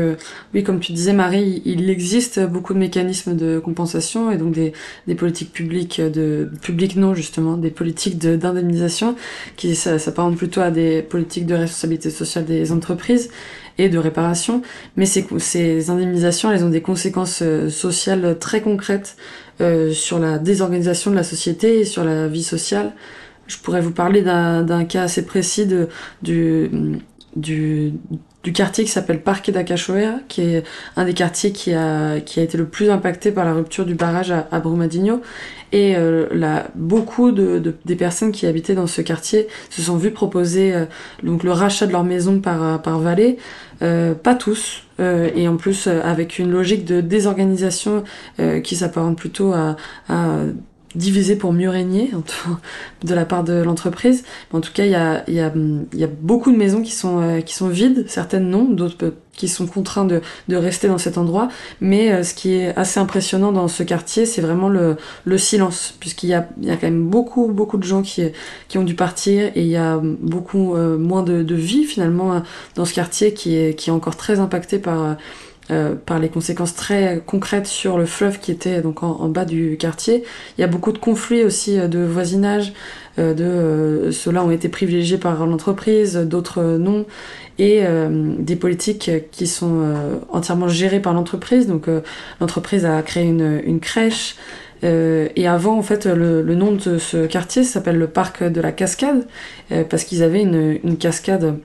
oui, 0.53 0.63
comme 0.63 0.79
tu 0.79 0.93
disais, 0.93 1.11
Marie, 1.11 1.61
il 1.65 1.89
existe 1.89 2.39
beaucoup 2.39 2.73
de 2.73 2.79
mécanismes 2.79 3.35
de 3.35 3.59
compensation 3.59 4.31
et 4.31 4.37
donc 4.37 4.53
des, 4.53 4.71
des 5.07 5.15
politiques 5.15 5.51
publiques, 5.51 5.99
de 5.99 6.49
publiques 6.61 6.95
non, 6.95 7.13
justement, 7.13 7.57
des 7.57 7.71
politiques 7.71 8.17
d'indemnisation 8.17 9.15
qui 9.57 9.75
s'apparentent 9.75 10.37
plutôt 10.37 10.61
à 10.61 10.71
des 10.71 11.01
politiques 11.01 11.45
de 11.45 11.55
responsabilité 11.55 12.09
sociale 12.09 12.45
des 12.45 12.71
entreprises 12.71 13.29
et 13.77 13.89
de 13.89 13.97
réparation, 13.97 14.61
mais 14.95 15.05
ces, 15.05 15.89
indemnisations, 15.89 16.51
elles 16.51 16.63
ont 16.63 16.69
des 16.69 16.81
conséquences 16.81 17.41
euh, 17.41 17.69
sociales 17.69 18.37
très 18.39 18.61
concrètes 18.61 19.17
euh, 19.61 19.91
sur 19.91 20.19
la 20.19 20.37
désorganisation 20.37 21.11
de 21.11 21.15
la 21.15 21.23
société 21.23 21.79
et 21.79 21.85
sur 21.85 22.03
la 22.03 22.27
vie 22.27 22.43
sociale. 22.43 22.93
Je 23.47 23.57
pourrais 23.57 23.81
vous 23.81 23.91
parler 23.91 24.21
d'un 24.21 24.85
cas 24.85 25.03
assez 25.03 25.25
précis 25.25 25.65
de, 25.65 25.89
du, 26.21 26.71
du, 27.35 27.93
du 28.43 28.51
quartier 28.53 28.83
qui 28.83 28.91
s'appelle 28.91 29.21
Parque 29.21 29.51
d'Acachoeira, 29.51 30.19
qui 30.27 30.41
est 30.41 30.63
un 30.95 31.05
des 31.05 31.13
quartiers 31.13 31.51
qui 31.51 31.73
a, 31.73 32.19
qui 32.19 32.39
a 32.39 32.43
été 32.43 32.57
le 32.57 32.65
plus 32.65 32.89
impacté 32.89 33.31
par 33.31 33.45
la 33.45 33.53
rupture 33.53 33.85
du 33.85 33.95
barrage 33.95 34.31
à, 34.31 34.47
à 34.51 34.59
Brumadinho. 34.59 35.21
Et 35.71 35.95
euh, 35.95 36.27
là, 36.31 36.67
beaucoup 36.75 37.31
de, 37.31 37.57
de, 37.57 37.75
des 37.85 37.95
personnes 37.95 38.31
qui 38.31 38.45
habitaient 38.45 38.75
dans 38.75 38.85
ce 38.87 39.01
quartier 39.01 39.47
se 39.69 39.81
sont 39.81 39.97
vues 39.97 40.11
proposer 40.11 40.73
euh, 40.73 40.85
donc 41.23 41.43
le 41.43 41.51
rachat 41.51 41.87
de 41.87 41.91
leur 41.91 42.03
maison 42.03 42.39
par, 42.39 42.81
par 42.81 42.99
Vallée. 42.99 43.37
Euh, 43.81 44.13
pas 44.13 44.35
tous, 44.35 44.83
euh, 44.99 45.29
et 45.35 45.47
en 45.47 45.57
plus 45.57 45.87
avec 45.87 46.37
une 46.37 46.51
logique 46.51 46.85
de 46.85 47.01
désorganisation 47.01 48.03
qui 48.63 48.75
s'apparente 48.75 49.17
plutôt 49.17 49.51
à, 49.51 49.75
à 50.07 50.37
divisé 50.95 51.35
pour 51.35 51.53
mieux 51.53 51.69
régner 51.69 52.11
de 53.03 53.15
la 53.15 53.25
part 53.25 53.43
de 53.43 53.53
l'entreprise. 53.53 54.23
En 54.51 54.61
tout 54.61 54.71
cas, 54.73 54.85
il 54.85 54.91
y 54.91 54.95
a, 54.95 55.23
y, 55.29 55.39
a, 55.39 55.51
y 55.93 56.03
a, 56.03 56.07
beaucoup 56.07 56.51
de 56.51 56.57
maisons 56.57 56.81
qui 56.81 56.91
sont, 56.91 57.21
euh, 57.21 57.41
qui 57.41 57.53
sont 57.55 57.67
vides, 57.67 58.05
certaines 58.07 58.49
non, 58.49 58.65
d'autres 58.65 59.13
qui 59.35 59.47
sont 59.47 59.65
contraints 59.65 60.05
de, 60.05 60.21
de, 60.47 60.55
rester 60.55 60.87
dans 60.87 60.99
cet 60.99 61.17
endroit. 61.17 61.47
Mais 61.81 62.11
euh, 62.11 62.23
ce 62.23 62.35
qui 62.35 62.53
est 62.53 62.75
assez 62.77 62.99
impressionnant 62.99 63.51
dans 63.51 63.67
ce 63.67 63.81
quartier, 63.81 64.27
c'est 64.27 64.41
vraiment 64.41 64.69
le, 64.69 64.95
le 65.25 65.37
silence, 65.39 65.95
puisqu'il 65.99 66.29
y 66.29 66.35
a, 66.35 66.47
y 66.61 66.69
a 66.69 66.75
quand 66.75 66.87
même 66.87 67.07
beaucoup, 67.07 67.47
beaucoup 67.47 67.77
de 67.77 67.83
gens 67.83 68.03
qui, 68.03 68.23
qui 68.67 68.77
ont 68.77 68.83
dû 68.83 68.95
partir 68.95 69.51
et 69.55 69.61
il 69.61 69.67
y 69.67 69.77
a 69.77 69.99
beaucoup 70.03 70.75
euh, 70.75 70.97
moins 70.97 71.23
de, 71.23 71.41
de, 71.41 71.55
vie 71.55 71.85
finalement 71.85 72.41
dans 72.75 72.85
ce 72.85 72.93
quartier 72.93 73.33
qui 73.33 73.55
est, 73.55 73.75
qui 73.75 73.89
est 73.89 73.93
encore 73.93 74.15
très 74.15 74.39
impacté 74.39 74.79
par 74.79 75.15
euh, 75.71 75.95
par 75.95 76.19
les 76.19 76.27
conséquences 76.27 76.75
très 76.75 77.21
concrètes 77.25 77.67
sur 77.67 77.97
le 77.97 78.05
fleuve 78.05 78.39
qui 78.39 78.51
était 78.51 78.81
donc 78.81 79.01
en, 79.01 79.29
bas 79.29 79.45
du 79.45 79.77
quartier. 79.77 80.25
Il 80.57 80.61
y 80.61 80.63
a 80.65 80.67
beaucoup 80.67 80.91
de 80.91 80.97
conflits 80.97 81.45
aussi 81.45 81.79
euh, 81.79 81.87
de 81.87 81.99
voisinage, 81.99 82.73
euh, 83.17 83.33
de 83.33 84.11
ceux-là 84.11 84.43
ont 84.43 84.51
été 84.51 84.67
privilégiés 84.67 85.17
par 85.17 85.45
l'entreprise, 85.45 86.17
d'autres 86.17 86.61
non, 86.61 87.05
et 87.59 87.83
des 88.39 88.55
politiques 88.55 89.11
qui 89.31 89.45
sont 89.45 89.93
entièrement 90.29 90.67
gérées 90.67 90.99
par 90.99 91.13
l'entreprise. 91.13 91.67
Donc 91.67 91.87
l'entreprise 92.41 92.83
a 92.83 92.99
créé 93.03 93.25
une, 93.25 93.61
une 93.63 93.79
crèche. 93.79 94.35
et 94.81 95.47
avant, 95.47 95.77
en 95.77 95.83
fait, 95.83 96.07
le, 96.07 96.41
le, 96.41 96.55
nom 96.55 96.71
de 96.71 96.97
ce 96.97 97.27
quartier 97.27 97.63
s'appelle 97.63 97.99
le 97.99 98.07
parc 98.07 98.43
de 98.43 98.59
la 98.59 98.71
Cascade, 98.71 99.27
parce 99.69 100.03
qu'ils 100.03 100.23
avaient 100.23 100.41
une, 100.41 100.79
une 100.83 100.97
cascade 100.97 101.59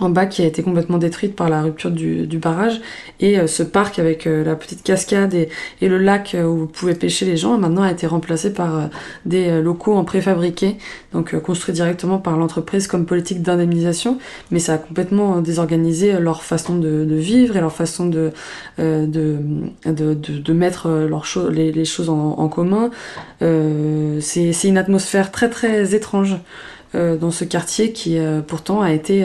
en 0.00 0.08
bas 0.10 0.26
qui 0.26 0.42
a 0.42 0.46
été 0.46 0.62
complètement 0.62 0.98
détruite 0.98 1.36
par 1.36 1.48
la 1.48 1.62
rupture 1.62 1.90
du, 1.92 2.26
du 2.26 2.38
barrage 2.38 2.80
et 3.20 3.38
euh, 3.38 3.46
ce 3.46 3.62
parc 3.62 4.00
avec 4.00 4.26
euh, 4.26 4.42
la 4.44 4.56
petite 4.56 4.82
cascade 4.82 5.34
et, 5.34 5.48
et, 5.80 5.88
le 5.88 5.98
lac 5.98 6.34
euh, 6.34 6.44
où 6.44 6.58
vous 6.58 6.66
pouvez 6.66 6.94
pêcher 6.94 7.24
les 7.24 7.36
gens 7.36 7.56
maintenant 7.58 7.82
a 7.82 7.92
été 7.92 8.06
remplacé 8.08 8.52
par 8.52 8.90
des 9.24 9.62
locaux 9.62 9.94
en 9.94 10.04
préfabriqué 10.04 10.76
donc 11.12 11.38
construits 11.40 11.74
directement 11.74 12.18
par 12.18 12.36
l'entreprise 12.36 12.88
comme 12.88 13.06
politique 13.06 13.40
d'indemnisation. 13.40 14.18
Mais 14.50 14.58
ça 14.58 14.74
a 14.74 14.78
complètement 14.78 15.40
désorganisé 15.40 16.18
leur 16.18 16.42
façon 16.42 16.76
de, 16.76 17.04
de 17.04 17.14
vivre 17.14 17.56
et 17.56 17.60
leur 17.60 17.72
façon 17.72 18.06
de, 18.06 18.32
de, 18.78 19.38
de, 19.86 20.14
de, 20.14 20.52
mettre 20.52 20.88
leurs 20.88 21.24
les, 21.50 21.70
les, 21.70 21.84
choses 21.84 22.08
en, 22.10 22.34
en 22.38 22.48
commun. 22.48 22.90
C'est 23.40 24.64
une 24.64 24.78
atmosphère 24.78 25.30
très 25.30 25.48
très 25.48 25.94
étrange 25.94 26.36
dans 26.94 27.30
ce 27.30 27.44
quartier 27.44 27.92
qui 27.92 28.18
pourtant 28.46 28.80
a 28.80 28.92
été 28.92 29.24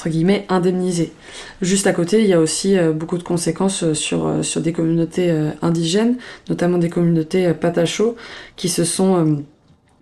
entre 0.00 0.08
guillemets 0.08 0.46
indemnisés. 0.48 1.12
Juste 1.60 1.86
à 1.86 1.92
côté, 1.92 2.22
il 2.22 2.26
y 2.26 2.32
a 2.32 2.40
aussi 2.40 2.78
euh, 2.78 2.92
beaucoup 2.92 3.18
de 3.18 3.22
conséquences 3.22 3.82
euh, 3.82 3.92
sur, 3.92 4.26
euh, 4.26 4.42
sur 4.42 4.62
des 4.62 4.72
communautés 4.72 5.30
indigènes, 5.60 6.16
notamment 6.48 6.78
des 6.78 6.88
communautés 6.88 7.52
patachos, 7.52 8.16
qui 8.56 8.70
se 8.70 8.84
sont 8.84 9.42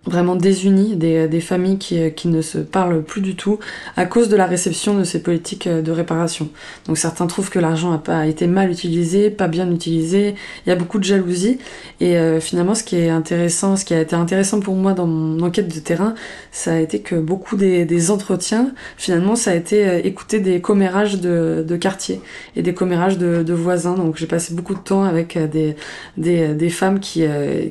vraiment 0.05 0.35
désunis, 0.35 0.95
des, 0.95 1.27
des 1.27 1.41
familles 1.41 1.77
qui, 1.77 2.11
qui, 2.13 2.29
ne 2.29 2.41
se 2.41 2.57
parlent 2.57 3.03
plus 3.03 3.21
du 3.21 3.35
tout 3.35 3.59
à 3.97 4.05
cause 4.05 4.29
de 4.29 4.37
la 4.37 4.45
réception 4.45 4.97
de 4.97 5.03
ces 5.03 5.21
politiques 5.21 5.67
de 5.67 5.91
réparation. 5.91 6.49
Donc 6.87 6.97
certains 6.97 7.27
trouvent 7.27 7.49
que 7.49 7.59
l'argent 7.59 7.91
a 7.91 7.97
pas 7.97 8.25
été 8.25 8.47
mal 8.47 8.71
utilisé, 8.71 9.29
pas 9.29 9.49
bien 9.49 9.69
utilisé, 9.69 10.35
il 10.65 10.69
y 10.69 10.71
a 10.71 10.75
beaucoup 10.75 10.99
de 10.99 11.03
jalousie 11.03 11.59
et 11.99 12.17
euh, 12.17 12.39
finalement 12.39 12.75
ce 12.75 12.83
qui 12.83 12.95
est 12.95 13.09
intéressant, 13.09 13.75
ce 13.75 13.83
qui 13.83 13.93
a 13.93 13.99
été 13.99 14.15
intéressant 14.15 14.61
pour 14.61 14.75
moi 14.75 14.93
dans 14.93 15.05
mon 15.05 15.41
enquête 15.43 15.73
de 15.73 15.79
terrain, 15.79 16.15
ça 16.51 16.73
a 16.73 16.79
été 16.79 16.99
que 16.99 17.15
beaucoup 17.15 17.57
des, 17.57 17.83
des 17.83 18.09
entretiens, 18.09 18.71
finalement 18.97 19.35
ça 19.35 19.51
a 19.51 19.55
été 19.55 19.85
euh, 19.85 20.01
écouter 20.03 20.39
des 20.39 20.61
commérages 20.61 21.19
de, 21.19 21.63
de 21.67 21.75
quartier 21.75 22.21
et 22.55 22.61
des 22.61 22.73
commérages 22.73 23.17
de, 23.17 23.43
de 23.43 23.53
voisins. 23.53 23.95
Donc 23.95 24.15
j'ai 24.15 24.27
passé 24.27 24.53
beaucoup 24.53 24.75
de 24.75 24.79
temps 24.79 25.03
avec 25.03 25.35
euh, 25.35 25.45
des, 25.47 25.75
des, 26.15 26.53
des 26.53 26.69
femmes 26.69 26.99
qui, 27.01 27.25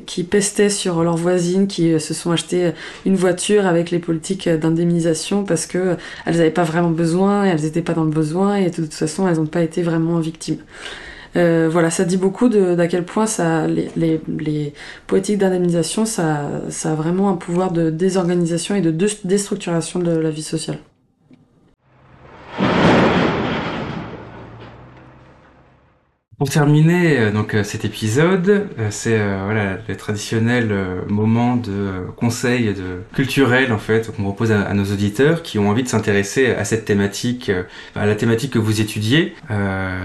qui 0.05 0.23
pestaient 0.23 0.69
sur 0.69 1.03
leurs 1.03 1.17
voisines, 1.17 1.67
qui 1.67 1.99
se 1.99 2.13
sont 2.19 2.31
acheté 2.31 2.71
une 3.05 3.15
voiture 3.15 3.65
avec 3.65 3.91
les 3.91 3.99
politiques 3.99 4.47
d'indemnisation 4.47 5.43
parce 5.43 5.65
que 5.65 5.97
elles 6.25 6.37
n'avaient 6.37 6.51
pas 6.51 6.63
vraiment 6.63 6.91
besoin 6.91 7.45
et 7.45 7.49
elles 7.49 7.61
n'étaient 7.61 7.81
pas 7.81 7.93
dans 7.93 8.03
le 8.03 8.11
besoin 8.11 8.55
et 8.55 8.69
de 8.69 8.75
toute 8.75 8.93
façon 8.93 9.27
elles 9.27 9.37
n'ont 9.37 9.45
pas 9.45 9.61
été 9.61 9.81
vraiment 9.81 10.19
victimes. 10.19 10.59
Euh, 11.35 11.69
voilà, 11.71 11.89
ça 11.89 12.05
dit 12.05 12.17
beaucoup 12.17 12.49
d'à 12.49 12.87
quel 12.87 13.05
point 13.05 13.27
ça, 13.27 13.67
les, 13.67 13.89
les, 13.95 14.19
les 14.39 14.73
politiques 15.07 15.37
d'indemnisation, 15.37 16.05
ça, 16.05 16.49
ça 16.69 16.91
a 16.91 16.95
vraiment 16.95 17.29
un 17.29 17.35
pouvoir 17.35 17.71
de 17.71 17.89
désorganisation 17.89 18.75
et 18.75 18.81
de 18.81 18.91
déstructuration 19.23 19.99
de 19.99 20.11
la 20.11 20.29
vie 20.31 20.43
sociale. 20.43 20.79
Pour 26.39 26.49
terminer 26.49 27.19
euh, 27.19 27.31
donc 27.33 27.53
euh, 27.53 27.65
cet 27.65 27.83
épisode, 27.83 28.69
euh, 28.79 28.87
c'est 28.91 29.17
voilà 29.43 29.77
le 29.85 29.97
traditionnel 29.97 30.73
moment 31.09 31.57
de 31.57 32.05
conseil 32.15 32.73
de 32.73 33.01
culturel 33.13 33.73
en 33.73 33.77
fait 33.77 34.15
qu'on 34.15 34.23
propose 34.23 34.53
à, 34.53 34.73
nos 34.73 34.85
auditeurs 34.85 35.43
qui 35.43 35.59
ont 35.59 35.69
envie 35.69 35.83
de 35.83 35.89
s'intéresser 35.89 36.51
à 36.51 36.63
cette 36.63 36.85
thématique, 36.85 37.51
à 37.93 38.05
la 38.05 38.15
thématique 38.15 38.53
que 38.53 38.59
vous 38.59 38.79
étudiez. 38.79 39.35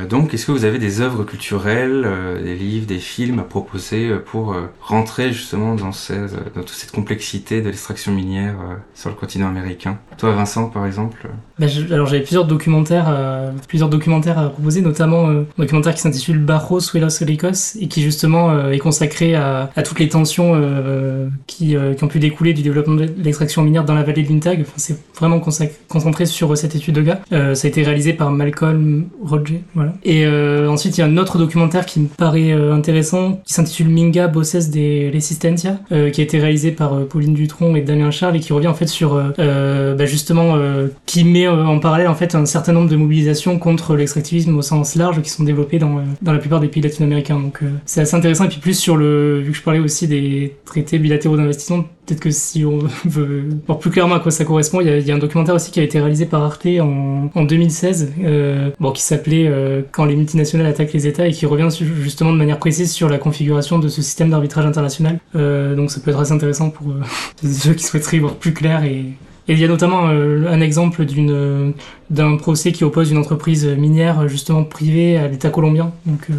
donc, 0.09 0.35
est-ce 0.35 0.47
que 0.47 0.53
vous 0.53 0.64
avez 0.64 0.78
des 0.78 1.01
œuvres 1.01 1.22
culturelles, 1.24 2.09
des 2.43 2.57
livres, 2.57 2.87
des 2.87 2.99
films 2.99 3.39
à 3.39 3.43
proposer 3.43 4.11
pour 4.26 4.57
rentrer 4.80 5.32
justement 5.32 5.74
dans, 5.74 5.91
dans 5.91 6.62
toute 6.62 6.68
cette 6.70 6.91
complexité 6.91 7.61
de 7.61 7.66
l'extraction 7.66 8.12
minière 8.12 8.57
sur 8.95 9.11
le 9.11 9.16
continent 9.16 9.49
américain? 9.49 9.99
Toi, 10.18 10.32
Vincent, 10.32 10.68
par 10.68 10.87
exemple? 10.87 11.28
Ben, 11.59 11.68
alors 11.90 12.07
j'avais 12.07 12.22
plusieurs 12.22 12.46
documentaires, 12.46 13.14
plusieurs 13.68 13.88
documentaires 13.88 14.38
à 14.38 14.48
proposer, 14.50 14.80
notamment 14.80 15.28
un 15.28 15.44
documentaire 15.59 15.94
qui 15.94 16.00
s'intitule 16.00 16.38
le 16.38 16.44
Barros 16.44 16.80
Suelos 16.80 17.22
Ricos 17.22 17.76
et 17.80 17.88
qui 17.88 18.02
justement 18.02 18.50
euh, 18.50 18.70
est 18.70 18.78
consacré 18.78 19.34
à, 19.34 19.70
à, 19.74 19.82
toutes 19.82 19.98
les 19.98 20.09
tensions 20.09 20.52
euh, 20.55 21.28
qui, 21.46 21.76
euh, 21.76 21.94
qui, 21.94 22.05
ont 22.05 22.09
pu 22.09 22.18
découler 22.18 22.52
du 22.52 22.62
développement 22.62 22.94
de 22.94 23.09
l'extraction 23.22 23.62
minière 23.62 23.84
dans 23.84 23.94
la 23.94 24.02
vallée 24.02 24.22
de 24.22 24.28
l'Intag. 24.28 24.61
Enfin, 24.62 24.72
c'est 24.76 24.98
vraiment 25.18 25.40
concentré 25.88 26.26
sur 26.26 26.57
cette 26.57 26.74
étude 26.74 26.94
de 26.94 27.02
gars. 27.02 27.20
ça 27.30 27.36
a 27.36 27.68
été 27.68 27.82
réalisé 27.82 28.12
par 28.12 28.30
Malcolm 28.30 29.07
Roger. 29.22 29.62
Voilà. 29.74 29.94
Et 30.05 30.26
ensuite, 30.26 30.96
il 30.98 31.00
y 31.00 31.05
a 31.05 31.07
un 31.07 31.16
autre 31.16 31.38
documentaire 31.38 31.86
qui 31.86 32.00
me 32.00 32.07
paraît 32.07 32.52
intéressant 32.52 33.40
qui 33.44 33.52
s'intitule 33.52 33.88
Minga 33.88 34.28
Bosses 34.28 34.70
de 34.70 35.12
Resistencia, 35.12 35.78
qui 35.88 36.20
a 36.20 36.24
été 36.24 36.38
réalisé 36.38 36.72
par 36.72 37.05
Pauline 37.07 37.34
Dutron 37.34 37.74
et 37.76 37.80
Damien 37.80 38.11
Charles 38.11 38.36
et 38.36 38.40
qui 38.40 38.52
revient 38.52 38.68
en 38.68 38.74
fait 38.74 38.86
sur 38.86 39.14
bah, 39.38 40.07
justement 40.07 40.57
qui 41.07 41.24
met 41.24 41.43
en 41.49 41.78
parallèle 41.78 42.09
en 42.09 42.14
fait 42.14 42.34
un 42.34 42.47
certain 42.47 42.72
nombre 42.72 42.90
de 42.90 42.97
mobilisations 42.97 43.59
contre 43.59 43.97
l'extractivisme 43.97 44.57
au 44.57 44.62
sens 44.62 44.95
large 44.95 45.20
qui 45.22 45.30
sont 45.30 45.45
développées 45.45 45.78
dans 45.78 46.03
dans 46.22 46.32
la 46.32 46.38
plupart 46.38 46.61
des 46.61 46.68
pays 46.68 46.82
latino-américains. 46.82 47.38
Donc 47.38 47.61
euh, 47.62 47.70
c'est 47.84 48.01
assez 48.01 48.16
intéressant. 48.16 48.45
Et 48.45 48.49
puis 48.49 48.61
plus 48.61 48.78
sur 48.78 48.97
le, 48.97 49.40
vu 49.40 49.53
que 49.53 49.57
je 49.57 49.62
parlais 49.62 49.80
aussi 49.80 50.09
des 50.09 50.57
traités 50.64 50.99
bilatéraux 50.99 51.36
d'investissement, 51.36 51.84
peut-être 52.07 52.20
que 52.20 52.30
si 52.30 52.64
on 52.64 52.78
veut 53.05 53.45
voir 53.66 53.78
plus 53.78 53.90
clairement 53.90 54.16
à 54.16 54.20
quoi 54.20 54.30
ça 54.30 54.45
correspond, 54.45 54.80
il 54.80 54.86
y, 54.86 54.90
a, 54.90 54.99
y 54.99 55.11
a 55.11 55.14
un 55.14 55.18
documentaire 55.18 55.55
aussi 55.55 55.70
qui 55.70 55.80
a 55.80 55.82
été 55.82 56.01
réalisé 56.01 56.26
par 56.26 56.42
Arte 56.42 56.66
en, 56.80 57.30
en 57.34 57.45
2016, 57.45 58.12
euh, 58.22 58.70
bon, 58.80 58.92
qui 58.92 59.03
s'appelait 59.03 59.47
euh, 59.49 59.82
Quand 59.92 60.05
les 60.05 60.16
multinationales 60.16 60.66
attaquent 60.66 60.92
les 60.92 61.07
États 61.07 61.26
et 61.26 61.32
qui 61.32 61.47
revient 61.47 61.68
justement 62.01 62.32
de 62.32 62.38
manière 62.38 62.59
précise 62.59 62.92
sur 62.92 63.09
la 63.09 63.18
configuration 63.18 63.78
de 63.78 63.88
ce 63.88 64.03
système 64.03 64.30
d'arbitrage 64.30 64.66
international. 64.66 65.18
Euh, 65.34 65.74
donc 65.74 65.90
ça 65.90 66.01
peut 66.01 66.11
être 66.11 66.20
assez 66.20 66.32
intéressant 66.32 66.70
pour 66.70 66.90
euh, 66.90 67.03
ceux 67.49 67.74
qui 67.74 67.84
souhaiteraient 67.84 68.18
voir 68.18 68.34
plus 68.34 68.53
clair 68.53 68.84
et 68.84 69.05
et 69.47 69.53
il 69.53 69.59
y 69.59 69.64
a 69.64 69.68
notamment 69.68 70.09
euh, 70.09 70.47
un 70.49 70.61
exemple 70.61 71.05
d'une 71.05 71.74
d'un 72.11 72.36
procès 72.36 72.72
qui 72.72 72.84
oppose 72.84 73.11
une 73.11 73.18
entreprise 73.18 73.66
minière 73.66 74.26
justement 74.28 74.64
privée 74.64 75.16
à 75.16 75.28
l'État 75.28 75.51
colombien. 75.51 75.92
Donc 76.07 76.28
euh, 76.30 76.34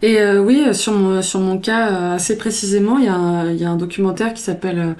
et 0.00 0.20
euh, 0.20 0.40
oui, 0.40 0.62
sur 0.74 0.92
mon, 0.92 1.22
sur 1.22 1.40
mon 1.40 1.58
cas, 1.58 2.12
assez 2.12 2.38
précisément, 2.38 2.98
il 2.98 3.04
y 3.04 3.64
a 3.64 3.70
un 3.70 3.76
documentaire 3.76 4.32
qui 4.32 4.40
s'appelle 4.40 4.94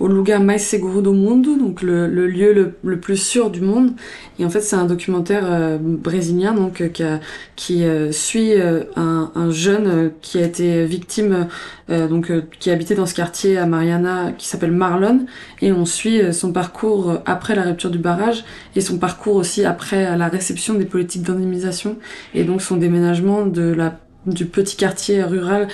au 0.00 0.08
lugar 0.08 0.40
mais 0.40 0.58
seguro 0.58 1.00
do 1.00 1.12
mundo, 1.12 1.56
donc 1.56 1.82
le, 1.82 2.08
le 2.08 2.26
lieu 2.26 2.52
le, 2.52 2.74
le, 2.82 2.98
plus 2.98 3.16
sûr 3.16 3.50
du 3.50 3.60
monde. 3.60 3.92
Et 4.38 4.44
en 4.44 4.50
fait, 4.50 4.60
c'est 4.60 4.76
un 4.76 4.86
documentaire 4.86 5.44
euh, 5.44 5.78
brésilien 5.80 6.52
donc 6.52 6.80
euh, 6.80 6.88
qui, 6.88 7.02
a, 7.02 7.20
qui 7.56 7.84
euh, 7.84 8.10
suit 8.10 8.52
un, 8.96 9.30
un, 9.34 9.50
jeune 9.50 10.12
qui 10.20 10.38
a 10.38 10.42
été 10.42 10.84
victime, 10.84 11.46
donc 11.88 12.32
qui 12.58 12.70
habitait 12.70 12.94
dans 12.94 13.06
ce 13.06 13.14
quartier 13.14 13.58
à 13.58 13.66
Mariana, 13.66 14.32
qui 14.36 14.48
s'appelle 14.48 14.72
Marlon, 14.72 15.26
et 15.60 15.72
on 15.72 15.84
suit 15.84 16.32
son 16.32 16.52
parcours 16.52 17.20
après 17.26 17.54
la 17.54 17.62
rupture 17.62 17.90
du 17.90 17.98
barrage 17.98 18.44
et 18.74 18.80
son 18.80 18.98
parcours 18.98 19.36
aussi 19.36 19.64
après 19.64 20.16
la 20.16 20.28
réception 20.28 20.74
des 20.74 20.86
politiques 20.86 21.22
d'indemnisation 21.22 21.96
et 22.34 22.44
donc 22.44 22.62
son 22.62 22.76
déménagement 22.76 23.46
de 23.46 23.62
la 23.62 23.98
du 24.26 24.46
petit 24.46 24.76
quartier 24.76 25.22
rural 25.22 25.68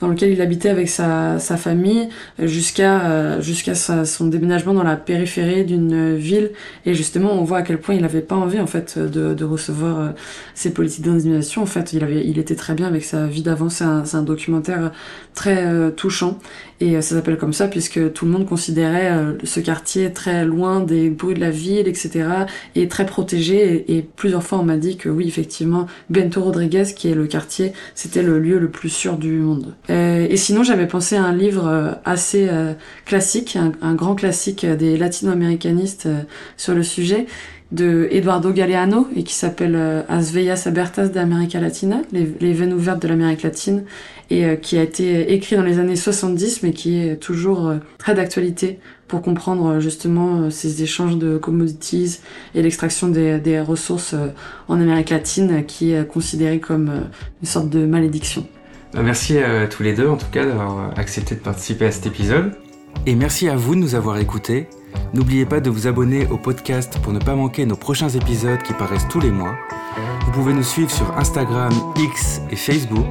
dans 0.00 0.08
lequel 0.08 0.30
il 0.30 0.40
habitait 0.40 0.68
avec 0.68 0.88
sa, 0.88 1.38
sa 1.38 1.56
famille 1.56 2.08
jusqu'à 2.38 3.06
euh, 3.06 3.40
jusqu'à 3.40 3.74
son 3.74 4.26
déménagement 4.26 4.74
dans 4.74 4.82
la 4.82 4.96
périphérie 4.96 5.64
d'une 5.64 6.14
ville. 6.16 6.50
Et 6.84 6.94
justement 6.94 7.32
on 7.32 7.44
voit 7.44 7.58
à 7.58 7.62
quel 7.62 7.78
point 7.78 7.94
il 7.94 8.02
n'avait 8.02 8.20
pas 8.20 8.36
envie 8.36 8.60
en 8.60 8.66
fait 8.66 8.98
de, 8.98 9.34
de 9.34 9.44
recevoir 9.44 10.00
euh, 10.00 10.08
ces 10.54 10.72
politiques 10.72 11.04
d'indemnisation 11.04 11.62
en 11.62 11.66
fait 11.66 11.92
il 11.92 12.04
avait 12.04 12.26
il 12.26 12.38
était 12.38 12.56
très 12.56 12.74
bien 12.74 12.86
avec 12.86 13.04
sa 13.04 13.26
vie 13.26 13.42
d'avant. 13.42 13.68
C'est 13.68 13.84
un, 13.84 14.04
un, 14.12 14.22
documentaire 14.22 14.92
très 15.34 15.66
euh, 15.66 15.90
touchant. 15.90 16.38
Et 16.80 17.00
ça 17.00 17.14
s'appelle 17.14 17.38
comme 17.38 17.54
ça 17.54 17.68
puisque 17.68 18.12
tout 18.12 18.26
le 18.26 18.32
monde 18.32 18.44
considérait 18.46 19.10
ce 19.44 19.60
quartier 19.60 20.12
très 20.12 20.44
loin 20.44 20.80
des 20.80 21.08
bruits 21.08 21.34
de 21.34 21.40
la 21.40 21.48
ville 21.48 21.88
etc 21.88 22.28
et 22.74 22.86
très 22.88 23.06
protégé. 23.06 23.96
Et 23.96 24.02
plusieurs 24.02 24.42
fois 24.42 24.58
on 24.58 24.62
m'a 24.62 24.76
dit 24.76 24.98
que 24.98 25.08
oui 25.08 25.26
effectivement 25.26 25.86
Bento 26.10 26.42
Rodriguez 26.42 26.84
qui 26.94 27.08
est 27.08 27.14
le 27.14 27.26
quartier 27.26 27.72
c'était 27.94 28.22
le 28.22 28.38
lieu 28.38 28.58
le 28.58 28.68
plus 28.68 28.90
sûr 28.90 29.16
du 29.16 29.38
monde 29.38 29.74
euh, 29.90 30.26
et 30.28 30.36
sinon, 30.36 30.62
j'avais 30.62 30.86
pensé 30.86 31.16
à 31.16 31.22
un 31.22 31.34
livre 31.34 31.66
euh, 31.66 31.92
assez 32.04 32.48
euh, 32.48 32.72
classique, 33.04 33.56
un, 33.56 33.94
grand 33.94 34.14
classique 34.14 34.66
des 34.66 34.96
latino-américanistes 34.96 36.08
sur 36.56 36.74
le 36.74 36.82
sujet, 36.82 37.26
de 37.72 38.08
Eduardo 38.10 38.52
Galeano, 38.52 39.08
et 39.16 39.24
qui 39.24 39.34
s'appelle 39.34 39.76
As 40.08 40.30
Veillas 40.30 40.62
Abertas 40.66 41.08
d'América 41.08 41.60
Latina, 41.60 42.00
les, 42.12 42.32
les, 42.40 42.52
veines 42.52 42.72
ouvertes 42.72 43.02
de 43.02 43.08
l'Amérique 43.08 43.42
latine, 43.42 43.84
et 44.30 44.56
qui 44.62 44.78
a 44.78 44.82
été 44.82 45.32
écrit 45.32 45.56
dans 45.56 45.64
les 45.64 45.80
années 45.80 45.96
70, 45.96 46.62
mais 46.62 46.72
qui 46.72 47.00
est 47.00 47.16
toujours 47.16 47.74
très 47.98 48.14
d'actualité 48.14 48.78
pour 49.08 49.20
comprendre 49.20 49.80
justement 49.80 50.48
ces 50.50 50.82
échanges 50.84 51.16
de 51.16 51.38
commodities 51.38 52.20
et 52.54 52.62
l'extraction 52.62 53.08
des, 53.08 53.38
des, 53.38 53.60
ressources 53.60 54.14
en 54.68 54.80
Amérique 54.80 55.10
latine, 55.10 55.64
qui 55.66 55.90
est 55.90 56.06
considérée 56.06 56.60
comme 56.60 56.88
une 57.42 57.48
sorte 57.48 57.68
de 57.68 57.84
malédiction. 57.84 58.46
Bah, 58.96 59.02
merci 59.02 59.38
à 59.38 59.66
tous 59.66 59.82
les 59.82 59.92
deux 59.92 60.08
en 60.08 60.16
tout 60.16 60.30
cas 60.32 60.46
d'avoir 60.46 60.98
accepté 60.98 61.34
de 61.34 61.40
participer 61.40 61.84
à 61.84 61.92
cet 61.92 62.06
épisode. 62.06 62.56
Et 63.04 63.14
merci 63.14 63.46
à 63.46 63.54
vous 63.54 63.74
de 63.74 63.80
nous 63.80 63.94
avoir 63.94 64.16
écoutés. 64.16 64.68
N'oubliez 65.12 65.44
pas 65.44 65.60
de 65.60 65.68
vous 65.68 65.86
abonner 65.86 66.26
au 66.28 66.38
podcast 66.38 66.98
pour 67.02 67.12
ne 67.12 67.18
pas 67.18 67.34
manquer 67.34 67.66
nos 67.66 67.76
prochains 67.76 68.08
épisodes 68.08 68.62
qui 68.62 68.72
paraissent 68.72 69.06
tous 69.10 69.20
les 69.20 69.30
mois. 69.30 69.54
Vous 70.24 70.32
pouvez 70.32 70.54
nous 70.54 70.62
suivre 70.62 70.90
sur 70.90 71.16
Instagram, 71.18 71.72
X 71.96 72.40
et 72.50 72.56
Facebook. 72.56 73.06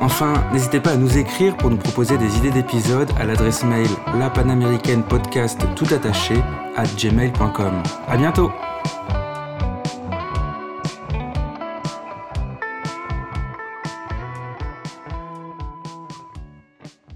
Enfin, 0.00 0.32
n'hésitez 0.52 0.78
pas 0.78 0.92
à 0.92 0.96
nous 0.96 1.18
écrire 1.18 1.56
pour 1.56 1.70
nous 1.70 1.76
proposer 1.76 2.16
des 2.16 2.38
idées 2.38 2.52
d'épisodes 2.52 3.10
à 3.18 3.24
l'adresse 3.24 3.64
mail 3.64 3.88
lapanaméricaine 4.16 5.02
podcast 5.02 5.60
tout 5.74 5.92
attaché 5.92 6.36
à 6.76 6.84
gmail.com. 6.84 7.82
À 8.08 8.16
bientôt! 8.16 8.52